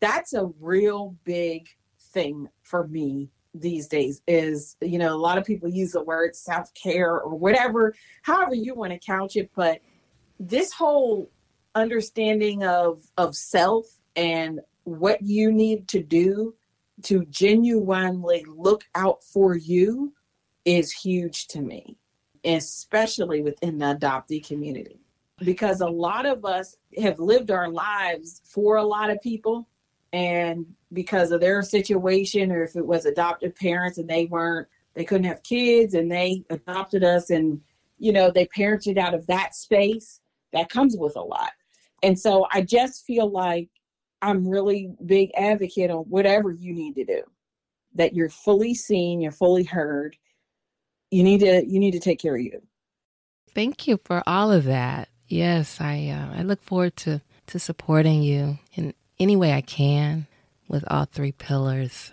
That's 0.00 0.34
a 0.34 0.46
real 0.60 1.16
big 1.24 1.68
thing 2.12 2.48
for 2.62 2.86
me 2.88 3.30
these 3.54 3.86
days 3.86 4.20
is 4.26 4.76
you 4.80 4.98
know 4.98 5.14
a 5.14 5.16
lot 5.16 5.38
of 5.38 5.44
people 5.44 5.68
use 5.68 5.92
the 5.92 6.02
word 6.02 6.34
self-care 6.34 7.20
or 7.20 7.36
whatever 7.36 7.94
however 8.22 8.52
you 8.52 8.74
want 8.74 8.92
to 8.92 8.98
couch 8.98 9.36
it 9.36 9.48
but 9.54 9.80
this 10.40 10.72
whole 10.72 11.30
understanding 11.76 12.64
of 12.64 13.04
of 13.16 13.36
self 13.36 13.86
and 14.16 14.60
what 14.82 15.22
you 15.22 15.52
need 15.52 15.86
to 15.86 16.02
do 16.02 16.52
to 17.02 17.24
genuinely 17.26 18.44
look 18.48 18.84
out 18.94 19.22
for 19.24 19.56
you 19.56 20.12
is 20.64 20.92
huge 20.92 21.48
to 21.48 21.60
me 21.60 21.96
especially 22.44 23.42
within 23.42 23.78
the 23.78 23.96
adoptee 23.96 24.46
community. 24.46 25.00
Because 25.38 25.80
a 25.80 25.88
lot 25.88 26.26
of 26.26 26.44
us 26.44 26.76
have 26.98 27.18
lived 27.18 27.50
our 27.50 27.68
lives 27.68 28.40
for 28.44 28.76
a 28.76 28.84
lot 28.84 29.10
of 29.10 29.20
people 29.20 29.68
and 30.12 30.64
because 30.92 31.32
of 31.32 31.40
their 31.40 31.60
situation 31.62 32.52
or 32.52 32.62
if 32.62 32.76
it 32.76 32.86
was 32.86 33.04
adoptive 33.04 33.56
parents 33.56 33.98
and 33.98 34.08
they 34.08 34.26
weren't 34.26 34.68
they 34.94 35.04
couldn't 35.04 35.26
have 35.26 35.42
kids 35.42 35.94
and 35.94 36.08
they 36.08 36.44
adopted 36.50 37.02
us 37.02 37.30
and 37.30 37.60
you 37.98 38.12
know 38.12 38.30
they 38.30 38.46
parented 38.46 38.96
out 38.96 39.12
of 39.12 39.26
that 39.26 39.56
space 39.56 40.20
that 40.52 40.68
comes 40.68 40.96
with 40.96 41.16
a 41.16 41.20
lot. 41.20 41.50
And 42.04 42.16
so 42.18 42.46
i 42.52 42.60
just 42.62 43.04
feel 43.04 43.28
like 43.28 43.68
i'm 44.24 44.48
really 44.48 44.92
big 45.04 45.30
advocate 45.36 45.90
on 45.90 46.04
whatever 46.04 46.50
you 46.50 46.72
need 46.72 46.94
to 46.94 47.04
do 47.04 47.22
that 47.94 48.14
you're 48.14 48.28
fully 48.28 48.74
seen 48.74 49.20
you're 49.20 49.32
fully 49.32 49.64
heard 49.64 50.16
you 51.10 51.22
need 51.22 51.40
to 51.40 51.64
you 51.66 51.78
need 51.78 51.92
to 51.92 52.00
take 52.00 52.18
care 52.20 52.34
of 52.34 52.42
you 52.42 52.60
thank 53.54 53.86
you 53.86 53.98
for 54.04 54.22
all 54.26 54.50
of 54.50 54.64
that 54.64 55.08
yes 55.28 55.80
i 55.80 56.08
uh, 56.08 56.38
i 56.38 56.42
look 56.42 56.62
forward 56.62 56.96
to 56.96 57.20
to 57.46 57.58
supporting 57.58 58.22
you 58.22 58.58
in 58.74 58.94
any 59.18 59.36
way 59.36 59.52
I 59.52 59.60
can 59.60 60.26
with 60.68 60.84
all 60.88 61.04
three 61.04 61.32
pillars. 61.32 62.12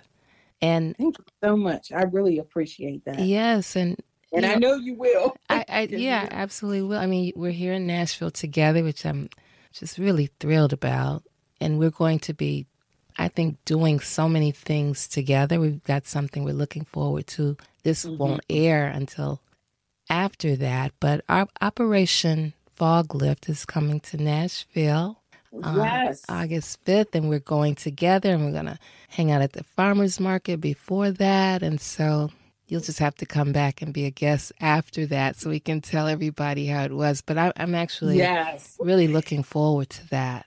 And 0.61 0.95
thank 0.97 1.17
you 1.17 1.25
so 1.43 1.57
much. 1.57 1.91
I 1.91 2.03
really 2.03 2.37
appreciate 2.37 3.05
that. 3.05 3.19
Yes, 3.19 3.75
and 3.75 3.97
and 4.31 4.43
know, 4.43 4.51
I 4.51 4.55
know 4.55 4.75
you 4.75 4.93
will. 4.93 5.35
I, 5.49 5.65
I 5.67 5.81
yeah, 5.89 6.27
absolutely 6.29 6.83
will. 6.83 6.99
I 6.99 7.07
mean, 7.07 7.33
we're 7.35 7.51
here 7.51 7.73
in 7.73 7.87
Nashville 7.87 8.31
together, 8.31 8.83
which 8.83 9.05
I'm 9.05 9.29
just 9.73 9.97
really 9.97 10.29
thrilled 10.39 10.73
about, 10.73 11.23
and 11.61 11.79
we're 11.79 11.91
going 11.91 12.19
to 12.19 12.33
be, 12.33 12.65
I 13.17 13.27
think, 13.27 13.63
doing 13.65 13.99
so 13.99 14.27
many 14.27 14.51
things 14.51 15.07
together. 15.07 15.59
We've 15.59 15.83
got 15.83 16.07
something 16.07 16.43
we're 16.43 16.53
looking 16.53 16.85
forward 16.85 17.27
to. 17.27 17.55
This 17.83 18.05
mm-hmm. 18.05 18.17
won't 18.17 18.45
air 18.49 18.87
until 18.87 19.41
after 20.09 20.55
that, 20.57 20.91
but 20.99 21.23
our 21.29 21.47
Operation 21.61 22.53
Fog 22.75 23.15
Lift 23.15 23.47
is 23.47 23.65
coming 23.65 23.99
to 24.01 24.17
Nashville 24.17 25.21
uh, 25.63 25.73
yes. 25.77 26.23
August 26.27 26.83
5th, 26.85 27.13
and 27.13 27.29
we're 27.29 27.39
going 27.39 27.75
together 27.75 28.33
and 28.33 28.45
we're 28.45 28.51
going 28.51 28.65
to 28.65 28.79
hang 29.09 29.31
out 29.31 29.41
at 29.41 29.53
the 29.53 29.63
farmer's 29.63 30.19
market 30.19 30.59
before 30.59 31.11
that. 31.11 31.61
And 31.61 31.79
so, 31.79 32.31
You'll 32.71 32.79
just 32.79 32.99
have 32.99 33.15
to 33.15 33.25
come 33.25 33.51
back 33.51 33.81
and 33.81 33.93
be 33.93 34.05
a 34.05 34.11
guest 34.11 34.53
after 34.61 35.05
that 35.07 35.35
so 35.35 35.49
we 35.49 35.59
can 35.59 35.81
tell 35.81 36.07
everybody 36.07 36.67
how 36.67 36.85
it 36.85 36.93
was. 36.93 37.21
But 37.21 37.37
I, 37.37 37.51
am 37.57 37.75
actually 37.75 38.15
yes. 38.15 38.77
really 38.79 39.09
looking 39.09 39.43
forward 39.43 39.89
to 39.89 40.07
that. 40.07 40.45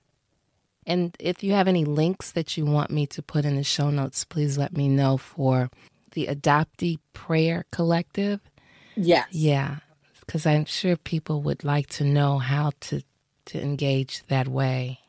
And 0.86 1.16
if 1.18 1.42
you 1.42 1.52
have 1.52 1.68
any 1.68 1.84
links 1.84 2.32
that 2.32 2.56
you 2.56 2.66
want 2.66 2.90
me 2.90 3.06
to 3.08 3.22
put 3.22 3.44
in 3.44 3.56
the 3.56 3.64
show 3.64 3.90
notes, 3.90 4.24
please 4.24 4.58
let 4.58 4.76
me 4.76 4.88
know 4.88 5.16
for 5.16 5.70
the 6.12 6.26
Adoptee 6.26 6.98
Prayer 7.12 7.64
Collective. 7.70 8.40
Yes. 8.96 9.28
Yeah. 9.30 9.78
Because 10.20 10.46
I'm 10.46 10.64
sure 10.64 10.96
people 10.96 11.42
would 11.42 11.64
like 11.64 11.88
to 11.90 12.04
know 12.04 12.38
how 12.38 12.72
to, 12.80 13.02
to 13.46 13.60
engage 13.62 14.22
that 14.28 14.48
way. 14.48 15.00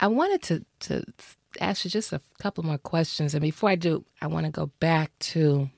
I 0.00 0.06
wanted 0.06 0.42
to, 0.42 0.64
to 0.80 1.04
ask 1.60 1.84
you 1.84 1.90
just 1.90 2.12
a 2.12 2.20
couple 2.38 2.64
more 2.64 2.78
questions. 2.78 3.34
And 3.34 3.42
before 3.42 3.70
I 3.70 3.74
do, 3.74 4.04
I 4.20 4.26
want 4.26 4.46
to 4.46 4.52
go 4.52 4.66
back 4.80 5.12
to 5.20 5.70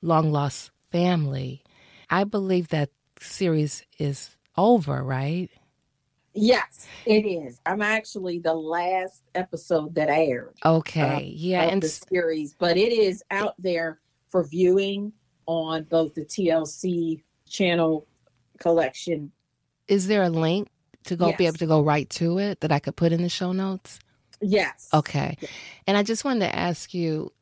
Long 0.00 0.32
Lost 0.32 0.70
Family. 0.90 1.62
I 2.10 2.24
believe 2.24 2.68
that 2.68 2.90
series 3.20 3.84
is 3.98 4.36
over, 4.56 5.02
right? 5.02 5.50
Yes, 6.34 6.86
it 7.04 7.26
is. 7.26 7.60
I'm 7.66 7.82
actually 7.82 8.38
the 8.38 8.54
last 8.54 9.22
episode 9.34 9.94
that 9.96 10.08
aired. 10.08 10.54
Okay, 10.64 11.00
uh, 11.00 11.20
yeah, 11.20 11.62
and 11.64 11.82
the 11.82 11.88
series, 11.88 12.54
but 12.54 12.76
it 12.76 12.92
is 12.92 13.22
out 13.30 13.54
there 13.58 14.00
for 14.30 14.44
viewing 14.44 15.12
on 15.46 15.84
both 15.84 16.14
the 16.14 16.24
TLC 16.24 17.22
channel 17.48 18.06
collection. 18.58 19.30
Is 19.88 20.06
there 20.06 20.22
a 20.22 20.30
link 20.30 20.68
to 21.04 21.16
go 21.16 21.28
yes. 21.28 21.38
be 21.38 21.46
able 21.46 21.58
to 21.58 21.66
go 21.66 21.82
right 21.82 22.08
to 22.10 22.38
it 22.38 22.60
that 22.60 22.72
I 22.72 22.78
could 22.78 22.96
put 22.96 23.12
in 23.12 23.22
the 23.22 23.28
show 23.28 23.52
notes? 23.52 23.98
Yes. 24.40 24.88
Okay. 24.94 25.36
And 25.86 25.96
I 25.96 26.02
just 26.02 26.24
wanted 26.24 26.40
to 26.46 26.56
ask 26.56 26.94
you 26.94 27.32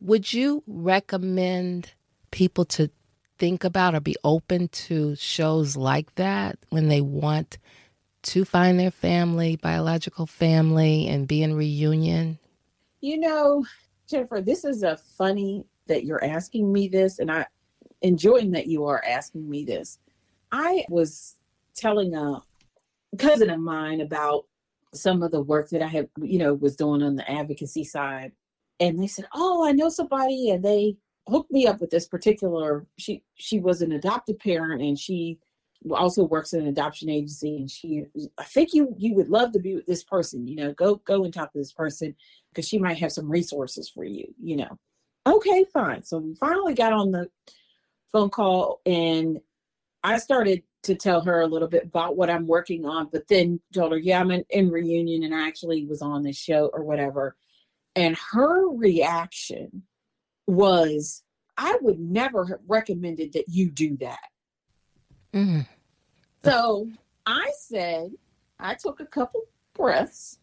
would 0.00 0.32
you 0.32 0.62
recommend 0.66 1.92
people 2.30 2.64
to 2.64 2.90
think 3.38 3.64
about 3.64 3.94
or 3.94 4.00
be 4.00 4.16
open 4.22 4.68
to 4.68 5.16
shows 5.16 5.76
like 5.76 6.14
that 6.16 6.58
when 6.68 6.88
they 6.88 7.00
want 7.00 7.58
to 8.24 8.44
find 8.44 8.78
their 8.78 8.90
family, 8.90 9.56
biological 9.56 10.26
family, 10.26 11.08
and 11.08 11.28
be 11.28 11.42
in 11.42 11.54
reunion? 11.54 12.38
You 13.00 13.20
know, 13.20 13.64
Jennifer, 14.08 14.40
this 14.40 14.64
is 14.64 14.82
a 14.82 14.96
funny 14.96 15.64
that 15.86 16.04
you're 16.04 16.24
asking 16.24 16.72
me 16.72 16.88
this, 16.88 17.18
and 17.18 17.30
I 17.30 17.46
enjoying 18.02 18.50
that 18.52 18.66
you 18.66 18.84
are 18.84 19.02
asking 19.06 19.48
me 19.48 19.64
this. 19.64 19.98
I 20.52 20.84
was 20.88 21.36
telling 21.74 22.14
a 22.14 22.42
cousin 23.18 23.50
of 23.50 23.60
mine 23.60 24.00
about 24.00 24.44
some 24.92 25.22
of 25.22 25.30
the 25.30 25.42
work 25.42 25.70
that 25.70 25.82
I 25.82 25.86
had, 25.86 26.08
you 26.20 26.38
know, 26.38 26.54
was 26.54 26.76
doing 26.76 27.02
on 27.02 27.16
the 27.16 27.28
advocacy 27.30 27.84
side. 27.84 28.32
And 28.80 29.00
they 29.00 29.06
said, 29.06 29.26
Oh, 29.34 29.66
I 29.66 29.72
know 29.72 29.88
somebody, 29.88 30.50
and 30.50 30.64
they 30.64 30.96
hooked 31.28 31.50
me 31.50 31.66
up 31.66 31.80
with 31.80 31.90
this 31.90 32.06
particular 32.06 32.86
she 32.98 33.22
she 33.34 33.58
was 33.58 33.80
an 33.82 33.92
adopted 33.92 34.38
parent 34.38 34.82
and 34.82 34.98
she 34.98 35.38
also 35.92 36.24
works 36.24 36.52
in 36.52 36.60
an 36.60 36.68
adoption 36.68 37.10
agency 37.10 37.56
and 37.56 37.70
she 37.70 38.04
i 38.38 38.44
think 38.44 38.72
you 38.72 38.94
you 38.98 39.14
would 39.14 39.28
love 39.28 39.52
to 39.52 39.58
be 39.58 39.74
with 39.74 39.86
this 39.86 40.02
person 40.02 40.46
you 40.46 40.56
know 40.56 40.72
go 40.72 40.96
go 41.04 41.24
and 41.24 41.34
talk 41.34 41.52
to 41.52 41.58
this 41.58 41.72
person 41.72 42.14
because 42.50 42.66
she 42.66 42.78
might 42.78 42.96
have 42.96 43.12
some 43.12 43.30
resources 43.30 43.88
for 43.88 44.04
you 44.04 44.32
you 44.40 44.56
know. 44.56 44.78
Okay 45.26 45.64
fine. 45.72 46.02
So 46.02 46.18
we 46.18 46.34
finally 46.34 46.74
got 46.74 46.92
on 46.92 47.10
the 47.10 47.30
phone 48.12 48.30
call 48.30 48.80
and 48.86 49.40
i 50.02 50.18
started 50.18 50.62
to 50.82 50.94
tell 50.94 51.22
her 51.22 51.40
a 51.40 51.46
little 51.46 51.66
bit 51.66 51.84
about 51.84 52.16
what 52.16 52.30
i'm 52.30 52.46
working 52.46 52.84
on 52.84 53.08
but 53.10 53.26
then 53.28 53.58
told 53.72 53.90
her 53.90 53.98
yeah 53.98 54.20
i'm 54.20 54.30
in, 54.30 54.44
in 54.50 54.70
reunion 54.70 55.24
and 55.24 55.34
i 55.34 55.48
actually 55.48 55.86
was 55.86 56.02
on 56.02 56.22
this 56.22 56.36
show 56.36 56.70
or 56.72 56.84
whatever. 56.84 57.36
And 57.96 58.16
her 58.32 58.68
reaction 58.70 59.82
was 60.46 61.22
i 61.56 61.76
would 61.80 61.98
never 61.98 62.46
have 62.46 62.60
recommended 62.66 63.32
that 63.32 63.44
you 63.48 63.70
do 63.70 63.96
that. 63.98 64.28
Mm-hmm. 65.32 65.60
So 66.44 66.88
I 67.26 67.50
said, 67.58 68.12
I 68.58 68.74
took 68.74 69.00
a 69.00 69.06
couple 69.06 69.42
breaths 69.74 70.38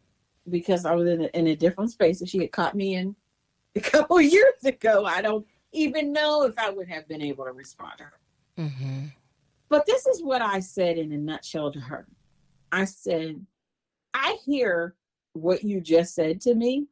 because 0.50 0.86
I 0.86 0.96
was 0.96 1.08
in 1.08 1.24
a, 1.24 1.28
in 1.28 1.48
a 1.48 1.56
different 1.56 1.92
space 1.92 2.22
and 2.22 2.30
she 2.30 2.40
had 2.40 2.52
caught 2.52 2.76
me 2.76 2.96
in 2.96 3.16
a 3.76 3.80
couple 3.80 4.20
years 4.20 4.64
ago. 4.66 5.06
I 5.06 5.22
don't 5.22 5.46
even 5.72 6.12
know 6.12 6.44
if 6.44 6.58
I 6.58 6.70
would 6.70 6.90
have 6.90 7.08
been 7.08 7.22
able 7.22 7.46
to 7.46 7.52
respond 7.52 7.94
to 8.00 8.04
her. 8.06 8.20
Mm-hmm. 8.58 9.06
But 9.70 9.86
this 9.86 10.06
is 10.06 10.22
what 10.22 10.42
I 10.42 10.60
said 10.60 10.98
in 10.98 11.12
a 11.14 11.18
nutshell 11.18 11.72
to 11.72 11.80
her. 11.80 12.08
I 12.72 12.86
said, 12.86 13.46
I 14.14 14.38
hear 14.46 14.96
what 15.34 15.64
you 15.64 15.80
just 15.80 16.14
said 16.14 16.42
to 16.42 16.56
me. 16.56 16.88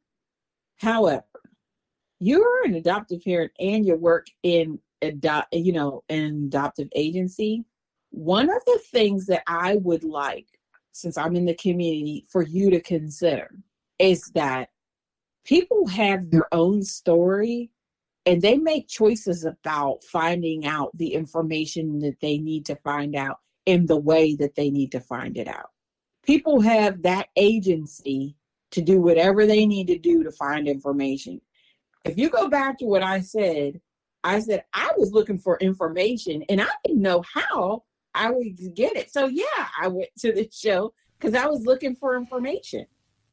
However, 0.78 1.26
you 2.20 2.41
are 2.41 2.66
an 2.66 2.76
adoptive 2.76 3.24
parent 3.24 3.51
and 3.60 3.86
you 3.86 3.95
work 3.95 4.28
in 4.43 4.80
adopt, 5.01 5.53
you 5.53 5.74
know, 5.74 6.03
an 6.10 6.45
adoptive 6.47 6.89
agency. 6.95 7.66
One 8.12 8.49
of 8.49 8.64
the 8.66 8.80
things 8.91 9.26
that 9.28 9.43
I 9.47 9.76
would 9.76 10.03
like, 10.03 10.47
since 10.91 11.18
I'm 11.18 11.36
in 11.36 11.45
the 11.45 11.55
community, 11.55 12.26
for 12.30 12.43
you 12.43 12.70
to 12.72 12.82
consider 12.82 13.49
is 13.99 14.24
that 14.34 14.70
people 15.45 15.88
have 15.88 16.30
their 16.30 16.53
own 16.53 16.84
story 16.84 17.72
and 18.26 18.41
they 18.41 18.57
make 18.57 18.88
choices 18.88 19.45
about 19.45 20.03
finding 20.03 20.66
out 20.66 20.95
the 20.95 21.14
information 21.14 21.99
that 21.99 22.20
they 22.22 22.38
need 22.38 22.66
to 22.68 22.76
find 22.78 23.16
out 23.16 23.39
in 23.66 23.86
the 23.86 23.97
way 23.97 24.36
that 24.36 24.55
they 24.55 24.70
need 24.70 24.91
to 24.91 24.99
find 24.99 25.38
it 25.38 25.47
out. 25.47 25.72
People 26.24 26.62
have 26.62 27.01
that 27.03 27.28
agency 27.36 28.36
to 28.72 28.82
do 28.82 29.01
whatever 29.01 29.45
they 29.45 29.66
need 29.66 29.88
to 29.88 29.97
do 29.97 30.24
to 30.24 30.32
find 30.32 30.68
information. 30.68 31.41
If 32.05 32.18
you 32.18 32.30
go 32.30 32.49
back 32.49 32.78
to 32.80 32.86
what 32.86 33.03
I 33.03 33.22
said, 33.22 33.82
I 34.24 34.39
said 34.39 34.64
I 34.74 34.91
was 34.97 35.12
looking 35.12 35.38
for 35.38 35.57
information 35.57 36.43
and 36.49 36.62
I 36.62 36.68
didn't 36.86 37.01
know 37.01 37.24
how 37.34 37.84
I 38.14 38.32
would 38.32 38.76
get 38.76 38.95
it. 38.95 39.12
So 39.12 39.28
yeah, 39.28 39.68
I 39.80 39.88
went 39.88 40.10
to 40.20 40.32
the 40.32 40.49
show 40.51 40.93
because 41.18 41.36
I 41.36 41.47
was 41.47 41.66
looking 41.66 41.95
for 41.95 42.16
information. 42.16 42.86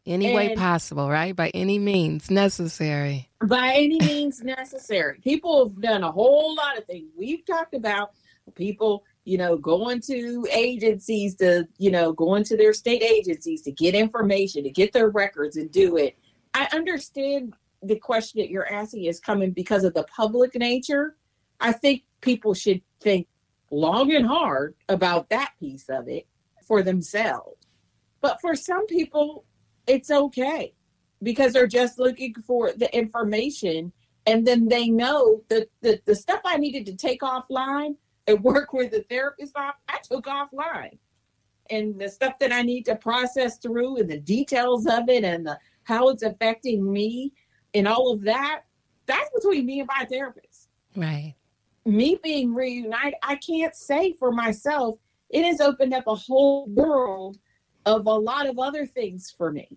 Any 0.07 0.27
and 0.27 0.35
way 0.37 0.55
possible, 0.55 1.11
right? 1.11 1.35
By 1.35 1.51
any 1.51 1.81
means 1.81 2.31
necessary. 2.31 3.29
By 3.45 3.72
any 3.74 3.99
means 3.99 4.41
necessary. 4.41 5.18
People 5.20 5.68
have 5.68 5.81
done 5.81 6.05
a 6.05 6.12
whole 6.12 6.55
lot 6.55 6.79
of 6.79 6.85
things. 6.85 7.11
We've 7.18 7.45
talked 7.45 7.74
about 7.74 8.12
people, 8.55 9.03
you 9.24 9.37
know, 9.37 9.57
going 9.57 10.01
to 10.03 10.47
agencies 10.53 11.35
to, 11.37 11.66
you 11.79 11.91
know, 11.91 12.12
going 12.12 12.45
to 12.45 12.57
their 12.57 12.72
state 12.72 13.03
agencies 13.03 13.62
to 13.62 13.72
get 13.72 13.97
information, 13.97 14.62
to 14.62 14.70
get 14.70 14.93
their 14.93 15.11
records 15.11 15.57
and 15.57 15.72
do 15.72 15.97
it. 15.97 16.16
I 16.55 16.68
understand 16.72 17.55
the 17.83 17.97
question 17.97 18.41
that 18.41 18.51
you're 18.51 18.72
asking 18.72 19.05
is 19.05 19.18
coming 19.18 19.51
because 19.51 19.83
of 19.83 19.95
the 19.95 20.05
public 20.05 20.55
nature. 20.55 21.16
I 21.59 21.72
think 21.72 22.05
people 22.20 22.55
should 22.55 22.81
think 23.01 23.27
long 23.71 24.12
and 24.12 24.27
hard 24.27 24.75
about 24.89 25.29
that 25.31 25.53
piece 25.59 25.89
of 25.89 26.09
it 26.09 26.27
for 26.67 26.83
themselves. 26.83 27.57
But 28.21 28.41
for 28.41 28.55
some 28.55 28.87
people, 28.87 29.45
it's 29.87 30.11
okay 30.11 30.75
because 31.23 31.53
they're 31.53 31.67
just 31.67 31.99
looking 31.99 32.35
for 32.47 32.73
the 32.73 32.95
information 32.97 33.93
and 34.27 34.47
then 34.47 34.67
they 34.67 34.89
know 34.89 35.43
that 35.49 35.69
the, 35.83 36.01
the 36.05 36.14
stuff 36.14 36.41
I 36.45 36.57
needed 36.57 36.87
to 36.87 36.97
take 36.97 37.21
offline 37.21 37.97
and 38.27 38.41
work 38.43 38.73
with 38.73 38.91
the 38.91 39.05
therapist 39.09 39.57
off, 39.57 39.77
I 39.89 39.99
took 40.03 40.27
offline. 40.27 40.99
And 41.71 41.99
the 41.99 42.09
stuff 42.09 42.39
that 42.39 42.53
I 42.53 42.62
need 42.62 42.85
to 42.85 42.97
process 42.97 43.59
through 43.59 43.99
and 43.99 44.09
the 44.09 44.21
details 44.21 44.87
of 44.87 45.09
it 45.09 45.25
and 45.25 45.47
the 45.47 45.59
how 45.83 46.09
it's 46.09 46.23
affecting 46.23 46.93
me 46.93 47.33
and 47.75 47.87
all 47.87 48.12
of 48.12 48.23
that, 48.23 48.62
that's 49.07 49.31
between 49.31 49.67
me 49.67 49.81
and 49.81 49.89
my 49.89 50.05
therapist. 50.05 50.69
Right 50.97 51.35
me 51.87 52.18
being 52.22 52.55
reunited, 52.55 53.14
I 53.22 53.37
can't 53.37 53.74
say 53.74 54.12
for 54.12 54.32
myself, 54.32 54.99
it 55.30 55.45
has 55.45 55.61
opened 55.61 55.95
up 55.95 56.07
a 56.07 56.14
whole 56.14 56.66
world 56.68 57.39
of 57.84 58.07
a 58.07 58.12
lot 58.12 58.49
of 58.49 58.59
other 58.59 58.87
things 58.87 59.32
for 59.37 59.53
me. 59.53 59.68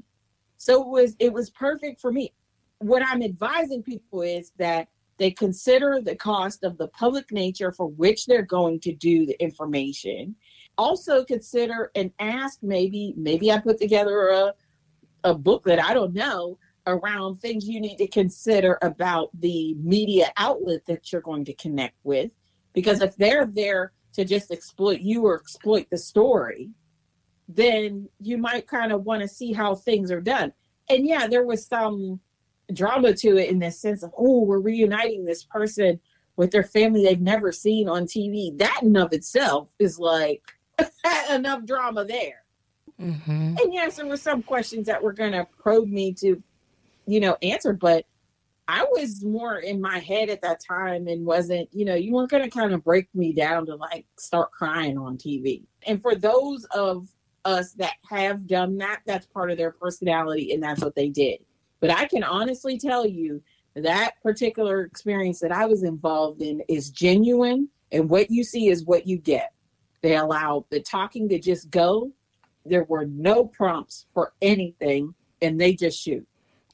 So 0.57 0.81
it 0.81 0.87
was 0.87 1.15
it 1.19 1.31
was 1.31 1.49
perfect 1.51 2.01
for 2.01 2.11
me. 2.11 2.33
What 2.79 3.03
I'm 3.05 3.21
advising 3.21 3.83
people 3.83 4.21
is 4.21 4.51
that 4.57 4.87
they 5.17 5.31
consider 5.31 5.99
the 6.01 6.15
cost 6.15 6.63
of 6.63 6.77
the 6.77 6.87
public 6.89 7.31
nature 7.31 7.71
for 7.71 7.87
which 7.87 8.25
they're 8.25 8.41
going 8.41 8.79
to 8.81 8.93
do 8.93 9.25
the 9.25 9.41
information. 9.41 10.35
Also 10.77 11.23
consider 11.25 11.91
and 11.95 12.11
ask 12.19 12.59
maybe 12.61 13.13
maybe 13.17 13.51
I 13.51 13.59
put 13.59 13.79
together 13.79 14.29
a 14.29 14.53
a 15.25 15.33
booklet, 15.33 15.79
I 15.79 15.93
don't 15.93 16.13
know, 16.13 16.57
around 16.89 17.35
things 17.35 17.67
you 17.67 17.79
need 17.79 17.97
to 17.97 18.07
consider 18.07 18.77
about 18.81 19.29
the 19.39 19.75
media 19.75 20.31
outlet 20.37 20.85
that 20.87 21.11
you're 21.11 21.21
going 21.21 21.45
to 21.45 21.53
connect 21.53 21.95
with. 22.03 22.31
Because 22.73 23.01
if 23.01 23.15
they're 23.15 23.45
there 23.45 23.93
to 24.13 24.25
just 24.25 24.51
exploit 24.51 24.99
you 24.99 25.25
or 25.25 25.39
exploit 25.39 25.87
the 25.89 25.97
story, 25.97 26.69
then 27.47 28.07
you 28.19 28.37
might 28.37 28.67
kind 28.67 28.91
of 28.91 29.03
want 29.03 29.21
to 29.21 29.27
see 29.27 29.51
how 29.53 29.75
things 29.75 30.11
are 30.11 30.21
done. 30.21 30.53
And 30.89 31.05
yeah, 31.05 31.27
there 31.27 31.45
was 31.45 31.65
some 31.65 32.19
drama 32.73 33.13
to 33.13 33.37
it 33.37 33.49
in 33.49 33.59
the 33.59 33.71
sense 33.71 34.03
of, 34.03 34.13
oh, 34.17 34.43
we're 34.43 34.59
reuniting 34.59 35.25
this 35.25 35.43
person 35.43 35.99
with 36.35 36.51
their 36.51 36.63
family 36.63 37.03
they've 37.03 37.19
never 37.19 37.51
seen 37.51 37.89
on 37.89 38.05
TV. 38.05 38.57
That 38.57 38.81
in 38.83 38.95
of 38.97 39.13
itself 39.13 39.69
is 39.79 39.99
like 39.99 40.43
enough 41.29 41.65
drama 41.65 42.05
there. 42.05 42.43
Mm-hmm. 42.99 43.55
And 43.61 43.73
yes, 43.73 43.97
there 43.97 44.05
were 44.05 44.17
some 44.17 44.43
questions 44.43 44.87
that 44.87 45.01
were 45.01 45.13
going 45.13 45.31
to 45.31 45.47
probe 45.57 45.87
me 45.87 46.13
to 46.15 46.41
you 47.11 47.19
know, 47.19 47.37
answered, 47.41 47.79
but 47.79 48.05
I 48.67 48.83
was 48.91 49.23
more 49.23 49.57
in 49.57 49.81
my 49.81 49.97
head 49.97 50.29
at 50.29 50.43
that 50.43 50.61
time 50.63 51.07
and 51.07 51.25
wasn't, 51.25 51.69
you 51.73 51.85
know, 51.85 51.95
you 51.95 52.13
weren't 52.13 52.29
going 52.29 52.43
to 52.43 52.49
kind 52.49 52.71
of 52.71 52.83
break 52.83 53.07
me 53.15 53.33
down 53.33 53.65
to 53.65 53.75
like 53.75 54.05
start 54.19 54.51
crying 54.51 54.95
on 54.95 55.17
TV. 55.17 55.63
And 55.87 55.99
for 55.99 56.13
those 56.13 56.65
of 56.65 57.07
us 57.45 57.73
that 57.73 57.95
have 58.07 58.45
done 58.45 58.77
that, 58.77 59.01
that's 59.07 59.25
part 59.25 59.49
of 59.49 59.57
their 59.57 59.71
personality 59.71 60.53
and 60.53 60.61
that's 60.61 60.81
what 60.81 60.93
they 60.93 61.09
did. 61.09 61.39
But 61.79 61.89
I 61.89 62.05
can 62.05 62.23
honestly 62.23 62.77
tell 62.77 63.07
you 63.07 63.41
that 63.75 64.21
particular 64.21 64.83
experience 64.83 65.39
that 65.39 65.51
I 65.51 65.65
was 65.65 65.81
involved 65.81 66.43
in 66.43 66.61
is 66.67 66.91
genuine 66.91 67.69
and 67.91 68.07
what 68.07 68.29
you 68.29 68.43
see 68.43 68.67
is 68.67 68.85
what 68.85 69.07
you 69.07 69.17
get. 69.17 69.51
They 70.03 70.15
allow 70.15 70.67
the 70.69 70.79
talking 70.79 71.27
to 71.29 71.39
just 71.39 71.71
go. 71.71 72.11
There 72.65 72.83
were 72.83 73.05
no 73.05 73.45
prompts 73.45 74.05
for 74.13 74.33
anything 74.43 75.15
and 75.41 75.59
they 75.59 75.73
just 75.73 75.99
shoot. 75.99 76.27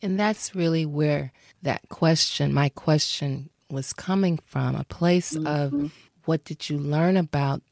And 0.06 0.20
that's 0.20 0.53
really 0.53 0.86
where 0.86 1.32
that 1.64 1.89
question, 1.89 2.53
my 2.53 2.70
question, 2.70 3.49
was 3.72 3.91
coming 3.91 4.38
from 4.45 4.76
a 4.76 4.84
place 4.84 5.34
mm-hmm. 5.34 5.47
of 5.47 5.91
what 6.26 6.43
did 6.43 6.70
you 6.70 6.78
learn 6.78 7.18
about 7.18 7.64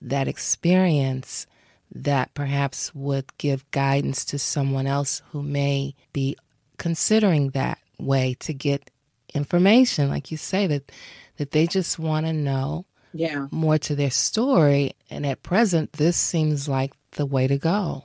that 0.00 0.28
experience 0.28 1.48
that 1.92 2.32
perhaps 2.32 2.94
would 2.94 3.36
give 3.38 3.68
guidance 3.72 4.24
to 4.26 4.38
someone 4.38 4.86
else 4.86 5.20
who 5.32 5.42
may 5.42 5.96
be 6.12 6.36
considering 6.78 7.50
that 7.50 7.78
way 7.98 8.36
to 8.38 8.54
get 8.54 8.88
information? 9.34 10.10
Like 10.10 10.30
you 10.30 10.36
say 10.36 10.68
that 10.68 10.92
that 11.38 11.50
they 11.50 11.66
just 11.66 11.98
want 11.98 12.24
to 12.26 12.32
know 12.32 12.86
yeah. 13.12 13.48
more 13.50 13.78
to 13.78 13.96
their 13.96 14.12
story. 14.12 14.92
And 15.10 15.26
at 15.26 15.42
present 15.42 15.94
this 15.94 16.16
seems 16.16 16.68
like 16.68 16.92
the 17.16 17.26
way 17.26 17.48
to 17.48 17.58
go. 17.58 18.04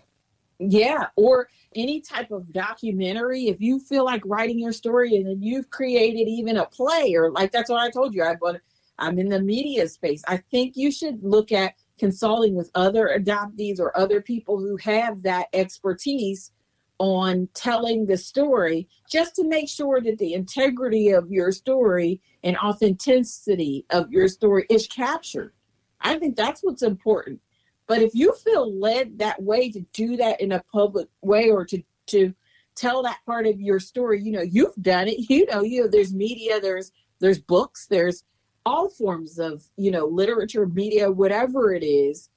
Yeah. 0.58 1.10
Or 1.16 1.50
any 1.76 2.01
type 2.01 2.32
of 2.32 2.51
documentary, 2.51 3.47
if 3.47 3.59
you 3.59 3.80
feel 3.80 4.05
like 4.05 4.21
writing 4.26 4.59
your 4.59 4.71
story 4.71 5.15
and 5.15 5.28
then 5.28 5.41
you've 5.41 5.69
created 5.69 6.28
even 6.28 6.57
a 6.57 6.65
play 6.65 7.13
or 7.15 7.32
like 7.32 7.51
that's 7.51 7.69
what 7.69 7.82
I 7.82 7.89
told 7.89 8.13
you, 8.13 8.23
I 8.23 8.36
but 8.36 8.61
I'm 8.97 9.19
in 9.19 9.30
the 9.30 9.41
media 9.41 9.88
space. 9.88 10.23
I 10.28 10.38
think 10.38 10.78
you 10.78 10.91
should 10.91 11.23
look 11.23 11.51
at 11.51 11.76
consulting 11.99 12.55
with 12.55 12.71
other 12.76 13.17
adoptees 13.17 13.80
or 13.80 13.97
other 13.97 14.21
people 14.21 14.57
who 14.59 14.78
have 14.78 15.21
that 15.23 15.47
expertise 15.53 16.51
on 16.97 17.49
telling 17.53 18.05
the 18.05 18.17
story 18.17 18.88
just 19.09 19.36
to 19.36 19.47
make 19.47 19.67
sure 19.67 19.99
that 20.01 20.17
the 20.17 20.34
integrity 20.34 21.09
of 21.09 21.30
your 21.30 21.51
story 21.51 22.21
and 22.43 22.57
authenticity 22.57 23.86
of 23.89 24.11
your 24.11 24.28
story 24.28 24.65
is 24.69 24.88
captured. 24.88 25.53
I 26.01 26.17
think 26.17 26.36
that's 26.36 26.61
what's 26.61 26.84
important. 26.84 27.41
But 27.88 28.02
if 28.02 28.16
you 28.16 28.34
feel 28.34 28.78
led 28.80 29.20
that 29.20 29.42
way 29.42 29.72
to 29.72 29.82
do 29.94 30.18
that 30.18 30.42
in 30.42 30.52
a 30.52 30.64
public 30.72 31.08
way 31.22 31.50
or 31.50 31.66
to 31.66 31.82
to 32.08 32.34
tell 32.76 33.04
that 33.04 33.20
part 33.26 33.48
of 33.48 33.60
your 33.60 33.80
story, 33.80 34.22
you 34.22 34.32
know, 34.32 34.42
you've 34.42 34.76
done 34.82 35.08
it. 35.08 35.18
You 35.30 35.46
know, 35.46 35.62
you 35.62 35.82
know, 35.82 35.88
there's 35.88 36.14
media, 36.14 36.60
there's 36.60 36.92
there's 37.20 37.40
books, 37.40 37.88
there's 37.88 38.24
all 38.66 38.90
forms 38.90 39.40
of, 39.40 39.64
you 39.78 39.92
know, 39.92 40.06
literature, 40.06 40.66
media, 40.66 41.12
whatever 41.12 41.74
it 41.74 41.84
is. 41.84 42.30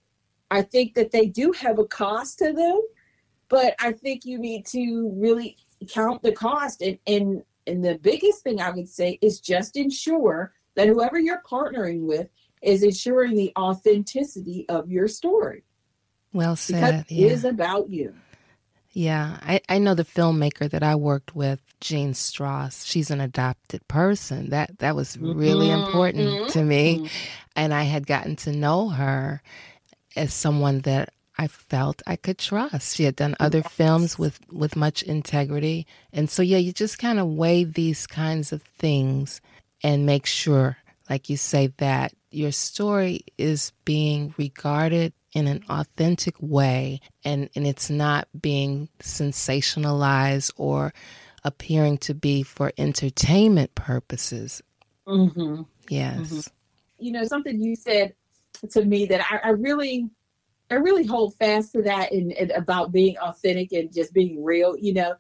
I 0.51 0.63
think 0.63 0.95
that 0.95 1.11
they 1.11 1.27
do 1.27 1.53
have 1.53 1.79
a 1.79 1.85
cost 1.85 2.39
to 2.39 2.53
them, 2.53 2.81
but 3.49 3.75
I 3.81 3.93
think 3.93 4.25
you 4.25 4.39
need 4.39 4.67
to 4.67 5.13
really 5.17 5.57
count 5.89 6.23
the 6.23 6.33
cost 6.33 6.83
and 6.83 6.99
and 7.07 7.43
and 7.67 7.85
the 7.85 7.99
biggest 7.99 8.43
thing 8.43 8.61
I 8.61 8.71
would 8.71 8.89
say 8.89 9.19
is 9.21 9.41
just 9.41 9.77
ensure 9.77 10.55
that 10.75 10.89
whoever 10.89 11.19
you're 11.19 11.43
partnering 11.49 12.07
with 12.07 12.29
is 12.63 12.83
ensuring 12.83 13.37
the 13.37 13.53
authenticity 13.57 14.67
of 14.69 14.91
your 14.91 15.09
story. 15.09 15.65
Well 16.33 16.57
said. 16.57 17.05
Because 17.05 17.11
yeah. 17.11 17.27
it 17.27 17.33
is 17.33 17.45
about 17.45 17.91
you. 17.91 18.15
Yeah, 18.93 19.39
I, 19.43 19.61
I 19.69 19.79
know 19.79 19.95
the 19.95 20.05
filmmaker 20.05 20.69
that 20.71 20.83
I 20.83 20.97
worked 20.97 21.35
with, 21.35 21.61
Jean 21.81 22.15
Strauss. 22.15 22.85
She's 22.85 23.11
an 23.11 23.21
adopted 23.21 23.87
person. 23.87 24.51
That 24.51 24.79
that 24.79 24.97
was 24.97 25.17
really 25.19 25.69
mm-hmm. 25.69 25.85
important 25.85 26.29
mm-hmm. 26.29 26.51
to 26.51 26.65
me, 26.65 27.11
and 27.55 27.73
I 27.73 27.85
had 27.85 28.07
gotten 28.07 28.35
to 28.37 28.53
know 28.53 28.89
her 28.89 29.43
as 30.17 30.33
someone 30.35 30.81
that 30.81 31.11
I 31.39 31.47
felt 31.47 32.03
I 32.07 32.17
could 32.17 32.39
trust. 32.39 32.97
She 32.97 33.05
had 33.05 33.15
done 33.15 33.37
other 33.39 33.59
yes. 33.59 33.73
films 33.73 34.19
with 34.19 34.41
with 34.51 34.75
much 34.75 35.05
integrity, 35.05 35.87
and 36.13 36.29
so 36.29 36.43
yeah, 36.43 36.59
you 36.59 36.73
just 36.73 36.99
kind 36.99 37.21
of 37.21 37.29
weigh 37.29 37.65
these 37.65 38.07
kinds 38.07 38.53
of 38.53 38.63
things 38.63 39.41
and 39.83 40.07
make 40.07 40.27
sure, 40.27 40.79
like 41.09 41.29
you 41.29 41.37
say, 41.37 41.69
that 41.77 42.13
your 42.31 42.53
story 42.53 43.21
is 43.37 43.73
being 43.85 44.35
regarded 44.37 45.13
in 45.35 45.47
an 45.47 45.63
authentic 45.69 46.35
way 46.41 47.01
and, 47.25 47.51
and 47.55 47.67
it's 47.67 47.91
not 47.91 48.29
being 48.39 48.89
sensationalized 49.01 50.51
or 50.57 50.93
appearing 51.45 51.99
to 51.99 52.15
be 52.15 52.43
for 52.43 52.73
entertainment 52.79 53.75
purposes. 53.75 54.63
Mm-hmm. 55.07 55.63
Yes. 55.89 56.19
Mm-hmm. 56.19 56.41
You 57.05 57.13
know, 57.13 57.25
something 57.25 57.61
you 57.61 57.77
said 57.77 58.15
to 58.71 58.85
me 58.85 59.07
that 59.07 59.25
I, 59.31 59.49
I 59.49 59.51
really 59.51 60.11
I 60.71 60.75
really 60.75 61.07
hold 61.07 61.35
fast 61.37 61.73
to 61.73 61.83
that 61.83 62.13
and, 62.13 62.33
and 62.33 62.51
about 62.51 62.93
being 62.93 63.17
authentic 63.19 63.73
and 63.73 63.93
just 63.93 64.13
being 64.13 64.45
real, 64.45 64.77
you 64.77 64.93
know, 64.93 65.15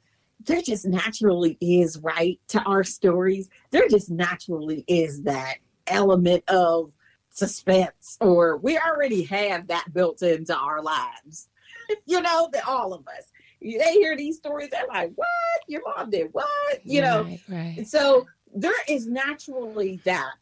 there 0.45 0.61
just 0.61 0.87
naturally 0.87 1.57
is 1.61 1.99
right 1.99 2.39
to 2.49 2.61
our 2.63 2.85
stories. 2.85 3.49
There 3.71 3.89
just 3.89 4.11
naturally 4.11 4.85
is 4.87 5.23
that 5.23 5.57
element 5.87 6.45
of 6.49 6.93
suspense 7.31 8.17
or 8.21 8.57
we 8.59 8.79
already 8.79 9.23
have 9.25 9.67
that 9.69 9.93
built 9.93 10.23
into 10.23 10.57
our 10.57 10.83
lives. 10.83 11.49
You 12.05 12.21
know 12.21 12.51
that 12.53 12.69
all 12.69 12.93
of 12.93 13.09
us 13.09 13.33
they 13.63 13.93
hear 13.95 14.15
these 14.15 14.37
stories 14.37 14.69
they're 14.71 14.87
like 14.89 15.11
what? 15.15 15.29
Your 15.69 15.81
mom 15.97 16.11
did 16.11 16.29
what? 16.33 16.85
You 16.85 17.01
know? 17.01 17.23
Right, 17.23 17.41
right. 17.49 17.89
so 17.89 18.27
there 18.55 18.75
is 18.89 19.07
naturally 19.07 20.01
that 20.05 20.33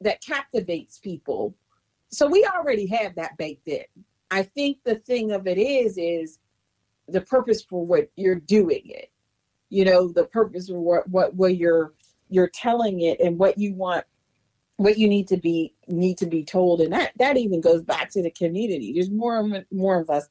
that 0.00 0.22
captivates 0.24 0.98
people. 0.98 1.54
So 2.10 2.28
we 2.28 2.46
already 2.46 2.86
have 2.86 3.16
that 3.16 3.36
baked 3.38 3.66
in. 3.66 3.84
I 4.30 4.42
think 4.42 4.78
the 4.84 4.96
thing 4.96 5.32
of 5.32 5.46
it 5.46 5.58
is 5.58 5.98
is 5.98 6.38
the 7.08 7.20
purpose 7.20 7.62
for 7.62 7.84
what 7.84 8.08
you're 8.16 8.36
doing 8.36 8.82
it. 8.84 9.10
You 9.70 9.84
know 9.84 10.08
the 10.08 10.26
purpose 10.26 10.68
for 10.68 10.80
what 10.80 11.08
what 11.08 11.34
what 11.34 11.56
you're 11.56 11.92
you're 12.28 12.48
telling 12.48 13.00
it 13.00 13.20
and 13.20 13.38
what 13.38 13.58
you 13.58 13.74
want 13.74 14.04
what 14.76 14.98
you 14.98 15.08
need 15.08 15.28
to 15.28 15.36
be 15.36 15.74
need 15.88 16.18
to 16.18 16.26
be 16.26 16.44
told. 16.44 16.80
And 16.80 16.92
that 16.92 17.12
that 17.18 17.36
even 17.36 17.60
goes 17.60 17.82
back 17.82 18.10
to 18.10 18.22
the 18.22 18.30
community. 18.30 18.92
There's 18.92 19.10
more 19.10 19.38
and 19.38 19.64
more 19.70 20.00
of 20.00 20.10
us 20.10 20.26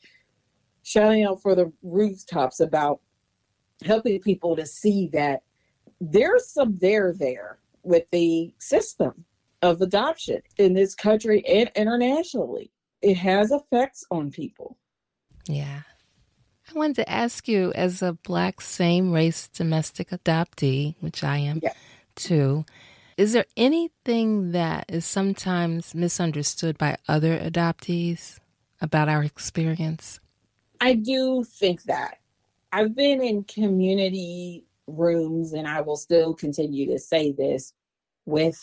shouting 0.84 1.24
out 1.24 1.42
for 1.42 1.56
the 1.56 1.72
rooftops 1.82 2.60
about 2.60 3.00
helping 3.84 4.20
people 4.20 4.56
to 4.56 4.66
see 4.66 5.10
that 5.14 5.44
there's 6.02 6.50
some 6.50 6.78
there 6.80 7.14
there 7.14 7.60
with 7.84 8.04
the 8.12 8.54
system 8.60 9.26
of 9.62 9.82
adoption 9.82 10.42
in 10.58 10.74
this 10.74 10.94
country 10.94 11.46
and 11.48 11.72
internationally. 11.76 12.70
It 13.02 13.16
has 13.16 13.52
effects 13.52 14.06
on 14.12 14.32
people. 14.32 14.78
Yeah. 15.48 15.82
I 16.70 16.78
wanted 16.78 16.98
to 16.98 17.10
ask 17.10 17.48
you 17.48 17.72
as 17.74 18.02
a 18.02 18.14
black 18.14 18.62
same 18.62 19.12
race 19.12 19.48
domestic 19.50 20.10
adoptee 20.10 20.96
which 21.02 21.24
i 21.24 21.38
am 21.38 21.60
yeah. 21.62 21.74
too 22.16 22.66
is 23.18 23.34
there 23.34 23.46
anything 23.56 24.52
that 24.52 24.86
is 24.90 25.06
sometimes 25.06 25.94
misunderstood 25.94 26.78
by 26.78 26.98
other 27.08 27.38
adoptees 27.38 28.40
about 28.82 29.10
our 29.10 29.24
experience? 29.24 30.20
I 30.82 30.94
do 30.94 31.44
think 31.44 31.84
that. 31.84 32.20
I've 32.72 32.96
been 32.96 33.22
in 33.22 33.44
community 33.44 34.66
rooms, 34.88 35.54
and 35.54 35.68
I 35.68 35.82
will 35.82 35.96
still 35.96 36.34
continue 36.34 36.88
to 36.92 37.00
say 37.00 37.32
this 37.32 37.74
with 38.26 38.60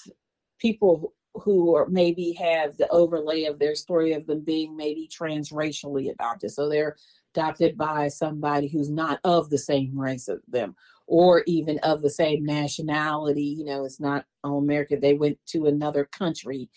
people 0.59 1.15
who 1.35 1.77
are 1.77 1.87
maybe 1.89 2.33
have 2.33 2.77
the 2.77 2.89
overlay 2.89 3.45
of 3.45 3.59
their 3.59 3.77
story 3.77 4.13
of 4.13 4.27
them 4.27 4.41
being 4.41 4.77
maybe 4.77 5.09
transracially 5.09 6.11
adopted. 6.11 6.51
So 6.51 6.69
they're 6.69 6.97
adopted 7.35 7.79
by 7.79 8.09
somebody 8.09 8.67
who's 8.67 8.91
not 8.91 9.21
of 9.23 9.49
the 9.49 9.59
same 9.59 9.97
race 9.99 10.29
as 10.29 10.41
them 10.49 10.75
or 11.11 11.43
even 11.47 11.77
of 11.81 12.03
the 12.03 12.09
same 12.09 12.45
nationality. 12.45 13.57
You 13.59 13.65
know, 13.65 13.85
it's 13.85 14.01
not 14.01 14.25
all 14.45 14.59
America. 14.59 14.97
They 14.97 15.15
went 15.15 15.39
to 15.49 15.67
another 15.67 16.05
country 16.05 16.71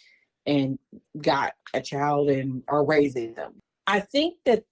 and 0.47 0.79
got 1.21 1.53
a 1.75 1.81
child 1.81 2.29
and 2.29 2.63
are 2.67 2.83
raising 2.83 3.35
them. 3.35 3.53
I 3.85 3.99
think 3.99 4.35
that 4.45 4.63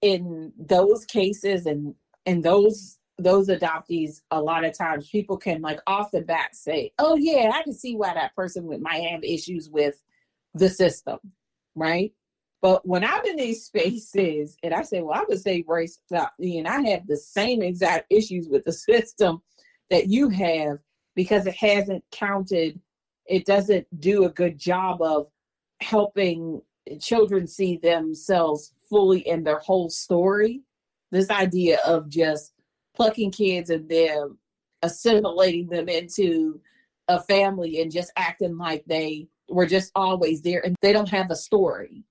in 0.00 0.52
those 0.58 1.04
cases 1.04 1.66
and 1.66 1.94
and 2.24 2.42
those 2.42 2.96
those 3.18 3.48
adoptees 3.48 4.22
a 4.30 4.40
lot 4.40 4.64
of 4.64 4.76
times 4.76 5.10
people 5.10 5.36
can 5.36 5.60
like 5.60 5.78
off 5.86 6.10
the 6.10 6.22
bat 6.22 6.56
say 6.56 6.90
oh 6.98 7.16
yeah 7.16 7.50
i 7.52 7.62
can 7.62 7.74
see 7.74 7.94
why 7.94 8.14
that 8.14 8.34
person 8.34 8.66
might 8.80 9.02
have 9.02 9.22
issues 9.22 9.68
with 9.68 10.02
the 10.54 10.70
system 10.70 11.18
right 11.74 12.14
but 12.62 12.86
when 12.86 13.04
I'm 13.04 13.24
in 13.24 13.36
these 13.36 13.64
spaces 13.64 14.56
and 14.62 14.74
I 14.74 14.82
say, 14.82 15.00
well, 15.00 15.18
I 15.18 15.24
would 15.28 15.40
say 15.40 15.64
race, 15.66 15.98
uh, 16.14 16.26
and 16.38 16.68
I 16.68 16.82
have 16.90 17.06
the 17.06 17.16
same 17.16 17.62
exact 17.62 18.06
issues 18.10 18.48
with 18.48 18.64
the 18.64 18.72
system 18.90 19.42
that 19.88 20.08
you 20.08 20.28
have 20.28 20.78
because 21.14 21.46
it 21.46 21.54
hasn't 21.54 22.04
counted, 22.12 22.80
it 23.26 23.46
doesn't 23.46 23.86
do 24.00 24.24
a 24.24 24.30
good 24.30 24.58
job 24.58 25.00
of 25.02 25.28
helping 25.80 26.60
children 27.00 27.46
see 27.46 27.76
themselves 27.76 28.74
fully 28.88 29.20
in 29.20 29.42
their 29.42 29.58
whole 29.58 29.88
story. 29.88 30.62
This 31.10 31.30
idea 31.30 31.78
of 31.86 32.08
just 32.08 32.52
plucking 32.94 33.32
kids 33.32 33.70
and 33.70 33.88
them 33.88 34.38
assimilating 34.82 35.68
them 35.68 35.88
into 35.88 36.60
a 37.08 37.20
family 37.22 37.80
and 37.80 37.90
just 37.90 38.12
acting 38.16 38.56
like 38.56 38.84
they 38.86 39.26
were 39.48 39.66
just 39.66 39.90
always 39.94 40.42
there 40.42 40.64
and 40.64 40.76
they 40.80 40.92
don't 40.92 41.08
have 41.08 41.30
a 41.30 41.36
story 41.36 42.04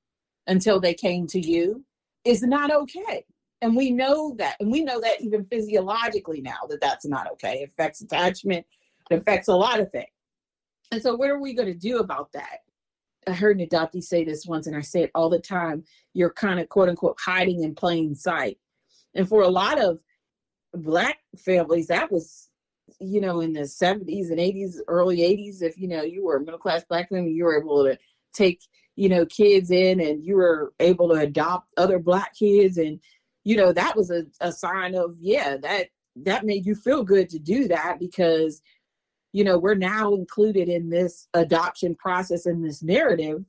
until 0.50 0.80
they 0.80 0.94
came 0.94 1.28
to 1.28 1.40
you 1.40 1.86
is 2.26 2.44
not 2.44 2.72
okay. 2.72 3.24
And 3.62 3.76
we 3.76 3.92
know 3.92 4.36
that. 4.38 4.56
And 4.60 4.72
we 4.72 4.84
know 4.84 5.00
that 5.02 5.22
even 5.22 5.46
physiologically 5.46 6.42
now 6.42 6.60
that 6.70 6.82
that's 6.82 7.06
not 7.06 7.32
okay. 7.34 7.62
It 7.62 7.70
affects 7.70 8.02
attachment, 8.02 8.66
it 9.10 9.20
affects 9.20 9.48
a 9.48 9.56
lot 9.56 9.80
of 9.80 9.92
things. 9.92 10.08
And 10.92 11.02
so, 11.02 11.16
what 11.16 11.30
are 11.30 11.40
we 11.40 11.54
going 11.54 11.72
to 11.72 11.78
do 11.78 12.00
about 12.00 12.32
that? 12.34 12.60
I 13.28 13.34
heard 13.34 13.60
an 13.60 13.68
adoptee 13.68 14.04
say 14.04 14.24
this 14.24 14.46
once, 14.46 14.66
and 14.66 14.76
I 14.76 14.82
say 14.82 15.04
it 15.04 15.12
all 15.14 15.30
the 15.30 15.40
time 15.40 15.84
you're 16.14 16.32
kind 16.32 16.60
of 16.60 16.70
quote 16.70 16.90
unquote 16.90 17.18
hiding 17.20 17.64
in 17.64 17.76
plain 17.76 18.16
sight. 18.16 18.58
And 19.14 19.28
for 19.28 19.42
a 19.42 19.50
lot 19.50 19.80
of 19.80 20.00
Black 20.74 21.18
families, 21.38 21.88
that 21.88 22.12
was, 22.12 22.50
you 23.00 23.22
know, 23.22 23.42
in 23.42 23.54
the 23.54 23.62
70s 23.62 24.30
and 24.30 24.40
80s, 24.40 24.78
early 24.88 25.18
80s, 25.18 25.62
if, 25.62 25.78
you 25.78 25.88
know, 25.88 26.04
you 26.04 26.24
were 26.24 26.38
a 26.38 26.40
middle 26.40 26.60
class 26.60 26.84
Black 26.88 27.10
family, 27.10 27.32
you 27.32 27.44
were 27.44 27.60
able 27.60 27.84
to 27.86 27.98
take, 28.34 28.62
you 29.00 29.08
know, 29.08 29.26
kids 29.26 29.72
in 29.72 30.02
and 30.02 30.26
you 30.26 30.36
were 30.36 30.74
able 30.82 31.08
to 31.08 31.16
adopt 31.16 31.70
other 31.78 32.00
Black 32.00 32.36
kids. 32.36 32.78
And, 32.78 33.00
you 33.46 33.56
know, 33.56 33.72
that 33.72 33.96
was 33.96 34.12
a, 34.12 34.26
a 34.42 34.52
sign 34.52 34.94
of, 34.94 35.16
yeah, 35.22 35.56
that 35.56 35.88
that 36.18 36.46
made 36.46 36.66
you 36.66 36.76
feel 36.76 37.04
good 37.04 37.30
to 37.30 37.40
do 37.40 37.68
that 37.70 37.98
because 37.98 38.62
you 39.32 39.44
know 39.44 39.58
we're 39.58 39.76
now 39.76 40.14
included 40.16 40.68
in 40.68 40.90
this 40.90 41.28
adoption 41.34 41.96
process 41.96 42.46
in 42.46 42.62
this 42.62 42.84
narrative 42.84 43.46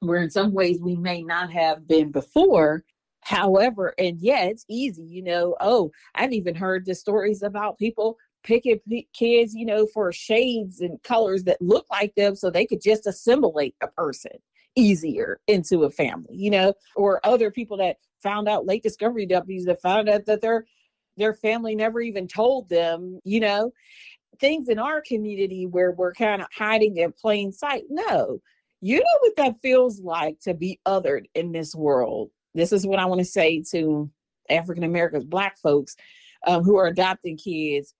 where 0.00 0.22
in 0.22 0.30
some 0.30 0.52
ways 0.52 0.80
we 0.80 0.96
may 0.96 1.22
not 1.22 1.52
have 1.52 1.86
been 1.86 2.10
before 2.10 2.82
however 3.20 3.94
and 3.98 4.18
yeah 4.20 4.44
it's 4.44 4.64
easy 4.68 5.02
you 5.02 5.22
know 5.22 5.54
oh 5.60 5.92
i've 6.14 6.32
even 6.32 6.54
heard 6.54 6.84
the 6.86 6.94
stories 6.94 7.42
about 7.42 7.78
people 7.78 8.16
picking 8.42 8.80
kids 9.12 9.54
you 9.54 9.66
know 9.66 9.86
for 9.92 10.10
shades 10.10 10.80
and 10.80 11.00
colors 11.02 11.44
that 11.44 11.60
look 11.60 11.86
like 11.90 12.14
them 12.14 12.34
so 12.34 12.50
they 12.50 12.66
could 12.66 12.80
just 12.80 13.06
assimilate 13.06 13.76
a 13.82 13.86
person 13.88 14.32
easier 14.78 15.40
into 15.46 15.84
a 15.84 15.90
family 15.90 16.34
you 16.34 16.50
know 16.50 16.72
or 16.94 17.20
other 17.24 17.50
people 17.50 17.76
that 17.76 17.96
found 18.22 18.48
out 18.48 18.66
late 18.66 18.82
discovery 18.82 19.26
adoptees 19.26 19.64
that 19.64 19.82
found 19.82 20.08
out 20.08 20.24
that 20.26 20.40
their 20.40 20.64
their 21.16 21.34
family 21.34 21.74
never 21.74 22.00
even 22.00 22.28
told 22.28 22.68
them 22.68 23.18
you 23.24 23.40
know 23.40 23.72
things 24.38 24.68
in 24.68 24.78
our 24.78 25.00
community 25.00 25.66
where 25.66 25.92
we're 25.92 26.14
kind 26.14 26.42
of 26.42 26.48
hiding 26.52 26.96
in 26.96 27.12
plain 27.12 27.52
sight. 27.52 27.84
No, 27.88 28.40
you 28.80 28.98
know 28.98 29.18
what 29.20 29.36
that 29.36 29.60
feels 29.60 30.00
like 30.00 30.38
to 30.40 30.54
be 30.54 30.80
othered 30.86 31.26
in 31.34 31.52
this 31.52 31.74
world. 31.74 32.30
This 32.54 32.72
is 32.72 32.86
what 32.86 32.98
I 32.98 33.06
want 33.06 33.20
to 33.20 33.24
say 33.24 33.62
to 33.70 34.10
African 34.48 34.84
Americans, 34.84 35.24
Black 35.24 35.58
folks 35.58 35.96
um, 36.46 36.62
who 36.62 36.76
are 36.76 36.86
adopting 36.86 37.36
kids. 37.36 37.94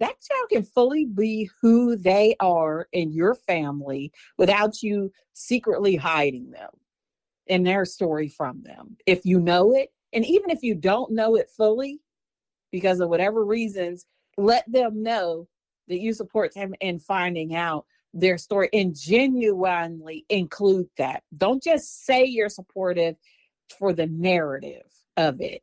That 0.00 0.20
child 0.20 0.48
can 0.50 0.62
fully 0.64 1.04
be 1.04 1.48
who 1.60 1.96
they 1.96 2.34
are 2.40 2.88
in 2.92 3.12
your 3.12 3.34
family 3.34 4.12
without 4.38 4.82
you 4.82 5.12
secretly 5.34 5.96
hiding 5.96 6.50
them 6.50 6.70
and 7.48 7.66
their 7.66 7.84
story 7.84 8.28
from 8.28 8.62
them. 8.62 8.96
If 9.06 9.24
you 9.24 9.40
know 9.40 9.74
it, 9.74 9.90
and 10.12 10.24
even 10.26 10.50
if 10.50 10.62
you 10.62 10.74
don't 10.74 11.12
know 11.12 11.36
it 11.36 11.50
fully, 11.56 12.00
because 12.72 13.00
of 13.00 13.08
whatever 13.08 13.44
reasons, 13.44 14.06
let 14.36 14.64
them 14.70 15.02
know 15.02 15.46
that 15.88 16.00
you 16.00 16.12
support 16.12 16.54
them 16.54 16.74
in 16.80 16.98
finding 16.98 17.54
out 17.54 17.86
their 18.12 18.38
story 18.38 18.68
and 18.72 18.96
genuinely 18.96 20.24
include 20.28 20.86
that. 20.96 21.22
Don't 21.36 21.62
just 21.62 22.04
say 22.04 22.24
you're 22.24 22.48
supportive 22.48 23.16
for 23.78 23.92
the 23.92 24.06
narrative 24.06 24.86
of 25.16 25.40
it. 25.40 25.62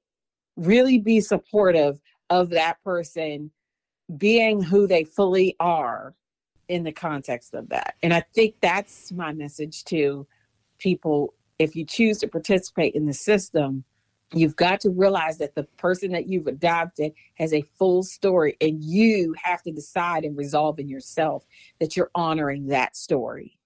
Really 0.58 1.00
be 1.00 1.22
supportive 1.22 2.00
of 2.30 2.50
that 2.52 2.82
person 2.84 3.52
being 4.18 4.62
who 4.62 4.88
they 4.88 5.04
fully 5.04 5.56
are 5.60 6.14
in 6.68 6.84
the 6.84 6.92
context 6.92 7.54
of 7.54 7.70
that. 7.70 7.96
And 8.04 8.14
I 8.14 8.24
think 8.34 8.56
that's 8.62 9.12
my 9.12 9.34
message 9.34 9.84
to 9.86 10.26
people. 10.78 11.34
If 11.60 11.76
you 11.76 11.86
choose 11.86 12.20
to 12.20 12.28
participate 12.28 12.96
in 12.96 13.06
the 13.06 13.14
system, 13.14 13.84
You've 14.34 14.56
got 14.56 14.80
to 14.82 14.90
realize 14.90 15.38
that 15.40 15.56
the 15.56 15.64
person 15.64 16.12
that 16.14 16.28
you've 16.28 16.48
adopted 16.48 17.14
has 17.36 17.54
a 17.54 17.64
full 17.78 18.02
story, 18.02 18.56
and 18.62 18.82
you 18.82 19.36
have 19.44 19.62
to 19.64 19.72
decide 19.72 20.24
and 20.24 20.38
resolve 20.38 20.80
in 20.80 20.88
yourself 20.88 21.46
that 21.80 21.98
you're 21.98 22.12
honoring 22.16 22.68
that 22.68 22.96
story 22.96 23.58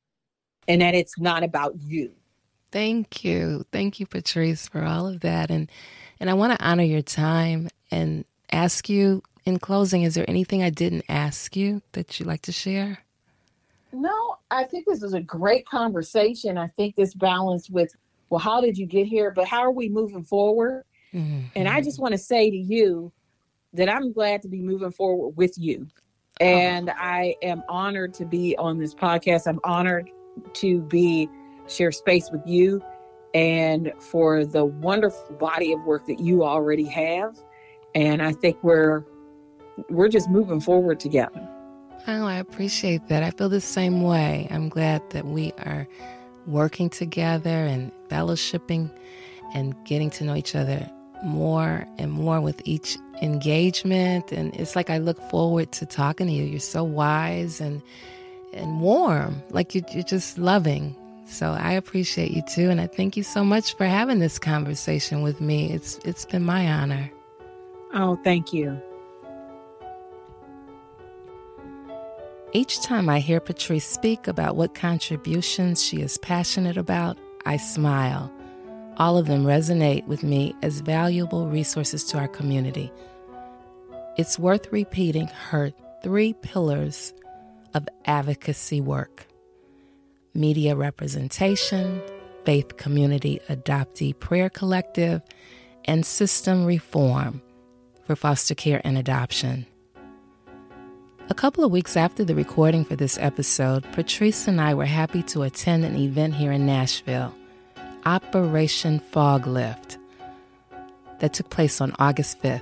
and 0.67 0.81
that 0.81 0.95
it's 0.95 1.19
not 1.19 1.43
about 1.43 1.75
you. 1.79 2.11
Thank 2.71 3.23
you. 3.23 3.63
Thank 3.71 3.99
you, 3.99 4.07
Patrice, 4.07 4.67
for 4.67 4.83
all 4.83 5.07
of 5.07 5.19
that. 5.19 5.51
And 5.51 5.69
and 6.19 6.29
I 6.29 6.33
want 6.33 6.57
to 6.57 6.65
honor 6.65 6.83
your 6.83 7.03
time 7.03 7.69
and 7.91 8.25
ask 8.51 8.89
you 8.89 9.21
in 9.45 9.59
closing, 9.59 10.03
is 10.03 10.15
there 10.15 10.29
anything 10.29 10.63
I 10.63 10.69
didn't 10.69 11.05
ask 11.07 11.55
you 11.55 11.81
that 11.93 12.19
you'd 12.19 12.27
like 12.27 12.41
to 12.43 12.51
share? 12.51 12.99
No, 13.93 14.37
I 14.51 14.63
think 14.65 14.85
this 14.85 15.03
is 15.03 15.13
a 15.13 15.21
great 15.21 15.65
conversation. 15.67 16.57
I 16.57 16.67
think 16.67 16.95
this 16.95 17.13
balance 17.13 17.69
with 17.69 17.95
well, 18.29 18.39
how 18.39 18.59
did 18.59 18.77
you 18.77 18.85
get 18.85 19.05
here? 19.05 19.31
But 19.31 19.47
how 19.47 19.61
are 19.61 19.71
we 19.71 19.87
moving 19.87 20.23
forward? 20.23 20.83
Mm-hmm. 21.13 21.41
And 21.55 21.69
I 21.69 21.81
just 21.81 21.99
want 21.99 22.13
to 22.13 22.17
say 22.17 22.49
to 22.49 22.57
you 22.57 23.11
that 23.73 23.87
I'm 23.87 24.11
glad 24.11 24.41
to 24.41 24.47
be 24.47 24.61
moving 24.61 24.91
forward 24.91 25.37
with 25.37 25.57
you. 25.57 25.87
And 26.41 26.89
oh. 26.89 26.93
I 26.97 27.35
am 27.43 27.63
honored 27.69 28.13
to 28.15 28.25
be 28.25 28.57
on 28.57 28.77
this 28.77 28.93
podcast. 28.93 29.47
I'm 29.47 29.59
honored 29.63 30.09
to 30.53 30.81
be 30.81 31.29
share 31.67 31.91
space 31.91 32.29
with 32.31 32.41
you 32.45 32.83
and 33.33 33.93
for 33.99 34.45
the 34.45 34.65
wonderful 34.65 35.35
body 35.35 35.71
of 35.71 35.81
work 35.83 36.05
that 36.07 36.19
you 36.19 36.43
already 36.43 36.85
have. 36.85 37.37
And 37.93 38.21
I 38.21 38.33
think 38.33 38.57
we're 38.63 39.05
we're 39.89 40.09
just 40.09 40.30
moving 40.30 40.59
forward 40.59 40.99
together. 40.99 41.47
Oh, 42.07 42.26
I 42.26 42.36
appreciate 42.36 43.07
that. 43.07 43.23
I 43.23 43.32
feel 43.32 43.49
the 43.49 43.61
same 43.61 44.01
way. 44.01 44.47
I'm 44.51 44.69
glad 44.69 45.01
that 45.09 45.26
we 45.26 45.51
are 45.65 45.88
working 46.45 46.89
together 46.89 47.49
and 47.49 47.91
fellowshipping 48.09 48.91
and 49.53 49.76
getting 49.86 50.09
to 50.11 50.23
know 50.23 50.36
each 50.36 50.55
other 50.55 50.89
more 51.23 51.88
and 51.97 52.11
more 52.11 52.39
with 52.41 52.61
each 52.65 52.97
engagement 53.21 54.32
and 54.32 54.53
it's 54.55 54.76
like 54.76 54.89
I 54.89 54.97
look 54.97 55.19
forward 55.30 55.71
to 55.73 55.86
talking 55.86 56.28
to 56.28 56.34
you. 56.34 56.43
You're 56.43 56.59
so 56.59 56.84
wise 56.84 57.61
and 57.61 57.82
and 58.53 58.80
warm, 58.80 59.43
like 59.49 59.76
you're, 59.76 59.84
you're 59.91 60.03
just 60.03 60.38
loving. 60.38 60.95
So 61.28 61.51
I 61.51 61.73
appreciate 61.73 62.32
you 62.32 62.41
too, 62.43 62.69
and 62.69 62.80
I 62.80 62.88
thank 62.88 63.17
you 63.17 63.23
so 63.23 63.43
much 63.43 63.76
for 63.76 63.86
having 63.86 64.19
this 64.19 64.39
conversation 64.39 65.21
with 65.23 65.41
me. 65.41 65.71
It's 65.71 65.97
it's 66.05 66.26
been 66.26 66.43
my 66.43 66.71
honor. 66.71 67.11
Oh, 67.93 68.19
thank 68.23 68.53
you. 68.53 68.80
Each 72.56 72.80
time 72.80 73.10
I 73.10 73.20
hear 73.20 73.41
Patrice 73.41 73.86
speak 73.86 74.30
about 74.30 74.56
what 74.56 74.76
contributions 74.76 75.84
she 75.84 75.97
is 75.97 76.18
passionate 76.18 76.78
about, 76.78 77.18
I 77.45 77.58
smile. 77.58 78.32
All 78.95 79.18
of 79.18 79.28
them 79.28 79.43
resonate 79.43 80.08
with 80.08 80.24
me 80.24 80.56
as 80.62 80.80
valuable 80.80 81.47
resources 81.47 82.06
to 82.06 82.18
our 82.18 82.30
community. 82.30 82.93
It's 84.18 84.39
worth 84.39 84.72
repeating 84.72 85.28
her 85.28 85.74
three 86.01 86.32
pillars 86.32 87.14
of 87.74 87.89
advocacy 88.06 88.80
work 88.80 89.28
media 90.34 90.78
representation, 90.78 92.01
faith 92.45 92.78
community 92.78 93.41
adoptee 93.49 94.18
prayer 94.18 94.49
collective, 94.49 95.22
and 95.84 96.06
system 96.06 96.64
reform 96.64 97.41
for 98.06 98.16
foster 98.16 98.56
care 98.56 98.80
and 98.86 98.97
adoption. 98.97 99.66
A 101.28 101.34
couple 101.34 101.63
of 101.63 101.71
weeks 101.71 101.97
after 101.97 102.23
the 102.23 102.36
recording 102.36 102.86
for 102.86 102.95
this 102.95 103.17
episode, 103.17 103.84
Patrice 103.93 104.47
and 104.47 104.61
I 104.61 104.76
were 104.76 104.86
happy 104.86 105.23
to 105.23 105.41
attend 105.41 105.84
an 105.84 105.95
event 105.95 106.36
here 106.36 106.51
in 106.51 106.67
Nashville, 106.67 107.34
Operation 108.05 108.99
Fog 108.99 109.47
Lift, 109.47 109.97
that 111.19 111.34
took 111.34 111.49
place 111.49 111.82
on 111.82 111.95
August 111.97 112.39
5th. 112.43 112.61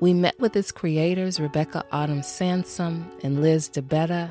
We 0.00 0.14
met 0.14 0.40
with 0.40 0.56
its 0.56 0.72
creators, 0.72 1.38
Rebecca 1.38 1.84
Autumn 1.92 2.22
Sansom 2.22 3.10
and 3.22 3.42
Liz 3.42 3.68
DeBetta, 3.68 4.30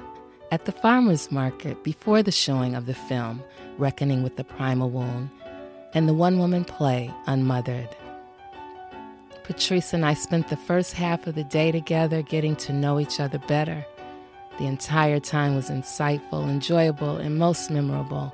at 0.52 0.66
the 0.66 0.72
farmers 0.72 1.32
market 1.32 1.84
before 1.84 2.24
the 2.24 2.32
showing 2.32 2.74
of 2.74 2.88
the 2.88 2.96
film, 2.96 3.44
Reckoning 3.78 4.24
with 4.24 4.36
the 4.36 4.44
Primal 4.44 4.90
Wound, 4.90 5.30
and 5.94 6.10
the 6.10 6.16
one 6.16 6.40
woman 6.40 6.66
play, 6.66 7.14
Unmothered. 7.28 7.96
Patrice 9.50 9.94
and 9.94 10.06
I 10.06 10.14
spent 10.14 10.50
the 10.50 10.56
first 10.56 10.94
half 10.94 11.26
of 11.26 11.34
the 11.34 11.44
day 11.44 11.72
together 11.72 12.22
getting 12.22 12.56
to 12.58 12.72
know 12.72 13.00
each 13.00 13.20
other 13.20 13.40
better. 13.40 13.84
The 14.60 14.68
entire 14.68 15.20
time 15.20 15.56
was 15.56 15.72
insightful, 15.72 16.48
enjoyable, 16.48 17.18
and 17.18 17.36
most 17.36 17.72
memorable. 17.72 18.32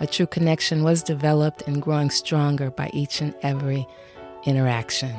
A 0.00 0.06
true 0.08 0.26
connection 0.26 0.82
was 0.82 1.04
developed 1.04 1.62
and 1.68 1.80
growing 1.80 2.10
stronger 2.10 2.72
by 2.72 2.90
each 2.92 3.20
and 3.20 3.36
every 3.44 3.86
interaction. 4.44 5.14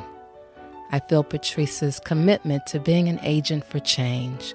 I 0.92 1.00
feel 1.00 1.24
Patrice's 1.24 2.02
commitment 2.02 2.66
to 2.68 2.82
being 2.82 3.08
an 3.08 3.22
agent 3.24 3.64
for 3.64 3.80
change. 3.80 4.54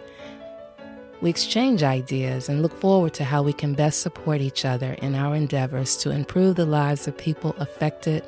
We 1.23 1.31
exchange 1.31 1.83
ideas 1.83 2.51
and 2.51 2.61
look 2.61 2.79
forward 2.79 3.15
to 3.15 3.25
how 3.25 3.43
we 3.43 3.55
can 3.55 3.73
best 3.73 4.03
support 4.03 4.43
each 4.43 4.67
other 4.67 4.93
in 5.01 5.15
our 5.15 5.35
endeavors 5.35 5.97
to 5.99 6.11
improve 6.11 6.57
the 6.57 6.67
lives 6.67 7.09
of 7.09 7.17
people 7.17 7.57
affected 7.59 8.23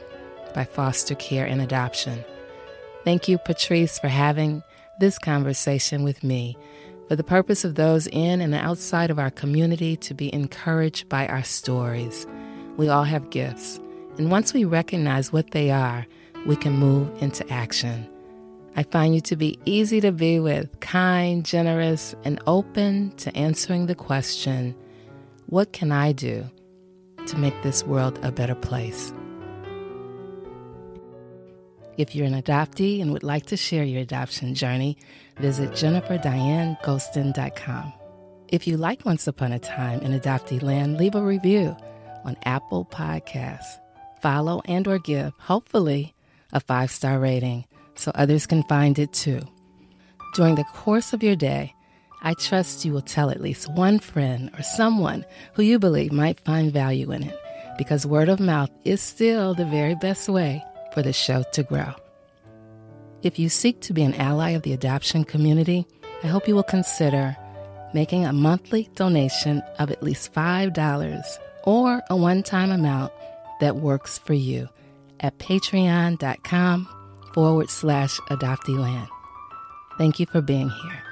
by 0.50 0.64
foster 0.64 1.14
care 1.14 1.46
and 1.46 1.60
adoption. 1.60 2.24
Thank 3.04 3.28
you, 3.28 3.38
Patrice, 3.38 3.98
for 3.98 4.08
having 4.08 4.62
this 4.98 5.18
conversation 5.18 6.02
with 6.02 6.22
me 6.22 6.56
for 7.08 7.16
the 7.16 7.24
purpose 7.24 7.64
of 7.64 7.74
those 7.74 8.06
in 8.06 8.40
and 8.40 8.54
outside 8.54 9.10
of 9.10 9.18
our 9.18 9.30
community 9.30 9.96
to 9.96 10.14
be 10.14 10.32
encouraged 10.32 11.08
by 11.08 11.26
our 11.26 11.42
stories. 11.42 12.26
We 12.76 12.88
all 12.88 13.02
have 13.02 13.30
gifts, 13.30 13.80
and 14.16 14.30
once 14.30 14.54
we 14.54 14.64
recognize 14.64 15.32
what 15.32 15.50
they 15.50 15.70
are, 15.70 16.06
we 16.46 16.54
can 16.54 16.72
move 16.74 17.10
into 17.20 17.50
action. 17.52 18.08
I 18.76 18.84
find 18.84 19.14
you 19.14 19.20
to 19.22 19.36
be 19.36 19.58
easy 19.64 20.00
to 20.00 20.12
be 20.12 20.38
with, 20.38 20.78
kind, 20.78 21.44
generous, 21.44 22.14
and 22.24 22.40
open 22.46 23.10
to 23.16 23.36
answering 23.36 23.86
the 23.86 23.96
question 23.96 24.76
what 25.46 25.72
can 25.72 25.90
I 25.90 26.12
do 26.12 26.48
to 27.26 27.36
make 27.36 27.60
this 27.62 27.82
world 27.82 28.20
a 28.22 28.30
better 28.30 28.54
place? 28.54 29.12
If 32.00 32.14
you're 32.14 32.26
an 32.26 32.40
adoptee 32.40 33.02
and 33.02 33.12
would 33.12 33.22
like 33.22 33.44
to 33.48 33.58
share 33.58 33.84
your 33.84 34.00
adoption 34.00 34.54
journey, 34.54 34.96
visit 35.36 35.72
jenniferdianegolston.com. 35.72 37.92
If 38.48 38.66
you 38.66 38.78
like 38.78 39.04
Once 39.04 39.26
Upon 39.26 39.52
a 39.52 39.58
Time 39.58 40.00
in 40.00 40.18
Adoptee 40.18 40.62
Land, 40.62 40.96
leave 40.96 41.14
a 41.14 41.20
review 41.20 41.76
on 42.24 42.38
Apple 42.46 42.86
Podcasts. 42.86 43.78
Follow 44.22 44.62
and 44.64 44.88
or 44.88 44.98
give, 44.98 45.34
hopefully, 45.40 46.14
a 46.54 46.60
five-star 46.60 47.18
rating 47.18 47.66
so 47.96 48.12
others 48.14 48.46
can 48.46 48.62
find 48.62 48.98
it 48.98 49.12
too. 49.12 49.42
During 50.34 50.54
the 50.54 50.64
course 50.72 51.12
of 51.12 51.22
your 51.22 51.36
day, 51.36 51.74
I 52.22 52.32
trust 52.32 52.86
you 52.86 52.94
will 52.94 53.02
tell 53.02 53.28
at 53.28 53.42
least 53.42 53.70
one 53.74 53.98
friend 53.98 54.50
or 54.56 54.62
someone 54.62 55.26
who 55.52 55.62
you 55.62 55.78
believe 55.78 56.12
might 56.12 56.40
find 56.46 56.72
value 56.72 57.12
in 57.12 57.24
it 57.24 57.38
because 57.76 58.06
word 58.06 58.30
of 58.30 58.40
mouth 58.40 58.70
is 58.86 59.02
still 59.02 59.52
the 59.52 59.66
very 59.66 59.96
best 59.96 60.30
way 60.30 60.64
for 60.92 61.02
the 61.02 61.12
show 61.12 61.44
to 61.52 61.62
grow. 61.62 61.92
If 63.22 63.38
you 63.38 63.48
seek 63.48 63.80
to 63.82 63.92
be 63.92 64.02
an 64.02 64.14
ally 64.14 64.50
of 64.50 64.62
the 64.62 64.72
adoption 64.72 65.24
community, 65.24 65.86
I 66.22 66.26
hope 66.26 66.48
you 66.48 66.54
will 66.54 66.62
consider 66.62 67.36
making 67.92 68.24
a 68.24 68.32
monthly 68.32 68.88
donation 68.94 69.62
of 69.78 69.90
at 69.90 70.02
least 70.02 70.32
$5 70.32 71.38
or 71.64 72.02
a 72.08 72.16
one 72.16 72.42
time 72.42 72.70
amount 72.70 73.12
that 73.60 73.76
works 73.76 74.18
for 74.18 74.34
you 74.34 74.68
at 75.20 75.38
patreon.com 75.38 76.88
forward 77.34 77.70
slash 77.70 78.18
adopteeland. 78.30 79.08
Thank 79.98 80.18
you 80.18 80.26
for 80.26 80.40
being 80.40 80.70
here. 80.70 81.09